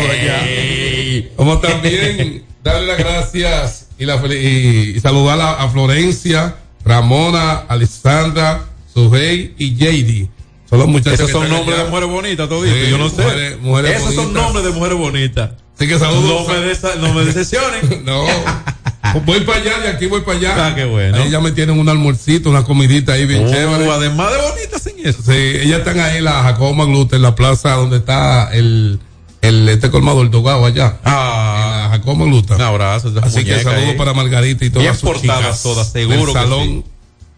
Como 1.37 1.59
también 1.59 2.45
darle 2.63 2.87
las 2.87 2.99
gracias 2.99 3.89
y, 3.99 4.05
la, 4.07 4.17
y, 4.27 4.95
y 4.97 5.01
saludar 5.01 5.41
a, 5.41 5.63
a 5.63 5.69
Florencia, 5.71 6.57
Ramona, 6.85 7.63
Alexandra, 7.69 8.65
Sujei 8.93 9.55
y 9.59 9.75
JD. 9.77 10.29
Son 10.69 10.79
los 10.79 10.89
muchachos 10.89 11.21
Esos 11.21 11.31
son 11.33 11.49
nombres 11.51 11.75
allá. 11.77 11.85
de 11.85 11.91
mujeres 11.91 12.09
bonitas, 12.11 12.49
todito. 12.49 12.75
Sí, 12.75 12.91
yo 12.91 12.99
no 12.99 13.09
sé. 13.11 13.57
mujeres- 13.61 13.97
Esos 13.99 14.15
son 14.15 14.33
nombres 14.33 14.65
de 14.65 14.71
mujeres 14.73 14.97
bonitas. 14.99 15.51
Así 15.77 15.87
que 15.89 15.99
saludos. 15.99 16.47
No 16.49 16.55
me, 16.55 16.61
desa- 16.73 16.97
no 16.99 17.13
me 17.15 17.25
decepcionen. 17.25 18.03
No. 18.05 18.25
Voy 19.27 19.41
para 19.41 19.59
allá, 19.59 19.79
de 19.81 19.89
aquí 19.89 20.07
voy 20.07 20.23
para 20.23 20.39
allá. 20.39 20.67
Ah, 20.69 20.75
qué 20.75 20.85
bueno. 20.87 21.17
Ahí 21.19 21.29
ya 21.31 21.41
me 21.41 21.51
tienen 21.53 21.79
un 21.79 21.89
almuercito, 21.89 22.49
una 22.49 22.65
comidita 22.65 23.13
ahí 23.13 23.27
bien 23.27 23.45
Oh, 23.47 23.51
chévere. 23.51 23.91
además 23.91 24.31
de 24.33 24.39
bonitas 24.51 24.87
en 24.87 25.07
eso. 25.07 25.23
Sí, 25.23 25.33
ellas 25.33 25.81
están 25.81 26.01
ahí 26.01 26.19
en 26.19 26.25
la 26.25 26.43
Jacobo 26.45 26.73
Maglute, 26.73 27.17
en 27.17 27.23
la 27.23 27.35
plaza 27.35 27.73
donde 27.75 27.99
está 27.99 28.51
el, 28.55 29.01
el 29.43 29.69
este 29.69 29.91
colmado, 29.91 30.23
el 30.23 30.31
Dogado 30.31 30.65
allá. 30.65 30.99
Ah. 31.05 31.83
En 31.87 31.91
Jacobo 31.91 32.17
Maglute. 32.25 32.55
Un 32.55 32.63
abrazo. 32.63 33.13
Así 33.23 33.45
que 33.45 33.63
saludos 33.63 33.95
para 33.97 34.15
Margarita 34.15 34.65
y 34.65 34.71
todas 34.71 34.85
Bien 34.85 34.95
sus 34.95 35.03
portadas 35.03 35.39
chicas 35.41 35.63
todas, 35.63 35.93
seguro 35.93 36.17
del 36.19 36.27
que 36.27 36.33
salón, 36.33 36.65
sí. 36.69 36.85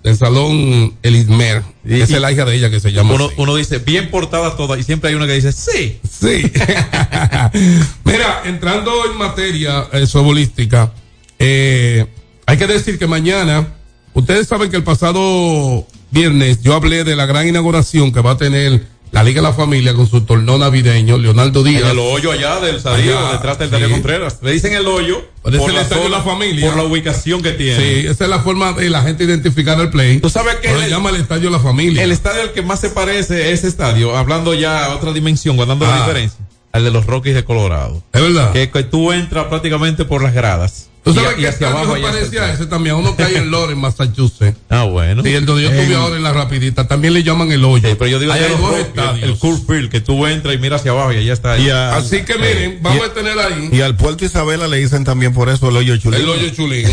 del 0.04 0.16
salón 0.16 0.94
Elitmer. 1.02 1.62
Y- 1.84 1.94
Esa 2.00 2.12
y- 2.12 2.14
es 2.16 2.20
la 2.20 2.30
hija 2.30 2.44
de 2.44 2.54
ella 2.54 2.70
que 2.70 2.78
se 2.78 2.92
llama 2.92 3.14
Uno, 3.14 3.26
así. 3.26 3.34
uno 3.38 3.56
dice 3.56 3.78
bien 3.78 4.10
portadas 4.10 4.56
todas 4.56 4.78
y 4.78 4.82
siempre 4.84 5.08
hay 5.10 5.16
una 5.16 5.26
que 5.26 5.32
dice 5.32 5.50
sí. 5.52 5.98
Sí. 6.08 6.52
Mira, 8.04 8.42
entrando 8.44 8.92
en 9.10 9.16
materia 9.18 9.86
eh, 9.92 10.06
sobolística, 10.06 10.92
eh, 11.38 12.06
hay 12.46 12.56
que 12.56 12.66
decir 12.66 12.98
que 12.98 13.06
mañana, 13.06 13.66
ustedes 14.12 14.46
saben 14.46 14.70
que 14.70 14.76
el 14.76 14.84
pasado 14.84 15.86
viernes 16.10 16.62
yo 16.62 16.74
hablé 16.74 17.02
de 17.04 17.16
la 17.16 17.26
gran 17.26 17.48
inauguración 17.48 18.12
que 18.12 18.20
va 18.20 18.32
a 18.32 18.36
tener 18.36 18.86
la 19.14 19.22
Liga 19.22 19.40
de 19.40 19.48
la 19.48 19.54
Familia 19.54 19.94
con 19.94 20.08
su 20.08 20.20
torneo 20.22 20.58
navideño, 20.58 21.16
Leonardo 21.18 21.62
Díaz. 21.62 21.82
En 21.84 21.88
el 21.90 21.98
hoyo 22.00 22.32
allá 22.32 22.58
del 22.60 22.76
Allá, 22.84 23.32
detrás 23.32 23.58
del 23.58 23.68
sí. 23.68 23.72
Darío 23.72 23.90
Contreras. 23.90 24.38
Le 24.42 24.50
dicen 24.52 24.74
el 24.74 24.86
hoyo 24.86 25.24
Parece 25.42 25.60
por 25.60 25.70
el 25.70 25.76
la, 25.76 25.84
zona- 25.84 26.08
la 26.08 26.22
familia. 26.22 26.66
por 26.66 26.76
la 26.76 26.82
ubicación 26.82 27.40
que 27.42 27.52
tiene. 27.52 27.76
Sí, 27.78 28.06
esa 28.08 28.24
es 28.24 28.30
la 28.30 28.40
forma 28.40 28.72
de 28.72 28.90
la 28.90 29.02
gente 29.02 29.24
identificar 29.24 29.78
el 29.80 29.88
play. 29.90 30.18
Tú 30.18 30.28
sabes 30.28 30.56
que 30.56 30.68
Pero 30.68 30.80
se 30.80 30.84
el- 30.86 30.90
llama 30.90 31.10
el 31.10 31.16
estadio 31.16 31.44
de 31.44 31.50
la 31.56 31.60
familia. 31.60 32.02
El 32.02 32.10
estadio 32.12 32.42
al 32.42 32.52
que 32.52 32.62
más 32.62 32.80
se 32.80 32.90
parece 32.90 33.44
a 33.44 33.48
ese 33.48 33.68
estadio, 33.68 34.16
hablando 34.16 34.52
ya 34.52 34.86
a 34.86 34.94
otra 34.96 35.12
dimensión, 35.12 35.56
guardando 35.56 35.86
la 35.86 35.94
Ah. 35.96 36.00
diferencia, 36.00 36.40
al 36.72 36.82
de 36.82 36.90
los 36.90 37.06
Rockies 37.06 37.34
de 37.36 37.44
Colorado. 37.44 38.02
es 38.12 38.20
verdad. 38.20 38.52
Que, 38.52 38.68
que 38.70 38.82
tú 38.82 39.12
entras 39.12 39.46
prácticamente 39.46 40.04
por 40.04 40.22
las 40.24 40.34
gradas. 40.34 40.90
Tú 41.04 41.10
Y- 41.10 41.14
sabes 41.14 41.32
y 41.32 41.42
que 41.42 41.48
hacia 41.48 41.50
estadio 41.68 41.76
abajo 41.76 41.92
se 41.92 41.98
el 41.98 42.02
parece 42.06 42.38
a 42.40 42.52
ese 42.54 42.66
también, 42.66 42.94
a 42.94 42.98
uno 42.98 43.14
que 43.14 43.22
hay 43.24 43.34
en 43.34 43.50
Lawrence, 43.50 43.74
Massachusetts. 43.76 44.56
Ah, 44.70 44.84
bueno. 44.84 45.22
Sí, 45.22 45.34
el 45.34 45.44
donde 45.44 45.64
yo 45.64 45.68
estuve 45.70 45.94
En- 45.94 46.00
ahora 46.00 46.16
en 46.16 46.22
la 46.22 46.32
rapidita, 46.32 46.88
también 46.88 47.12
le 47.12 47.22
llaman 47.22 47.52
el 47.52 47.62
hoyo. 47.64 47.86
Sí, 47.88 47.94
pero 47.98 48.10
yo 48.10 48.18
digo 48.18 48.32
hay 48.32 48.40
dos 48.58 48.78
estadios. 48.78 49.22
el 49.28 49.38
Cool 49.38 49.60
Field, 49.66 49.90
que 49.90 50.00
tú 50.00 50.26
entras 50.26 50.54
y 50.54 50.58
miras 50.58 50.80
hacia 50.80 50.92
abajo 50.92 51.12
y 51.12 51.16
allá 51.18 51.32
está. 51.34 51.58
Y 51.58 51.68
a- 51.68 51.94
Así 51.96 52.22
que 52.24 52.34
miren, 52.38 52.78
vamos 52.80 53.04
a 53.06 53.12
tener 53.12 53.38
ahí 53.38 53.68
Y 53.70 53.80
al 53.82 53.96
puerto 53.96 54.24
Isabela 54.24 54.66
le 54.66 54.78
dicen 54.78 55.04
también 55.04 55.34
por 55.34 55.48
eso 55.50 55.68
el 55.68 55.76
hoyo 55.76 55.96
chulín. 55.98 56.20
el 56.22 56.28
hoyo 56.28 56.48
chulín. 56.50 56.86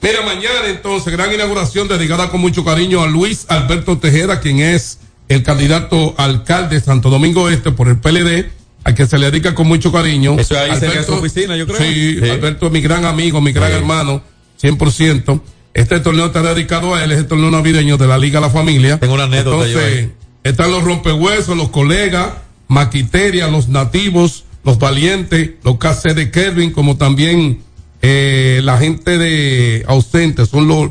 Mira, 0.00 0.22
mañana 0.24 0.68
entonces, 0.68 1.12
gran 1.12 1.32
inauguración 1.32 1.88
dedicada 1.88 2.30
con 2.30 2.40
mucho 2.40 2.64
cariño 2.64 3.02
a 3.02 3.06
Luis 3.08 3.46
Alberto 3.48 3.98
Tejera, 3.98 4.38
quien 4.40 4.60
es 4.60 4.98
el 5.28 5.42
candidato 5.42 6.14
alcalde 6.18 6.76
de 6.78 6.84
Santo 6.84 7.10
Domingo 7.10 7.48
Este 7.48 7.72
por 7.72 7.88
el 7.88 7.98
PLD, 7.98 8.50
a 8.84 8.92
quien 8.94 9.08
se 9.08 9.18
le 9.18 9.30
dedica 9.30 9.54
con 9.54 9.66
mucho 9.68 9.92
cariño. 9.92 10.36
Eso 10.38 10.58
ahí 10.58 10.78
de 10.80 11.02
su 11.04 11.12
oficina, 11.14 11.56
yo 11.56 11.66
creo. 11.66 11.78
Sí, 11.78 12.18
Sí. 12.22 12.30
Alberto 12.30 12.66
es 12.66 12.72
mi 12.72 12.80
gran 12.80 13.04
amigo, 13.04 13.40
mi 13.40 13.52
gran 13.52 13.70
Sí. 13.70 13.76
hermano, 13.76 14.22
100%. 14.60 15.42
Este 15.74 16.00
torneo 16.00 16.26
está 16.26 16.42
dedicado 16.42 16.94
a 16.94 17.04
él, 17.04 17.12
es 17.12 17.18
el 17.18 17.26
torneo 17.26 17.50
navideño 17.50 17.96
de 17.98 18.06
la 18.06 18.18
Liga 18.18 18.40
La 18.40 18.50
Familia. 18.50 18.98
Tengo 18.98 19.14
una 19.14 19.24
anécdota 19.24 19.66
Entonces, 19.66 20.08
están 20.42 20.70
los 20.70 20.82
rompehuesos, 20.82 21.56
los 21.56 21.68
colegas, 21.68 22.32
Maquiteria, 22.68 23.48
los 23.48 23.68
nativos, 23.68 24.44
los 24.64 24.78
valientes, 24.78 25.50
los 25.64 25.76
KC 25.78 26.14
de 26.14 26.30
Kelvin, 26.30 26.70
como 26.72 26.96
también 26.96 27.60
eh, 28.02 28.60
la 28.62 28.78
gente 28.78 29.16
de 29.18 29.84
ausentes, 29.88 30.48
son 30.50 30.68
los 30.68 30.90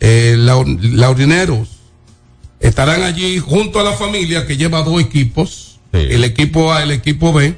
eh, 0.00 0.34
lau- 0.38 0.78
laurineros. 0.82 1.68
Estarán 2.60 3.02
allí 3.02 3.38
junto 3.38 3.80
a 3.80 3.82
la 3.84 3.92
familia 3.92 4.46
que 4.46 4.56
lleva 4.56 4.82
dos 4.82 5.00
equipos, 5.00 5.73
el 5.94 6.24
equipo 6.24 6.72
A 6.72 6.82
el 6.82 6.90
equipo 6.90 7.32
B. 7.32 7.54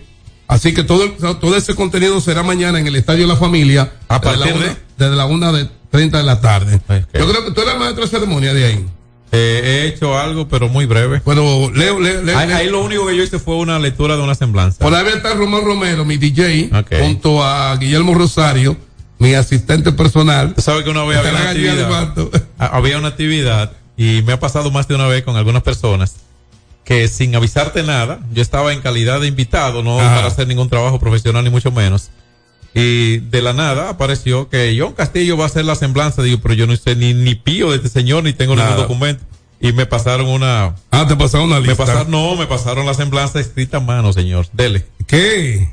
Así 0.49 0.73
que 0.75 0.85
todo, 0.85 1.11
todo 1.41 1.57
ese 1.57 1.75
contenido 1.75 2.21
será 2.21 2.43
mañana 2.45 2.79
en 2.79 2.87
el 2.87 2.95
Estadio 2.97 3.23
de 3.23 3.29
la 3.29 3.37
Familia. 3.37 3.93
¿A 4.09 4.19
desde 4.21 4.37
la 4.37 4.39
partir 4.45 4.55
una- 4.57 4.67
de? 4.67 4.77
Desde 4.97 5.17
la 5.17 5.27
una 5.27 5.53
de 5.53 5.69
30 5.91 6.19
de 6.19 6.25
la 6.25 6.41
tarde. 6.41 6.81
Yo 7.15 7.29
creo 7.29 7.45
que 7.45 7.51
tú 7.53 7.63
eres 7.63 7.77
maestro 7.79 8.05
de 8.05 8.11
ceremonia 8.11 8.55
de 8.55 8.65
ahí. 8.65 8.87
Eh, 9.33 9.61
he 9.65 9.87
hecho 9.89 10.17
algo, 10.17 10.47
pero 10.47 10.69
muy 10.69 10.87
breve. 10.87 11.21
Bueno, 11.25 11.69
leo, 11.75 11.99
leo, 11.99 12.23
leo. 12.23 12.39
Ahí, 12.39 12.53
ahí 12.53 12.71
lo 12.71 12.83
único 12.85 13.07
que 13.07 13.17
yo 13.17 13.25
hice 13.25 13.41
fue 13.41 13.57
una 13.57 13.79
lectura 13.81 14.17
de 14.17 14.23
una 14.23 14.37
semblanza. 14.37 14.79
Por 14.79 14.95
ahí 14.95 15.05
está 15.09 15.35
Román 15.35 15.65
Romero, 15.65 16.05
mi 16.05 16.17
DJ, 16.17 16.71
junto 17.01 17.43
a 17.45 17.77
Guillermo 17.77 18.15
Rosario, 18.15 18.77
mi 19.19 19.35
asistente 19.35 19.91
personal. 19.93 20.55
Sabes 20.59 20.85
que 20.85 20.91
una 20.91 21.03
vez 21.05 21.19
había 21.19 21.31
una 21.33 21.51
actividad. 21.51 22.15
Había 22.59 22.99
una 22.99 23.09
actividad 23.09 23.73
y 23.97 24.23
me 24.23 24.33
ha 24.33 24.39
pasado 24.41 24.71
más 24.71 24.87
de 24.87 24.95
una 24.95 25.07
vez 25.09 25.25
con 25.25 25.37
algunas 25.37 25.63
personas 25.65 26.15
que 26.87 27.09
sin 27.09 27.35
avisarte 27.35 27.83
nada, 27.83 28.21
yo 28.33 28.41
estaba 28.41 28.73
en 28.73 28.81
calidad 28.81 29.21
de 29.21 29.27
invitado, 29.27 29.83
no 29.83 30.01
Ajá. 30.01 30.15
para 30.15 30.29
hacer 30.29 30.47
ningún 30.47 30.71
trabajo 30.71 30.99
profesional 31.01 31.43
ni 31.45 31.51
mucho 31.51 31.71
menos. 31.73 32.11
Y 32.75 33.19
de 33.19 33.43
la 33.43 33.53
nada 33.53 33.91
apareció 33.91 34.49
que 34.49 34.77
John 34.79 34.93
Castillo 34.93 35.37
va 35.37 35.45
a 35.45 35.47
hacer 35.49 35.65
la 35.65 35.75
semblanza. 35.75 36.23
Digo, 36.23 36.39
pero 36.43 36.55
yo 36.55 36.67
no 36.67 36.77
sé 36.77 36.95
ni, 36.95 37.13
ni 37.13 37.35
pío 37.35 37.71
de 37.71 37.77
este 37.77 37.89
señor, 37.89 38.23
ni 38.23 38.33
tengo 38.35 38.55
Nada. 38.55 38.69
ningún 38.71 38.83
documento. 38.85 39.25
Y 39.61 39.73
me 39.73 39.87
pasaron 39.87 40.29
una. 40.29 40.77
Ah, 40.91 41.07
te 41.09 41.17
pasaron 41.17 41.47
una 41.47 41.59
Me 41.61 41.69
lista. 41.69 41.85
pasaron, 41.87 42.11
no, 42.11 42.37
me 42.37 42.47
pasaron 42.47 42.87
la 42.87 42.95
semblanza 42.95 43.41
escrita 43.41 43.79
a 43.79 43.81
mano, 43.81 44.13
señor. 44.13 44.47
Dele. 44.53 44.85
¿Qué? 45.07 45.69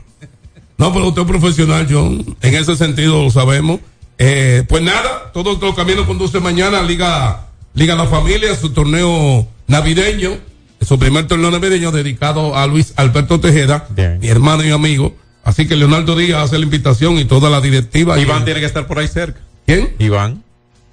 No, 0.78 0.91
pero 0.93 1.09
usted 1.09 1.22
es 1.22 1.28
profesional, 1.28 1.88
John. 1.91 2.38
En 2.41 2.55
ese 2.55 2.76
sentido 2.76 3.22
lo 3.22 3.30
sabemos. 3.30 3.82
Eh, 4.18 4.64
pues 4.68 4.82
nada, 4.82 5.32
todos 5.34 5.59
los 5.61 5.76
caminos 5.76 6.07
conduce 6.07 6.39
mañana 6.39 6.80
a 6.80 6.84
Liga, 6.84 7.47
Liga 7.74 7.95
La 7.95 8.07
Familia, 8.07 8.55
su 8.55 8.70
torneo 8.72 9.45
navideño, 9.68 10.38
su 10.86 10.98
primer 11.00 11.28
torneo 11.28 11.52
navideño 11.52 11.92
dedicado 11.92 12.56
a 12.56 12.66
Luis 12.68 12.94
Alberto 12.96 13.40
Tejeda, 13.40 13.88
mi 14.20 14.28
hermano 14.28 14.64
y 14.66 14.72
amigo. 14.72 15.16
Así 15.44 15.68
que 15.68 15.76
Leonardo 15.76 16.16
Díaz 16.16 16.44
hace 16.46 16.58
la 16.58 16.64
invitación 16.64 17.18
y 17.20 17.26
toda 17.26 17.50
la 17.50 17.60
directiva. 17.62 18.20
Iván 18.20 18.42
Y- 18.44 18.46
tiene 18.46 18.60
que 18.62 18.66
estar 18.66 18.88
por 18.88 19.00
ahí 19.00 19.08
cerca. 19.08 19.40
¿Quién? 19.66 19.94
Iván. 20.00 20.42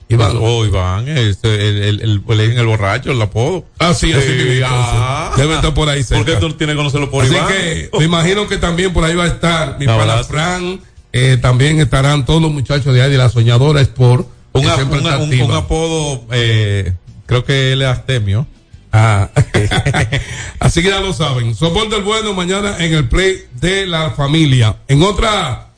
Iván. 0.09 0.37
Oh, 0.41 0.65
Iván, 0.67 1.07
es 1.07 1.39
el, 1.45 1.51
el, 1.53 2.01
el, 2.01 2.41
el, 2.41 2.67
borracho, 2.67 3.13
el 3.13 3.23
apodo. 3.23 3.65
Ah, 3.79 3.95
sí, 3.95 4.13
así 4.13 4.27
que 4.27 4.63
ah. 4.67 5.33
debe 5.37 5.55
estar 5.55 5.73
por 5.73 5.89
ahí 5.89 6.03
cerca. 6.03 6.25
¿Por 6.25 6.35
qué 6.35 6.41
tú 6.41 6.53
tienes 6.55 6.75
que 6.75 6.79
conocerlo 6.79 7.09
por 7.13 7.25
Así 7.25 7.33
Iván? 7.33 7.47
que 7.47 7.91
me 7.97 8.05
imagino 8.07 8.49
que 8.49 8.57
también 8.57 8.93
por 8.93 9.05
ahí 9.05 9.15
va 9.15 9.23
a 9.25 9.29
estar 9.29 9.79
mi 9.79 9.87
pana. 9.87 10.25
Fran, 10.25 10.81
eh, 11.13 11.39
también 11.41 11.81
estarán 11.81 12.25
todos 12.27 12.43
los 12.43 12.51
muchachos 12.51 12.93
de 12.93 13.03
ahí 13.03 13.11
de 13.11 13.19
la 13.19 13.29
Soñadora 13.29 13.81
Sport. 13.83 14.27
Un, 14.53 14.67
un- 14.67 15.41
un 15.43 15.53
apodo, 15.53 16.25
eh, 16.33 16.93
creo 17.27 17.45
que 17.45 17.73
él 17.73 17.83
es 17.83 17.89
Astemio. 17.89 18.49
Ah. 18.93 19.31
Así 20.59 20.83
que 20.83 20.89
ya 20.89 21.01
lo 21.01 21.13
saben. 21.13 21.55
Soporte 21.55 21.95
del 21.97 22.05
bueno 22.05 22.35
mañana 22.35 22.77
en 22.79 22.95
el 22.95 23.09
play 23.09 23.45
de 23.61 23.87
la 23.87 24.11
familia. 24.11 24.77
En 24.89 25.03
otra, 25.03 25.71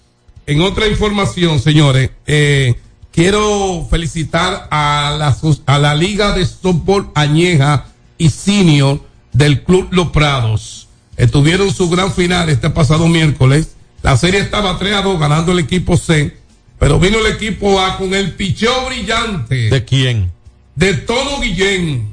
en 0.46 0.60
otra 0.62 0.86
información, 0.86 1.60
señores, 1.60 2.10
eh, 2.26 2.74
quiero 3.12 3.86
felicitar 3.90 4.68
a 4.70 5.14
la, 5.18 5.34
sus- 5.34 5.62
a 5.66 5.78
la 5.78 5.94
Liga 5.94 6.32
de 6.32 6.46
Softball 6.46 7.10
Añeja 7.14 7.86
y 8.18 8.30
Senior 8.30 9.00
del 9.32 9.62
Club 9.62 9.88
Los 9.92 10.08
Prados. 10.08 10.88
Eh, 11.16 11.26
tuvieron 11.26 11.72
su 11.72 11.90
gran 11.90 12.12
final 12.12 12.48
este 12.48 12.70
pasado 12.70 13.08
miércoles. 13.08 13.74
La 14.02 14.16
serie 14.16 14.40
estaba 14.40 14.78
3 14.78 14.94
a 14.94 15.02
2 15.02 15.20
ganando 15.20 15.52
el 15.52 15.58
equipo 15.60 15.96
C, 15.96 16.36
pero 16.78 16.98
vino 16.98 17.18
el 17.18 17.26
equipo 17.32 17.78
A 17.80 17.98
con 17.98 18.14
el 18.14 18.32
picheo 18.32 18.86
brillante. 18.86 19.68
¿De 19.70 19.84
quién? 19.84 20.32
De 20.74 20.94
Tono 20.94 21.38
Guillén. 21.40 22.10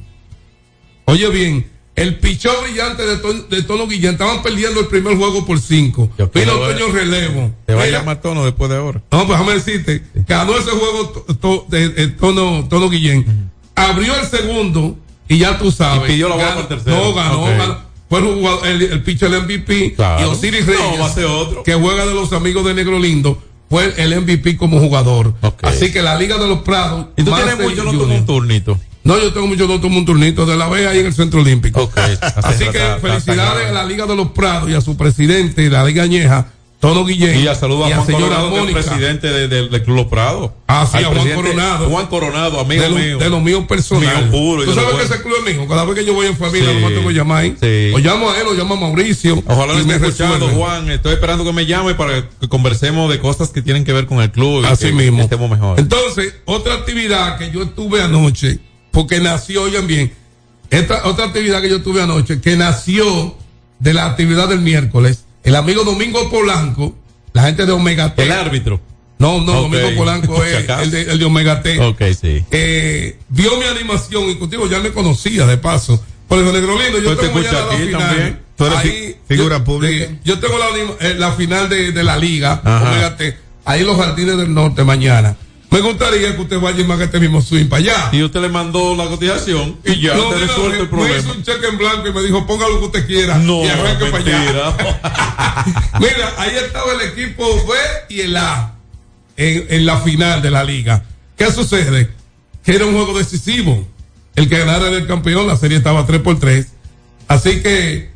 Oye 1.09 1.29
bien, 1.29 1.69
el 1.95 2.15
pichón 2.17 2.53
brillante 2.63 3.05
de, 3.05 3.17
Tono- 3.17 3.43
de 3.49 3.63
Tono 3.63 3.87
Guillén 3.87 4.11
estaban 4.13 4.41
perdiendo 4.41 4.79
el 4.79 4.87
primer 4.87 5.17
juego 5.17 5.45
por 5.45 5.59
cinco. 5.59 6.09
Vino. 6.33 6.53
Toño 6.53 6.87
Relevo. 6.93 7.51
Te 7.65 7.73
va 7.73 7.83
a 7.83 7.87
llamar 7.87 8.21
tono 8.21 8.45
después 8.45 8.69
de 8.69 8.77
ahora. 8.77 9.01
no, 9.11 9.27
pues 9.27 9.29
déjame 9.39 9.53
decirte, 9.55 10.03
ganó 10.27 10.57
ese 10.57 10.69
juego 10.71 11.09
to- 11.41 11.65
de, 11.69 11.89
de 11.89 12.07
tono, 12.09 12.67
tono 12.69 12.89
Guillén. 12.89 13.49
Abrió 13.75 14.13
el 14.19 14.27
segundo 14.27 14.97
y 15.27 15.37
ya 15.39 15.57
tú 15.57 15.71
sabes. 15.71 16.09
Y 16.09 16.13
pidió 16.13 16.29
la 16.29 16.35
bola 16.35 16.49
Ganó- 16.55 16.67
tercero. 16.67 16.95
No, 16.95 17.13
ganó, 17.13 17.45
ganó. 17.45 17.89
Fue 18.09 18.19
el, 18.19 18.25
jugador- 18.25 18.65
el, 18.67 19.03
pitcher 19.03 19.29
del 19.29 19.43
MVP 19.43 19.93
Claro. 19.95 20.21
y 20.25 20.29
Osiris 20.31 20.65
No, 20.65 20.71
Reyes, 20.73 20.99
va 21.01 21.05
a 21.05 21.13
ser 21.13 21.25
otro. 21.25 21.63
que 21.63 21.75
juega 21.75 22.05
de 22.07 22.13
los 22.15 22.33
amigos 22.33 22.65
de 22.65 22.73
Negro 22.73 22.97
Lindo, 22.97 23.39
fue 23.69 23.93
el 23.97 24.19
MVP 24.21 24.57
como 24.57 24.79
jugador. 24.79 25.35
Así 25.61 25.91
que 25.91 26.01
la 26.01 26.15
Liga 26.17 26.37
de 26.39 26.47
los 26.47 26.59
Prados. 26.61 27.07
Y 27.17 27.23
tú 27.23 27.31
tienes 27.35 27.59
mucho, 27.59 27.83
no 27.83 27.91
un 27.91 28.25
turnito. 28.25 28.79
No, 29.03 29.17
yo 29.19 29.31
tengo 29.33 29.47
mucho, 29.47 29.67
no 29.67 29.79
tomo 29.79 29.97
un 29.97 30.05
turnito 30.05 30.45
de 30.45 30.57
la 30.57 30.67
B 30.67 30.87
ahí 30.87 30.99
en 30.99 31.05
el 31.05 31.13
Centro 31.13 31.41
Olímpico. 31.41 31.89
Así 32.35 32.63
está- 32.63 32.71
que 32.71 33.01
felicidades 33.07 33.69
a 33.69 33.71
la 33.71 33.85
Liga 33.85 34.05
de 34.05 34.15
los 34.15 34.29
Prados 34.31 34.69
y 34.69 34.73
a 34.73 34.81
su 34.81 34.97
presidente 34.97 35.61
de 35.63 35.69
la 35.69 35.83
Liga 35.85 36.03
Añeja, 36.03 36.47
Tono 36.81 37.03
Guillén. 37.03 37.39
Y 37.41 37.47
a 37.47 37.55
saludo 37.55 37.85
a 37.85 37.89
y 37.89 37.93
Juan 37.93 38.05
Coronado, 38.05 38.49
que 38.49 38.55
es 38.55 38.61
Mónica. 38.61 38.81
presidente 38.81 39.27
de- 39.27 39.47
del 39.49 39.83
Club 39.83 39.95
Los 39.97 40.05
Prados. 40.07 40.51
Ah, 40.67 40.87
sí, 40.89 40.97
Al 40.97 41.05
a 41.05 41.07
Juan 41.09 41.29
Coronado. 41.35 41.89
Juan 41.89 42.07
Coronado, 42.07 42.59
amigo 42.61 42.81
de, 42.83 42.89
lo, 42.89 42.95
mío. 42.95 43.17
de 43.17 43.29
lo 43.29 43.39
mío 43.41 43.67
personal. 43.67 44.23
Mío 44.29 44.31
puro 44.31 44.63
y 44.63 44.65
Tú 44.65 44.75
lo 44.75 44.81
sabes 44.81 44.95
que 45.07 45.13
ese 45.13 45.23
club 45.23 45.35
es 45.45 45.55
mío. 45.55 45.67
Cada 45.67 45.83
vez 45.85 45.95
que 45.95 46.05
yo 46.05 46.13
voy 46.13 46.27
en 46.27 46.37
familia, 46.37 46.69
Sí. 46.69 46.75
nomás 46.75 46.93
tengo 46.93 47.07
que 47.09 47.13
llamar 47.15 47.37
ahí. 47.43 47.55
Sí. 47.59 47.91
O 47.93 47.99
llamo 47.99 48.29
a 48.31 48.37
él, 48.39 48.47
o 48.47 48.53
llamo 48.53 48.75
a 48.75 48.77
Mauricio. 48.79 49.43
Ojalá 49.45 49.73
lo 49.73 49.79
y 49.79 49.81
esté 49.81 49.95
escuchando. 49.95 50.47
Juan. 50.49 50.89
Estoy 50.89 51.13
esperando 51.13 51.43
que 51.43 51.51
me 51.53 51.65
llame 51.65 51.95
para 51.95 52.29
que 52.39 52.47
conversemos 52.47 53.09
de 53.11 53.19
cosas 53.19 53.49
que 53.49 53.61
tienen 53.61 53.83
que 53.83 53.91
ver 53.91 54.05
con 54.05 54.21
el 54.21 54.31
club. 54.31 54.63
y 54.63 54.67
Así 54.67 54.85
que 54.87 54.93
mismo. 54.93 55.21
Estemos 55.23 55.49
mejor. 55.49 55.79
Entonces, 55.79 56.33
otra 56.45 56.75
actividad 56.75 57.37
que 57.37 57.51
yo 57.51 57.67
tuve 57.69 58.01
anoche, 58.01 58.59
porque 58.91 59.19
nació, 59.19 59.63
oigan 59.63 59.87
bien, 59.87 60.13
esta 60.69 61.05
otra 61.07 61.25
actividad 61.25 61.61
que 61.61 61.69
yo 61.69 61.81
tuve 61.81 62.01
anoche, 62.01 62.41
que 62.41 62.55
nació 62.55 63.35
de 63.79 63.93
la 63.93 64.05
actividad 64.05 64.47
del 64.49 64.59
miércoles, 64.61 65.25
el 65.43 65.55
amigo 65.55 65.83
Domingo 65.83 66.29
Polanco, 66.29 66.95
la 67.33 67.43
gente 67.43 67.65
de 67.65 67.71
Omega 67.71 68.13
T. 68.15 68.23
El 68.23 68.31
árbitro. 68.31 68.79
No, 69.19 69.41
no. 69.41 69.53
Domingo 69.63 69.89
Polanco 69.97 70.43
es 70.43 70.67
el 70.69 70.91
de, 70.91 71.01
el 71.11 71.19
de 71.19 71.25
Omega 71.25 71.61
T. 71.61 71.79
Ok, 71.79 72.01
sí. 72.19 72.43
Eh, 72.51 73.17
vio 73.29 73.57
mi 73.57 73.65
animación 73.65 74.29
y 74.29 74.35
contigo 74.35 74.67
ya 74.69 74.79
me 74.79 74.91
conocía 74.91 75.45
de 75.45 75.57
paso. 75.57 76.03
Por 76.27 76.39
eso, 76.39 76.51
Negro 76.53 76.77
Lindo, 76.81 76.99
yo 76.99 77.05
Pues 77.15 77.17
te 77.19 77.27
tengo 77.27 77.39
mañana 77.39 77.65
la 77.65 77.77
final. 77.77 78.01
también. 78.07 78.39
Tú 78.55 78.65
eres 78.65 78.77
Ahí, 78.79 78.89
fi- 79.27 79.35
figura 79.35 79.57
yo- 79.57 79.63
pública. 79.63 80.05
sí, 80.07 80.19
yo 80.25 80.39
tengo 80.39 80.55
la, 80.57 80.65
eh, 81.07 81.15
la 81.17 81.31
final 81.31 81.69
de, 81.69 81.91
de 81.91 82.03
la 82.03 82.17
liga, 82.17 82.61
Ajá. 82.63 82.91
Omega 82.91 83.15
T, 83.17 83.37
ahí 83.65 83.81
en 83.81 83.87
los 83.87 83.97
jardines 83.97 84.37
del 84.37 84.53
norte 84.53 84.83
mañana. 84.83 85.35
Me 85.71 85.81
gustaría 85.81 86.35
que 86.35 86.41
usted 86.41 86.59
vaya 86.59 86.79
y 86.81 86.83
me 86.83 86.93
haga 86.95 87.05
este 87.05 87.19
mismo 87.19 87.41
swing 87.41 87.67
para 87.67 87.81
allá. 87.83 88.09
Y 88.11 88.23
usted 88.23 88.41
le 88.41 88.49
mandó 88.49 88.95
la 88.95 89.05
cotización 89.07 89.77
y 89.85 90.01
ya 90.01 90.15
No, 90.15 90.29
te 90.29 90.35
mira, 90.35 90.47
resuelve 90.47 90.75
el 90.77 90.81
me 90.83 90.87
problema. 90.87 91.17
hizo 91.19 91.31
un 91.31 91.43
cheque 91.43 91.67
en 91.67 91.77
blanco 91.77 92.07
y 92.07 92.13
me 92.13 92.23
dijo, 92.23 92.47
ponga 92.47 92.67
lo 92.67 92.79
que 92.79 92.85
usted 92.85 93.05
quiera 93.07 93.37
No, 93.37 93.63
y 93.63 93.67
arranque 93.67 94.05
para 94.05 94.23
allá. 94.23 94.75
Mira, 95.99 96.33
ahí 96.37 96.55
estaba 96.55 96.93
el 96.93 97.01
equipo 97.09 97.45
B 97.67 97.75
y 98.09 98.21
el 98.21 98.35
A 98.37 98.73
en, 99.37 99.67
en 99.69 99.85
la 99.85 99.97
final 99.97 100.41
de 100.41 100.49
la 100.51 100.63
liga. 100.63 101.03
¿Qué 101.37 101.51
sucede? 101.51 102.09
Que 102.63 102.75
era 102.75 102.85
un 102.85 102.93
juego 102.95 103.17
decisivo. 103.17 103.87
El 104.35 104.49
que 104.49 104.57
ganara 104.57 104.87
era 104.87 104.97
el 104.97 105.05
campeón, 105.07 105.47
la 105.47 105.55
serie 105.57 105.77
estaba 105.77 106.05
3 106.05 106.21
por 106.21 106.39
3. 106.39 106.65
Así 107.27 107.61
que 107.61 108.09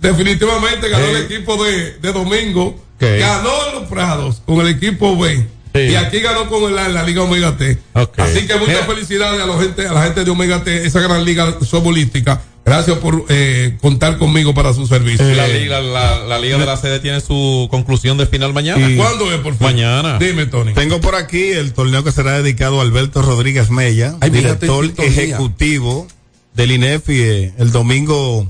definitivamente 0.00 0.88
ganó 0.88 1.06
el 1.06 1.24
equipo 1.24 1.62
de, 1.64 1.98
de 1.98 2.12
Domingo. 2.12 2.80
Ganó 3.00 3.50
los 3.74 3.88
Prados 3.88 4.40
con 4.46 4.60
el 4.60 4.68
equipo 4.68 5.16
B. 5.18 5.46
Y 5.74 5.94
aquí 5.96 6.20
ganó 6.20 6.48
con 6.48 6.70
el 6.72 6.78
A 6.78 6.86
en 6.86 6.94
la 6.94 7.02
Liga 7.02 7.22
Omega 7.22 7.56
T. 7.56 7.76
Así 7.94 8.46
que 8.46 8.54
muchas 8.54 8.68
Mira. 8.68 8.86
felicidades 8.86 9.40
a 9.40 9.46
la 9.46 9.58
gente, 9.60 9.86
a 9.88 9.92
la 9.92 10.02
gente 10.04 10.24
de 10.24 10.30
Omega 10.30 10.62
T, 10.62 10.86
esa 10.86 11.00
gran 11.00 11.24
liga 11.24 11.58
sobolística. 11.62 12.40
Gracias 12.64 12.96
por 12.98 13.26
eh, 13.28 13.76
contar 13.82 14.16
conmigo 14.16 14.54
para 14.54 14.72
su 14.72 14.86
servicio. 14.86 15.26
La 15.34 15.46
liga, 15.48 15.80
la, 15.80 16.20
la 16.20 16.38
liga 16.38 16.56
de 16.58 16.64
la 16.64 16.76
sede 16.78 16.98
tiene 17.00 17.20
su 17.20 17.68
conclusión 17.70 18.16
de 18.16 18.26
final 18.26 18.54
mañana. 18.54 18.88
¿Y 18.88 18.96
¿Cuándo 18.96 19.30
es, 19.32 19.38
por 19.40 19.54
favor? 19.54 19.72
Mañana. 19.74 20.18
Dime, 20.18 20.46
Tony. 20.46 20.72
Tengo 20.74 21.00
por 21.00 21.14
aquí 21.14 21.42
el 21.50 21.74
torneo 21.74 22.02
que 22.04 22.12
será 22.12 22.40
dedicado 22.40 22.78
a 22.78 22.82
Alberto 22.82 23.20
Rodríguez 23.20 23.70
Mella, 23.70 24.14
Ay, 24.20 24.30
director 24.30 24.90
ejecutivo 24.96 26.06
del 26.54 26.70
INEFI, 26.70 27.20
eh, 27.20 27.52
el 27.58 27.72
domingo 27.72 28.46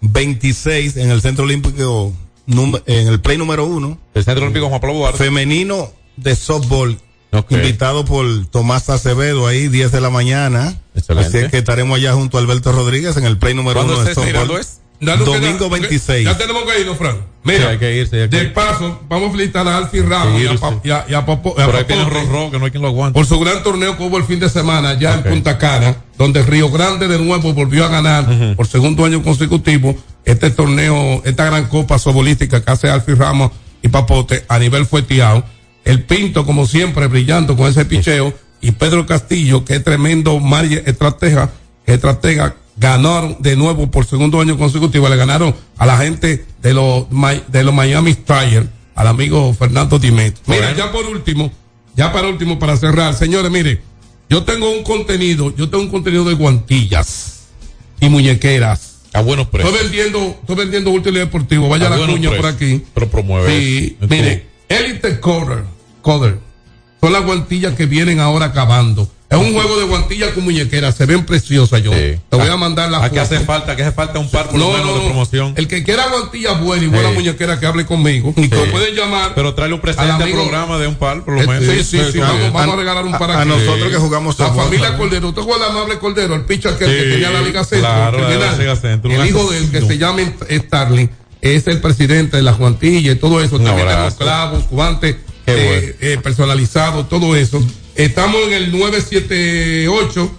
26 0.00 0.96
en 0.96 1.10
el 1.10 1.20
Centro 1.22 1.44
Olímpico, 1.44 2.12
en 2.46 3.08
el 3.08 3.20
play 3.20 3.38
número 3.38 3.64
uno, 3.64 3.98
El 4.14 4.24
Centro 4.24 4.42
Olímpico 4.44 4.68
Juan 4.68 4.80
Pablo 4.80 4.96
Duarte. 4.98 5.18
femenino 5.18 5.90
de 6.16 6.36
softball. 6.36 6.98
invitado 7.50 8.04
por 8.04 8.24
Tomás 8.46 8.88
Acevedo 8.90 9.46
ahí, 9.48 9.68
10 9.68 9.90
de 9.90 10.00
la 10.00 10.10
mañana. 10.10 10.78
Excelente. 10.94 11.28
Así 11.28 11.38
es 11.38 11.50
que 11.50 11.58
estaremos 11.58 11.96
allá 11.98 12.12
junto 12.12 12.38
a 12.38 12.40
Alberto 12.40 12.70
Rodríguez 12.70 13.16
en 13.16 13.24
el 13.24 13.38
play 13.38 13.54
número 13.54 13.74
¿Cuándo 13.80 13.94
uno 14.00 14.04
de 14.04 14.14
girando 14.14 14.58
es? 14.58 14.80
Domingo 15.00 15.68
que- 15.68 15.80
26. 15.80 16.24
Ya 16.24 16.38
tenemos 16.38 16.62
que 16.62 16.80
irnos, 16.80 16.96
Fran. 16.96 17.16
Sí, 17.16 17.20
Mira, 17.42 17.70
hay 17.70 17.78
que 17.78 17.96
irse. 17.96 18.22
hay 18.22 18.28
que 18.30 18.36
de 18.38 18.44
paso, 18.46 19.00
vamos 19.08 19.28
a 19.28 19.32
felicitar 19.32 19.66
a 19.68 19.76
Alfie 19.78 20.02
Ramos 20.02 20.40
y 20.40 20.46
a. 20.46 20.54
Pa- 20.56 20.80
y 20.84 20.90
a- 20.90 21.04
y 21.08 21.14
a 21.14 21.26
Popo- 21.26 21.58
a 21.60 21.66
Por 21.66 21.76
ahí 21.76 21.84
viene 21.86 22.04
Popote 22.04 22.24
Rorro, 22.26 22.50
que 22.52 22.58
no 22.60 22.64
hay 22.66 22.70
quien 22.70 22.82
lo 22.82 22.88
aguante. 22.88 23.14
por 23.14 23.26
su 23.26 23.38
gran 23.40 23.62
torneo 23.64 23.98
que 23.98 24.02
hubo 24.04 24.16
el 24.16 24.24
fin 24.24 24.38
de 24.40 24.48
semana 24.48 24.96
ya 24.98 25.14
en 25.14 25.24
Punta 25.24 25.58
Cana, 25.58 25.96
donde 26.16 26.42
Río 26.44 26.70
Grande 26.70 27.08
de 27.08 27.18
nuevo 27.18 27.52
volvió 27.52 27.84
a 27.84 27.88
ganar 27.88 28.54
por 28.56 28.66
segundo 28.68 29.04
año 29.04 29.22
consecutivo 29.22 29.94
este 30.24 30.50
torneo, 30.50 31.20
esta 31.24 31.44
gran 31.46 31.66
copa 31.66 31.98
sobolística 31.98 32.64
que 32.64 32.70
hace 32.70 32.88
Alfie 32.88 33.16
Ramos 33.16 33.50
y 33.82 33.88
Papote 33.88 34.44
a 34.48 34.58
nivel 34.60 34.86
fueteado. 34.86 35.44
El 35.84 36.02
Pinto, 36.04 36.46
como 36.46 36.66
siempre, 36.66 37.06
brillando 37.06 37.56
con 37.56 37.68
ese 37.68 37.84
picheo. 37.84 38.32
Y 38.60 38.72
Pedro 38.72 39.04
Castillo, 39.06 39.64
que 39.64 39.76
es 39.76 39.84
tremendo 39.84 40.40
estratega, 40.86 41.50
estratega, 41.84 42.56
ganaron 42.76 43.36
de 43.40 43.56
nuevo 43.56 43.90
por 43.90 44.06
segundo 44.06 44.40
año 44.40 44.56
consecutivo. 44.56 45.08
Le 45.08 45.16
ganaron 45.16 45.54
a 45.76 45.84
la 45.86 45.98
gente 45.98 46.46
de 46.62 46.72
los, 46.74 47.06
de 47.48 47.62
los 47.62 47.74
Miami 47.74 48.14
Stryers, 48.14 48.66
al 48.94 49.06
amigo 49.08 49.52
Fernando 49.52 49.98
Dimet. 49.98 50.36
Mira, 50.46 50.68
Bueno. 50.68 50.76
ya 50.78 50.92
por 50.92 51.04
último, 51.04 51.52
ya 51.94 52.12
para 52.12 52.28
último, 52.28 52.58
para 52.58 52.76
cerrar, 52.78 53.12
señores, 53.14 53.50
mire, 53.50 53.82
yo 54.30 54.44
tengo 54.44 54.70
un 54.70 54.82
contenido, 54.82 55.54
yo 55.56 55.68
tengo 55.68 55.84
un 55.84 55.90
contenido 55.90 56.24
de 56.24 56.34
guantillas 56.34 57.40
y 58.00 58.08
muñequeras. 58.08 58.92
A 59.12 59.20
buenos 59.20 59.46
precios. 59.48 59.72
Estoy 59.72 59.88
vendiendo, 59.90 60.36
estoy 60.40 60.56
vendiendo 60.56 60.90
útiles 60.90 61.20
deportivos. 61.20 61.68
Vaya 61.70 61.86
A 61.86 61.96
la 61.96 62.06
cuña 62.06 62.30
por 62.30 62.46
aquí. 62.46 62.82
Pero 62.94 63.08
promueve. 63.08 63.48
Sí, 63.48 63.96
mire, 64.08 64.46
Elite 64.68 65.20
Coder, 65.20 65.62
Coder, 66.04 66.38
son 67.00 67.12
las 67.12 67.24
guantillas 67.24 67.74
que 67.74 67.86
vienen 67.86 68.20
ahora 68.20 68.46
acabando. 68.46 69.10
Es 69.30 69.38
un 69.38 69.52
juego 69.52 69.76
de 69.80 69.86
guantillas 69.86 70.30
con 70.30 70.44
muñequeras, 70.44 70.94
se 70.94 71.06
ven 71.06 71.24
preciosas 71.26 71.82
yo. 71.82 71.90
Sí. 71.92 72.20
Te 72.28 72.36
voy 72.36 72.46
a 72.46 72.56
mandar 72.56 72.88
la 72.90 72.98
¿A 72.98 73.10
qué 73.10 73.18
foto. 73.18 73.22
hace 73.34 73.40
falta? 73.44 73.74
¿Qué 73.74 73.82
hace 73.82 73.90
falta 73.90 74.20
un 74.20 74.30
par 74.30 74.46
por 74.48 74.60
lo 74.60 74.66
No, 74.66 74.72
menos 74.72 74.86
no, 74.86 74.94
de 74.94 75.00
promoción? 75.06 75.54
El 75.56 75.66
que 75.66 75.82
quiera 75.82 76.06
guantillas 76.08 76.60
buenas 76.60 76.84
y 76.84 76.88
buena 76.88 77.08
Sí. 77.08 77.14
muñequera 77.16 77.58
que 77.58 77.66
hable 77.66 77.84
conmigo. 77.84 78.32
Y 78.36 78.48
que 78.48 78.54
Sí. 78.56 78.64
lo 78.64 78.70
pueden 78.70 78.94
llamar. 78.94 79.32
Pero 79.34 79.52
tráele 79.54 79.74
un 79.74 79.80
presente 79.80 80.04
Al 80.12 80.16
al 80.16 80.22
amigo- 80.22 80.42
programa 80.42 80.78
de 80.78 80.86
un 80.86 80.94
par, 80.94 81.24
por 81.24 81.34
lo 81.34 81.40
Eh, 81.42 81.46
menos. 81.48 81.64
Sí, 81.64 81.82
sí, 81.82 82.00
sí, 82.12 82.20
a- 82.20 82.26
vamos, 82.26 82.52
vamos 82.52 82.68
a 82.68 82.72
a- 82.74 82.76
regalar 82.76 83.04
un 83.06 83.14
a- 83.14 83.18
para 83.18 83.34
a 83.38 83.40
aquí. 83.40 83.48
nosotros 83.48 83.88
que 83.90 83.96
jugamos 83.96 84.38
La 84.38 84.52
familia. 84.52 84.96
Cordero. 84.96 85.28
¿Usted 85.30 85.42
acuerda 85.42 85.66
amable 85.68 85.98
Cordero? 85.98 86.34
El 86.36 86.42
pitcher 86.42 86.76
que, 86.78 86.84
que 86.84 86.92
tenía 87.02 87.30
la 87.30 87.40
Liga 87.42 87.64
Centro. 87.64 87.88
claro, 87.90 88.18
la 88.20 88.26
criminal. 88.28 88.58
Liga 88.58 88.76
Centro, 88.76 89.10
El 89.10 89.26
hijo 89.26 89.50
del 89.50 89.70
que 89.70 89.80
se 89.80 89.98
llama 89.98 90.20
Starling 90.48 91.10
es 91.40 91.66
el 91.66 91.80
presidente 91.80 92.36
de 92.36 92.42
la 92.44 92.52
Juantilla 92.52 93.10
y 93.12 93.16
todo 93.16 93.40
eso. 93.40 93.56
También 93.56 93.80
abrazo. 93.88 93.94
tenemos 93.96 94.14
clavos, 94.16 94.64
guantes 94.70 95.16
eh, 95.46 95.96
eh, 96.00 96.18
personalizados, 96.22 97.08
todo 97.08 97.34
eso. 97.36 97.62
Estamos 97.94 98.42
en 98.46 98.54
el 98.54 98.72
978 98.72 100.30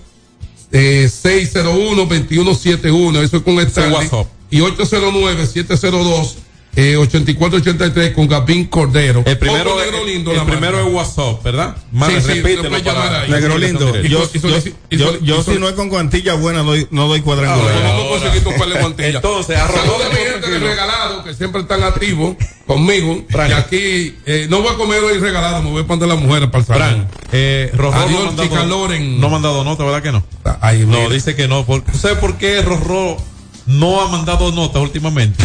eh, 0.71 1.09
601-2171, 1.09 3.23
eso 3.23 3.37
es 3.37 3.43
con 3.43 3.61
Starling. 3.61 3.93
WhatsApp. 3.93 4.27
Y 4.49 4.59
809-702 4.59 6.35
eh, 6.75 6.95
8483 6.97 8.13
con 8.13 8.27
Gabín 8.27 8.65
Cordero. 8.65 9.23
El 9.25 9.37
primero, 9.37 9.71
Otro 9.71 9.81
es, 9.83 9.91
negro 9.91 10.05
lindo, 10.05 10.31
el 10.31 10.37
la 10.37 10.45
primero 10.45 10.79
es 10.85 10.93
WhatsApp, 10.93 11.43
¿verdad? 11.43 11.75
Más, 11.91 12.09
Sí, 12.11 12.21
sí, 12.21 12.27
repítelo 12.27 12.63
lo 12.63 12.69
puedes 12.69 12.85
para- 12.85 12.99
llamar 13.05 13.21
ahí. 13.23 13.31
Negro 13.31 13.57
lindo, 13.57 14.01
yo, 14.01 14.29
yo, 14.33 14.59
yo, 14.91 15.19
yo 15.21 15.43
si 15.43 15.57
no 15.59 15.67
es 15.69 15.73
con 15.75 15.89
cuantilla 15.89 16.33
buena, 16.35 16.63
doy- 16.63 16.87
no 16.91 17.07
doy 17.07 17.19
Ah, 17.19 17.23
cuadrangular. 17.23 17.73
bueno, 17.73 17.89
vamos 17.97 18.21
a 18.21 18.57
par 18.57 18.95
de. 18.97 19.07
Entonces, 19.09 19.57
mi 20.11 20.17
gente 20.31 20.49
de 20.49 20.59
regalado 20.59 21.23
que 21.23 21.33
siempre 21.33 21.61
están 21.61 21.83
activos 21.83 22.35
conmigo. 22.67 23.23
Fran. 23.29 23.49
Y 23.51 23.53
aquí 23.53 24.15
eh, 24.25 24.47
no 24.49 24.61
voy 24.61 24.73
a 24.73 24.77
comer 24.77 25.03
hoy 25.03 25.17
regalado, 25.19 25.61
me 25.63 25.69
voy 25.71 25.83
a 25.83 25.87
poner 25.87 26.07
las 26.07 26.19
mujeres 26.19 26.49
para 26.49 26.59
el 26.59 26.65
salón. 26.65 27.07
Eh, 27.31 27.71
Rorró 27.73 27.97
Adiós, 27.99 28.11
no 28.19 28.25
mandado- 28.27 28.47
chica 28.49 28.63
Loren. 28.65 29.19
No 29.19 29.27
ha 29.27 29.29
mandado 29.29 29.63
nota, 29.63 29.83
¿verdad 29.83 30.03
que 30.03 30.11
no? 30.11 30.23
Ay, 30.61 30.85
No, 30.85 31.09
dice 31.09 31.35
que 31.35 31.47
no. 31.47 31.65
Por, 31.65 31.83
¿Sabe 31.97 32.15
por 32.15 32.37
qué 32.37 32.61
Rorró 32.61 33.17
no 33.65 34.01
ha 34.01 34.07
mandado 34.09 34.51
nota 34.51 34.79
últimamente? 34.79 35.43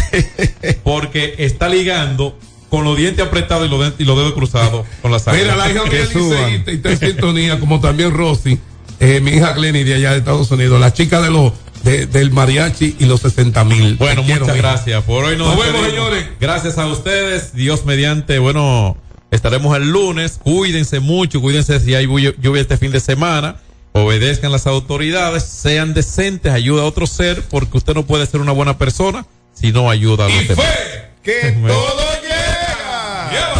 Porque 0.85 1.35
está 1.39 1.69
ligando 1.69 2.39
con 2.69 2.85
los 2.85 2.97
dientes 2.97 3.25
apretados 3.27 3.67
y 3.67 3.71
los, 3.71 3.81
dentes- 3.81 4.01
y 4.01 4.05
los 4.05 4.17
dedos 4.17 4.33
cruzados 4.35 4.87
con 5.03 5.11
la 5.11 5.19
sangre. 5.19 5.43
Mira, 5.43 5.57
la 5.57 5.71
hija 5.71 5.85
Que 5.85 6.03
es 6.03 6.09
suban. 6.11 6.47
liceísta 6.47 6.71
y 6.73 6.75
está 6.77 6.91
en 6.93 6.99
sintonía, 6.99 7.59
como 7.61 7.81
también 7.81 8.13
Rosy, 8.13 8.59
eh, 9.01 9.21
mi 9.21 9.33
hija 9.33 9.53
Glenny 9.55 9.83
de 9.83 9.95
allá 9.95 10.13
de 10.13 10.19
Estados 10.19 10.51
Unidos, 10.51 10.81
la 10.81 10.93
chica 10.93 11.21
de 11.21 11.31
los 11.31 11.53
de- 11.83 12.07
del 12.07 12.31
mariachi 12.31 12.97
y 12.99 13.07
los 13.07 13.21
60 13.23 13.65
mil. 13.65 13.97
Bueno, 13.97 14.23
Te 14.25 14.39
muchas 14.39 14.57
gracias. 14.57 15.03
Por 15.05 15.25
hoy 15.25 15.37
nos, 15.37 15.57
Nos 15.57 15.65
vemos, 15.67 15.87
señores. 15.87 16.27
Gracias 16.39 16.77
a 16.79 16.87
ustedes. 16.87 17.55
Dios 17.55 17.87
mediante, 17.87 18.39
bueno, 18.39 18.97
estaremos 19.31 19.75
el 19.77 19.91
lunes. 19.91 20.39
Cuídense 20.43 21.01
mucho, 21.01 21.41
cuídense 21.41 21.81
si 21.81 21.95
hay 21.95 22.05
lluvia 22.07 22.61
este 22.61 22.77
fin 22.77 22.93
de 22.93 23.01
semana. 23.01 23.57
Obedezcan 23.93 24.53
las 24.53 24.67
autoridades, 24.67 25.43
sean 25.45 25.95
decentes, 25.95 26.53
ayuda 26.53 26.83
a 26.83 26.85
otro 26.87 27.07
ser, 27.07 27.43
porque 27.49 27.77
usted 27.79 27.95
no 27.95 28.05
puede 28.07 28.25
ser 28.27 28.41
una 28.41 28.53
buena 28.53 28.79
persona 28.79 29.27
si 29.53 29.73
no 29.73 29.91
ayuda 29.91 30.27
a 30.27 30.29
los 30.29 30.43
Y 30.45 30.49
demás. 30.49 30.65
fe. 30.67 31.11
Que 31.23 31.53
todo 31.67 32.07
llega. 32.23 33.55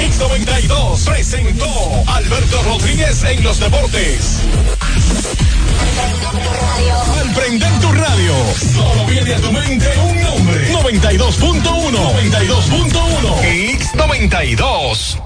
X92 0.00 1.04
presentó 1.04 1.66
Alberto 2.08 2.62
Rodríguez 2.64 3.22
en 3.24 3.42
los 3.44 3.58
deportes. 3.60 4.40
Al 7.20 7.34
prender 7.34 7.80
tu 7.80 7.92
radio, 7.92 8.34
solo 8.74 9.06
viene 9.06 9.34
a 9.34 9.40
tu 9.40 9.52
mente 9.52 9.88
un 9.98 10.20
nombre. 10.20 10.72
92.1. 10.72 11.90
92.1. 11.92 13.78
X92. 13.78 15.20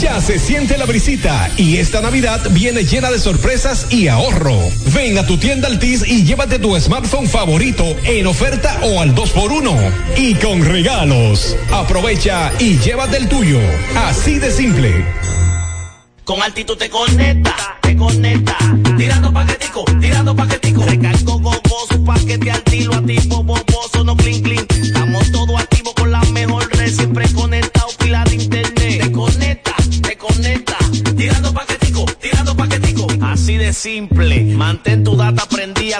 Ya 0.00 0.20
se 0.20 0.38
siente 0.38 0.78
la 0.78 0.86
brisita 0.86 1.50
y 1.56 1.78
esta 1.78 2.00
Navidad 2.00 2.40
viene 2.50 2.84
llena 2.84 3.10
de 3.10 3.18
sorpresas 3.18 3.86
y 3.90 4.08
ahorro. 4.08 4.58
Ven 4.94 5.18
a 5.18 5.26
tu 5.26 5.38
tienda 5.38 5.68
Altis 5.68 6.06
y 6.06 6.24
llévate 6.24 6.58
tu 6.58 6.78
smartphone 6.78 7.28
favorito 7.28 7.84
en 8.04 8.26
oferta 8.26 8.78
o 8.82 9.00
al 9.00 9.14
2x1 9.14 9.92
y 10.16 10.34
con 10.34 10.64
regalos. 10.64 11.56
Aprovecha 11.72 12.52
y 12.58 12.78
llévate 12.78 13.16
el 13.16 13.28
tuyo. 13.28 13.58
Así 13.96 14.38
de 14.38 14.50
simple. 14.50 15.04
Con 16.24 16.42
altitud 16.42 16.76
te 16.76 16.88
conecta, 16.88 17.54
te 17.82 17.96
conecta. 17.96 18.56
Tirando 18.96 19.32
paquetico, 19.32 19.84
tirando 20.00 20.34
paquetico. 20.34 20.84
Recargo 20.84 21.38
gogoso, 21.38 22.04
paquete 22.04 22.50
altilo, 22.50 22.94
activo, 22.94 23.42
boboso, 23.42 24.04
no 24.04 24.16
clean 24.16 24.42
clean. 24.42 24.66
Estamos 24.70 25.30
todos 25.32 25.60
activos 25.60 25.73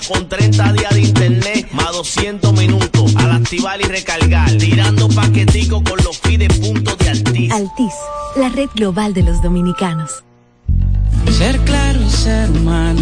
con 0.09 0.29
30 0.29 0.73
días 0.73 0.95
de 0.95 1.01
internet, 1.01 1.69
más 1.73 1.93
200 1.93 2.53
minutos. 2.53 3.15
Al 3.17 3.33
activar 3.33 3.81
y 3.81 3.85
recargar. 3.85 4.51
Tirando 4.57 5.09
paquetico 5.09 5.83
con 5.83 6.03
los 6.05 6.19
fides 6.19 6.59
puntos 6.59 6.97
de 6.99 7.11
Altis. 7.11 7.53
Altis, 7.53 7.95
la 8.37 8.49
red 8.51 8.69
global 8.75 9.15
de 9.15 9.23
los 9.23 9.43
dominicanos. 9.43 10.25
Ser 11.31 11.59
claro 11.61 12.01
y 12.01 12.11
ser 12.11 12.51
humano. 12.51 13.01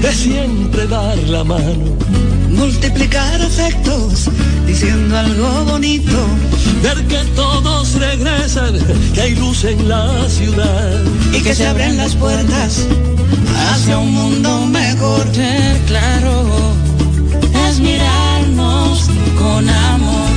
De 0.00 0.12
siempre 0.12 0.86
dar 0.86 1.18
la 1.18 1.44
mano. 1.44 1.96
Multiplicar 2.50 3.42
afectos. 3.42 4.30
Diciendo 4.66 5.18
algo 5.18 5.64
bonito. 5.64 6.26
Ver 6.82 7.04
que 7.06 7.18
todos 7.34 7.94
regresan. 7.94 8.74
Que 9.12 9.20
hay 9.20 9.34
luz 9.34 9.64
en 9.64 9.88
la 9.88 10.28
ciudad. 10.28 11.02
Y 11.32 11.42
que 11.42 11.54
se 11.54 11.66
abren 11.66 11.96
las 11.96 12.14
puertas. 12.14 12.86
Hacia 13.58 13.98
un 13.98 14.12
mundo 14.12 14.66
mejor. 14.66 15.26
Ser 15.34 15.78
claro. 15.86 16.44
Es 17.68 17.78
mirarnos 17.80 19.08
con 19.38 19.68
amor. 19.68 20.28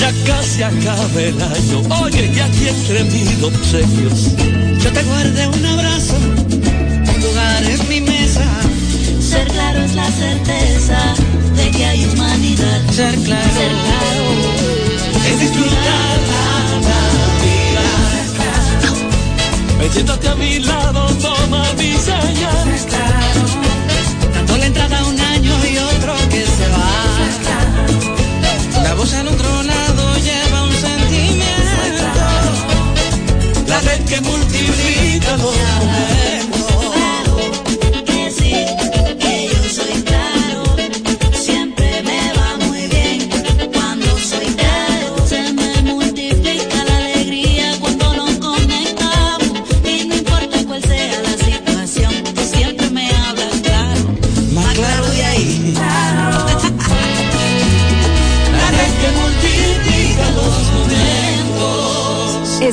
Ya 0.00 0.12
casi 0.26 0.62
acaba 0.62 1.20
el 1.20 1.40
año. 1.40 1.82
Oye, 2.02 2.32
ya 2.34 2.46
aquí 2.46 2.68
entre 2.68 3.04
mis 3.04 3.42
obsequios. 3.42 4.36
Yo 4.82 4.92
te 4.92 5.02
guardé 5.04 5.46
un 5.48 5.64
abrazo. 5.64 6.16
Un 7.14 7.22
lugar 7.22 7.62
en 7.64 7.88
mi 7.88 8.00
mesa. 8.00 8.44
Ser 9.20 9.46
claro 9.48 9.82
es 9.82 9.94
la 9.94 10.10
certeza 10.10 10.98
de 11.56 11.70
que 11.70 11.84
hay 11.86 12.04
humanidad. 12.06 12.80
Ser 12.90 13.14
claro. 13.20 13.54
Ser 13.54 13.72
claro. 13.86 14.24
Es 15.24 15.40
disfrutar 15.40 16.11
Metiéndote 19.82 20.28
a 20.28 20.36
mi 20.36 20.60
lado, 20.60 21.08
toma 21.20 21.64
mi 21.76 21.92
señal. 21.96 23.11